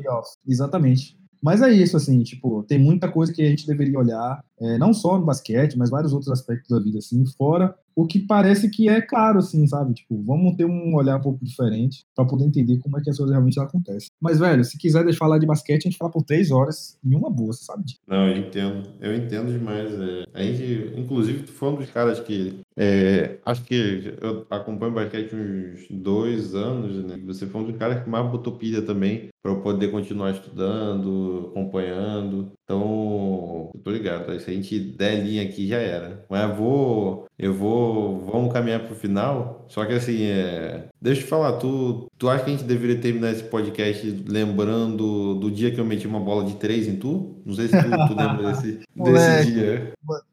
Exatamente. 0.47 1.17
Mas 1.43 1.61
é 1.61 1.69
isso, 1.69 1.97
assim, 1.97 2.23
tipo, 2.23 2.63
tem 2.63 2.79
muita 2.79 3.11
coisa 3.11 3.33
que 3.33 3.41
a 3.41 3.49
gente 3.49 3.67
deveria 3.67 3.99
olhar, 3.99 4.41
é, 4.61 4.77
não 4.77 4.93
só 4.93 5.19
no 5.19 5.25
basquete, 5.25 5.77
mas 5.77 5.89
vários 5.89 6.13
outros 6.13 6.31
aspectos 6.31 6.69
da 6.69 6.79
vida, 6.81 6.99
assim, 6.99 7.25
fora 7.37 7.75
o 7.95 8.07
que 8.07 8.19
parece 8.19 8.69
que 8.69 8.89
é 8.89 9.01
caro, 9.01 9.39
assim, 9.39 9.65
sabe? 9.67 9.93
Tipo, 9.93 10.21
vamos 10.23 10.55
ter 10.55 10.65
um 10.65 10.95
olhar 10.95 11.17
um 11.17 11.21
pouco 11.21 11.43
diferente 11.43 12.05
para 12.15 12.25
poder 12.25 12.45
entender 12.45 12.79
como 12.79 12.97
é 12.97 13.01
que 13.01 13.09
as 13.09 13.17
coisas 13.17 13.31
realmente 13.31 13.59
acontecem. 13.59 14.09
Mas, 14.19 14.39
velho, 14.39 14.63
se 14.63 14.77
quiser 14.77 15.03
deixar 15.03 15.23
falar 15.23 15.37
de 15.37 15.45
basquete, 15.45 15.85
a 15.85 15.89
gente 15.89 15.97
fala 15.97 16.11
por 16.11 16.23
três 16.23 16.51
horas 16.51 16.97
em 17.03 17.15
uma 17.15 17.29
boa, 17.29 17.53
sabe? 17.53 17.83
Não, 18.07 18.27
eu 18.27 18.37
entendo. 18.37 18.89
Eu 18.99 19.15
entendo 19.15 19.51
demais. 19.51 19.89
É. 19.93 20.25
A 20.33 20.43
gente, 20.43 20.99
inclusive, 20.99 21.43
tu 21.43 21.51
foi 21.51 21.69
um 21.69 21.75
dos 21.75 21.89
caras 21.89 22.19
que 22.19 22.59
É, 22.75 23.39
acho 23.45 23.63
que 23.63 24.15
eu 24.21 24.45
acompanho 24.49 24.93
basquete 24.93 25.35
uns 25.35 25.87
dois 25.89 26.55
anos, 26.55 27.03
né? 27.05 27.17
Você 27.25 27.45
foi 27.45 27.61
um 27.61 27.65
dos 27.65 27.77
caras 27.77 28.03
que 28.03 28.09
mais 28.09 28.29
botou 28.29 28.57
pilha 28.57 28.81
também 28.81 29.29
para 29.41 29.51
eu 29.51 29.61
poder 29.61 29.91
continuar 29.91 30.31
estudando, 30.31 31.49
acompanhando. 31.51 32.51
Então, 32.63 33.71
eu 33.73 33.81
tô 33.81 33.91
ligado. 33.91 34.39
Se 34.39 34.49
a 34.49 34.53
gente 34.53 34.79
der 34.79 35.23
linha 35.23 35.43
aqui, 35.43 35.67
já 35.67 35.77
era. 35.77 36.25
Mas 36.29 36.49
eu 36.49 36.55
vou, 36.55 37.27
eu 37.37 37.53
vou, 37.53 38.19
vamos 38.21 38.53
caminhar 38.53 38.85
pro 38.85 38.95
final. 38.95 39.65
Só 39.67 39.85
que 39.85 39.93
assim, 39.93 40.23
é... 40.23 40.87
deixa 41.03 41.19
eu 41.19 41.25
te 41.25 41.29
falar, 41.29 41.53
tu, 41.53 42.09
tu 42.17 42.29
acha 42.29 42.45
que 42.45 42.49
a 42.49 42.53
gente 42.53 42.63
deveria 42.63 42.97
terminar 42.97 43.31
esse 43.31 43.43
podcast 43.43 44.23
lembrando 44.25 45.35
do 45.35 45.51
dia 45.51 45.69
que 45.69 45.77
eu 45.77 45.83
meti 45.83 46.07
uma 46.07 46.21
bola 46.21 46.45
de 46.45 46.55
três 46.55 46.87
em 46.87 46.95
tu? 46.95 47.41
Não 47.45 47.53
sei 47.53 47.67
se 47.67 47.73
tu, 47.77 47.89
tu 48.07 48.15
lembra 48.15 48.47
desse, 48.53 48.79
desse 48.95 49.51
dia. 49.51 49.91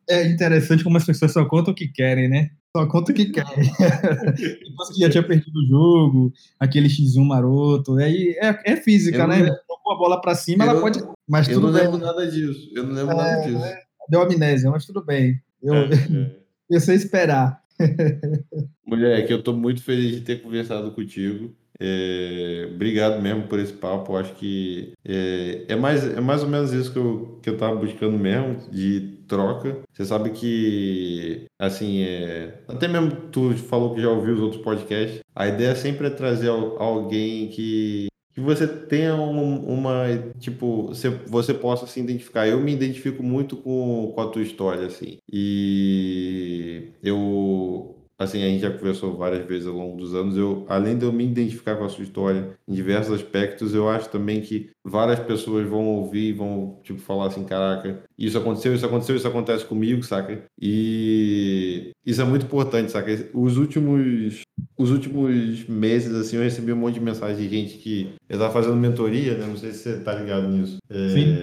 É 0.09 0.25
interessante 0.29 0.85
como 0.85 0.97
as 0.97 1.05
pessoas 1.05 1.33
só 1.33 1.45
contam 1.45 1.73
o 1.73 1.75
que 1.75 1.89
querem, 1.89 2.29
né? 2.29 2.51
Só 2.77 2.87
conta 2.87 3.11
o 3.11 3.15
que 3.15 3.27
quer. 3.27 3.45
Depois 3.45 4.91
que 4.95 5.01
já 5.01 5.11
tinha 5.11 5.27
perdido 5.27 5.59
o 5.59 5.67
jogo, 5.67 6.33
aquele 6.61 6.89
X1 6.89 7.25
maroto. 7.25 7.97
Aí 7.97 8.37
é, 8.41 8.73
é 8.73 8.77
física, 8.77 9.27
né? 9.27 9.45
Tocou 9.67 9.93
a 9.93 9.99
bola 9.99 10.21
pra 10.21 10.37
cima, 10.37 10.65
eu, 10.65 10.71
ela 10.71 10.81
pode. 10.81 11.03
Mas 11.29 11.49
eu 11.49 11.59
não 11.59 11.71
lembro 11.71 11.99
nada 11.99 12.31
disso. 12.31 12.71
Eu 12.77 12.85
não 12.85 12.95
lembro 12.95 13.15
é, 13.15 13.17
nada 13.17 13.43
disso. 13.43 13.65
É, 13.65 13.81
deu 14.09 14.23
amnésia, 14.23 14.71
mas 14.71 14.87
tudo 14.87 15.05
bem. 15.05 15.43
Eu, 15.61 15.75
é, 15.75 15.95
é. 15.95 16.37
eu 16.71 16.81
sei 16.81 16.95
esperar. 16.95 17.61
Mulher, 18.87 19.27
que 19.27 19.33
eu 19.33 19.43
tô 19.43 19.53
muito 19.53 19.83
feliz 19.83 20.17
de 20.17 20.21
ter 20.23 20.43
conversado 20.43 20.91
contigo. 20.93 21.55
É, 21.83 22.69
obrigado 22.75 23.23
mesmo 23.23 23.49
por 23.49 23.59
esse 23.59 23.73
papo. 23.73 24.15
Acho 24.17 24.35
que 24.35 24.93
é, 25.03 25.65
é, 25.69 25.77
mais, 25.77 26.05
é 26.05 26.21
mais 26.21 26.43
ou 26.43 26.49
menos 26.49 26.73
isso 26.73 26.93
que 26.93 26.99
eu, 26.99 27.39
que 27.43 27.49
eu 27.49 27.57
tava 27.57 27.75
buscando 27.77 28.19
mesmo, 28.19 28.71
de 28.71 29.19
troca. 29.27 29.79
Você 29.91 30.05
sabe 30.05 30.31
que, 30.31 31.47
assim, 31.59 32.03
é, 32.03 32.61
até 32.69 32.87
mesmo 32.87 33.13
tu 33.33 33.55
falou 33.57 33.95
que 33.95 34.03
já 34.03 34.11
ouviu 34.11 34.35
os 34.35 34.41
outros 34.41 34.63
podcasts. 34.63 35.21
A 35.35 35.49
ideia 35.49 35.75
sempre 35.75 36.09
é 36.09 36.11
trazer 36.11 36.49
alguém 36.49 37.49
que 37.49 38.10
que 38.35 38.41
você 38.41 38.67
tenha 38.67 39.15
um, 39.15 39.65
uma, 39.67 40.05
tipo, 40.39 40.89
você, 40.89 41.11
você 41.27 41.53
possa 41.55 41.87
se 41.87 42.01
identificar. 42.01 42.47
Eu 42.47 42.61
me 42.61 42.73
identifico 42.73 43.23
muito 43.23 43.57
com, 43.57 44.13
com 44.15 44.21
a 44.21 44.29
tua 44.29 44.43
história, 44.43 44.87
assim. 44.87 45.19
E 45.33 46.93
eu, 47.03 47.97
assim, 48.19 48.43
a 48.43 48.47
gente 48.49 48.61
já 48.61 48.71
conversou 48.71 49.17
várias 49.17 49.47
vezes 49.47 49.67
ao 49.67 49.75
longo 49.75 49.97
dos 49.97 50.15
anos, 50.15 50.37
eu, 50.37 50.67
além 50.69 50.99
de 50.99 51.07
eu 51.07 51.13
me 51.13 51.25
identificar 51.25 51.77
com 51.77 51.85
a 51.85 51.89
sua 51.89 52.05
história 52.05 52.55
em 52.69 52.75
diversos 52.75 53.15
aspectos, 53.15 53.75
eu 53.75 53.89
acho 53.89 54.11
também 54.11 54.43
que 54.43 54.71
várias 54.85 55.19
pessoas 55.21 55.67
vão 55.67 55.87
ouvir 55.87 56.35
vão, 56.35 56.79
tipo, 56.83 56.99
falar 57.01 57.29
assim, 57.29 57.45
caraca, 57.45 58.05
isso 58.19 58.37
aconteceu, 58.37 58.75
isso 58.75 58.85
aconteceu, 58.85 59.17
isso 59.17 59.27
acontece 59.27 59.65
comigo, 59.65 60.03
saca? 60.03 60.45
E 60.61 61.93
isso 62.05 62.21
é 62.21 62.25
muito 62.25 62.45
importante, 62.45 62.93
saca? 62.93 63.11
Os 63.33 63.57
últimos, 63.57 64.43
os 64.81 64.91
últimos 64.91 65.67
meses, 65.69 66.15
assim, 66.15 66.37
eu 66.37 66.43
recebi 66.43 66.73
um 66.73 66.77
monte 66.77 66.95
de 66.95 67.01
mensagem 67.01 67.37
de 67.37 67.55
gente 67.55 67.77
que 67.77 68.15
eu 68.27 68.39
tava 68.39 68.51
fazendo 68.51 68.77
mentoria, 68.77 69.37
né? 69.37 69.47
Não 69.47 69.57
sei 69.57 69.73
se 69.73 69.81
você 69.81 70.01
tá 70.01 70.15
ligado 70.15 70.49
nisso. 70.49 70.79
É... 70.89 71.09
Sim. 71.09 71.37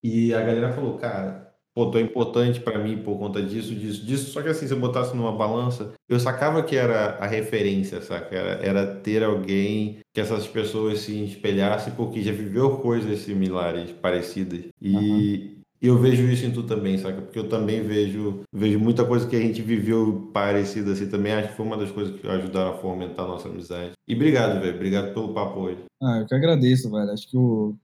E 0.00 0.32
a 0.32 0.40
galera 0.40 0.72
falou, 0.72 0.96
cara, 0.96 1.52
pô, 1.74 1.90
tô 1.90 1.98
importante 1.98 2.60
para 2.60 2.78
mim 2.78 2.98
por 2.98 3.18
conta 3.18 3.42
disso, 3.42 3.74
disso, 3.74 4.06
disso. 4.06 4.30
Só 4.30 4.40
que 4.40 4.48
assim, 4.48 4.68
se 4.68 4.72
eu 4.72 4.78
botasse 4.78 5.16
numa 5.16 5.32
balança, 5.32 5.92
eu 6.08 6.20
sacava 6.20 6.62
que 6.62 6.76
era 6.76 7.16
a 7.18 7.26
referência, 7.26 8.00
saca? 8.00 8.32
Era, 8.32 8.50
era 8.64 8.86
ter 8.86 9.24
alguém 9.24 9.98
que 10.14 10.20
essas 10.20 10.46
pessoas 10.46 11.00
se 11.00 11.24
espelhassem 11.24 11.94
porque 11.96 12.22
já 12.22 12.30
viveu 12.30 12.76
coisas 12.76 13.18
similares, 13.18 13.90
parecidas. 13.90 14.66
E, 14.80 14.94
uhum. 14.94 15.63
E 15.84 15.86
eu 15.86 15.98
vejo 15.98 16.22
isso 16.30 16.46
em 16.46 16.50
tu 16.50 16.62
também, 16.62 16.96
saca? 16.96 17.20
Porque 17.20 17.38
eu 17.38 17.46
também 17.46 17.82
vejo, 17.82 18.40
vejo 18.50 18.80
muita 18.80 19.04
coisa 19.04 19.28
que 19.28 19.36
a 19.36 19.38
gente 19.38 19.60
viveu 19.60 20.30
parecida 20.32 20.92
assim 20.92 21.06
também. 21.10 21.34
Acho 21.34 21.50
que 21.50 21.56
foi 21.56 21.66
uma 21.66 21.76
das 21.76 21.90
coisas 21.90 22.18
que 22.18 22.26
ajudaram 22.26 22.70
a 22.70 22.78
fomentar 22.78 23.26
a 23.26 23.28
nossa 23.28 23.50
amizade. 23.50 23.92
E 24.08 24.14
obrigado, 24.14 24.62
velho. 24.62 24.76
Obrigado 24.76 25.12
pelo 25.12 25.34
papo 25.34 25.60
hoje. 25.60 25.84
Ah, 26.02 26.20
eu 26.20 26.26
que 26.26 26.34
agradeço, 26.34 26.90
velho. 26.90 27.10
Acho 27.10 27.30
que 27.30 27.36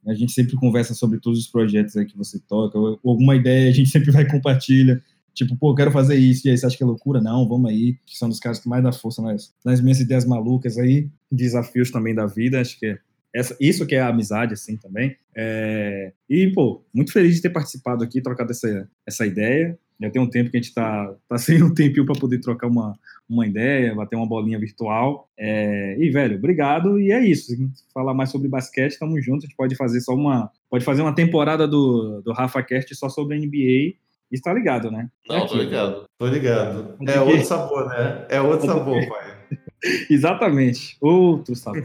a 0.09 0.13
gente 0.13 0.33
sempre 0.33 0.57
conversa 0.57 0.93
sobre 0.93 1.21
todos 1.21 1.39
os 1.39 1.47
projetos 1.47 1.97
aí 1.97 2.05
que 2.05 2.19
você 2.19 2.41
toca. 2.41 2.77
Alguma 2.77 3.37
ideia 3.37 3.69
a 3.69 3.73
gente 3.73 3.91
sempre 3.97 4.11
vai 4.11 4.29
compartilha. 4.29 5.01
Tipo, 5.33 5.57
pô, 5.57 5.71
eu 5.71 5.77
quero 5.77 5.93
fazer 5.93 6.17
isso. 6.17 6.49
E 6.49 6.51
aí, 6.51 6.59
você 6.59 6.67
acha 6.67 6.77
que 6.77 6.83
é 6.83 6.87
loucura? 6.87 7.21
Não, 7.21 7.49
vamos 7.49 7.71
aí. 7.71 7.97
Que 8.05 8.19
são 8.19 8.29
dos 8.29 8.41
caras 8.41 8.59
que 8.59 8.69
mais 8.69 8.83
dá 8.83 8.91
força 8.91 9.23
nas, 9.23 9.55
nas 9.65 9.81
minhas 9.81 10.01
ideias 10.01 10.25
malucas 10.25 10.79
aí. 10.79 11.09
Desafios 11.31 11.93
também 11.93 12.13
da 12.13 12.27
vida. 12.27 12.61
Acho 12.61 12.77
que 12.77 12.87
é 12.87 12.99
essa, 13.35 13.57
isso 13.61 13.85
que 13.85 13.97
é 13.97 14.01
a 14.01 14.09
amizade, 14.09 14.55
assim, 14.55 14.77
também. 14.77 15.17
É, 15.37 16.13
e, 16.31 16.53
pô, 16.53 16.85
muito 16.95 17.13
feliz 17.13 17.35
de 17.35 17.43
ter 17.43 17.51
participado 17.51 18.05
aqui, 18.05 18.21
trocado 18.21 18.53
essa, 18.53 18.89
essa 19.05 19.27
ideia. 19.27 19.77
Já 20.01 20.11
tem 20.11 20.23
um 20.23 20.31
tempo 20.31 20.51
que 20.51 20.57
a 20.57 20.61
gente 20.61 20.69
está 20.69 21.13
tá 21.29 21.37
sem 21.39 21.61
um 21.63 21.75
tempinho 21.75 22.07
para 22.07 22.19
poder 22.19 22.39
trocar 22.39 22.69
uma, 22.69 22.97
uma 23.29 23.45
ideia, 23.45 23.95
bater 23.95 24.15
uma 24.15 24.27
bolinha 24.27 24.59
virtual. 24.59 25.29
É, 25.37 25.97
e, 25.99 26.11
velho, 26.11 26.37
obrigado. 26.37 27.01
E 27.01 27.11
é 27.11 27.25
isso. 27.25 27.47
Se 27.47 27.69
falar 27.93 28.15
mais 28.15 28.31
sobre 28.31 28.49
basquete, 28.49 28.93
estamos 28.93 29.25
juntos. 29.25 29.45
A 29.45 29.47
gente 29.49 29.57
pode 29.57 29.75
fazer 29.75 30.01
só 30.01 30.15
uma. 30.15 30.49
Pode 30.71 30.85
fazer 30.85 31.03
uma 31.03 31.15
temporada 31.15 31.67
do, 31.67 32.23
do 32.23 32.33
Rafa 32.33 32.63
Cast 32.63 32.95
só 32.95 33.09
sobre 33.09 33.37
a 33.37 33.39
NBA. 33.39 33.97
E 34.33 34.41
tá 34.41 34.53
ligado, 34.53 34.91
né? 34.91 35.09
Não, 35.29 35.37
é 35.37 35.47
tô 35.47 35.55
ligado. 35.55 36.05
Tô 36.19 36.27
ligado. 36.27 36.97
É 37.07 37.21
outro 37.21 37.45
sabor, 37.45 37.89
né? 37.89 38.27
É 38.29 38.41
outro 38.41 38.67
sabor, 38.67 39.07
pai. 39.09 39.24
Exatamente. 40.11 40.97
Outro 41.01 41.55
sabor. 41.55 41.85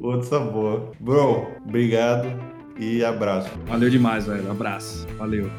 Outro 0.00 0.28
sabor. 0.28 0.92
Bro, 1.00 1.48
obrigado 1.64 2.28
e 2.78 3.04
abraço. 3.04 3.50
Valeu 3.66 3.90
demais, 3.90 4.26
velho. 4.26 4.50
Abraço. 4.50 5.06
Valeu. 5.18 5.50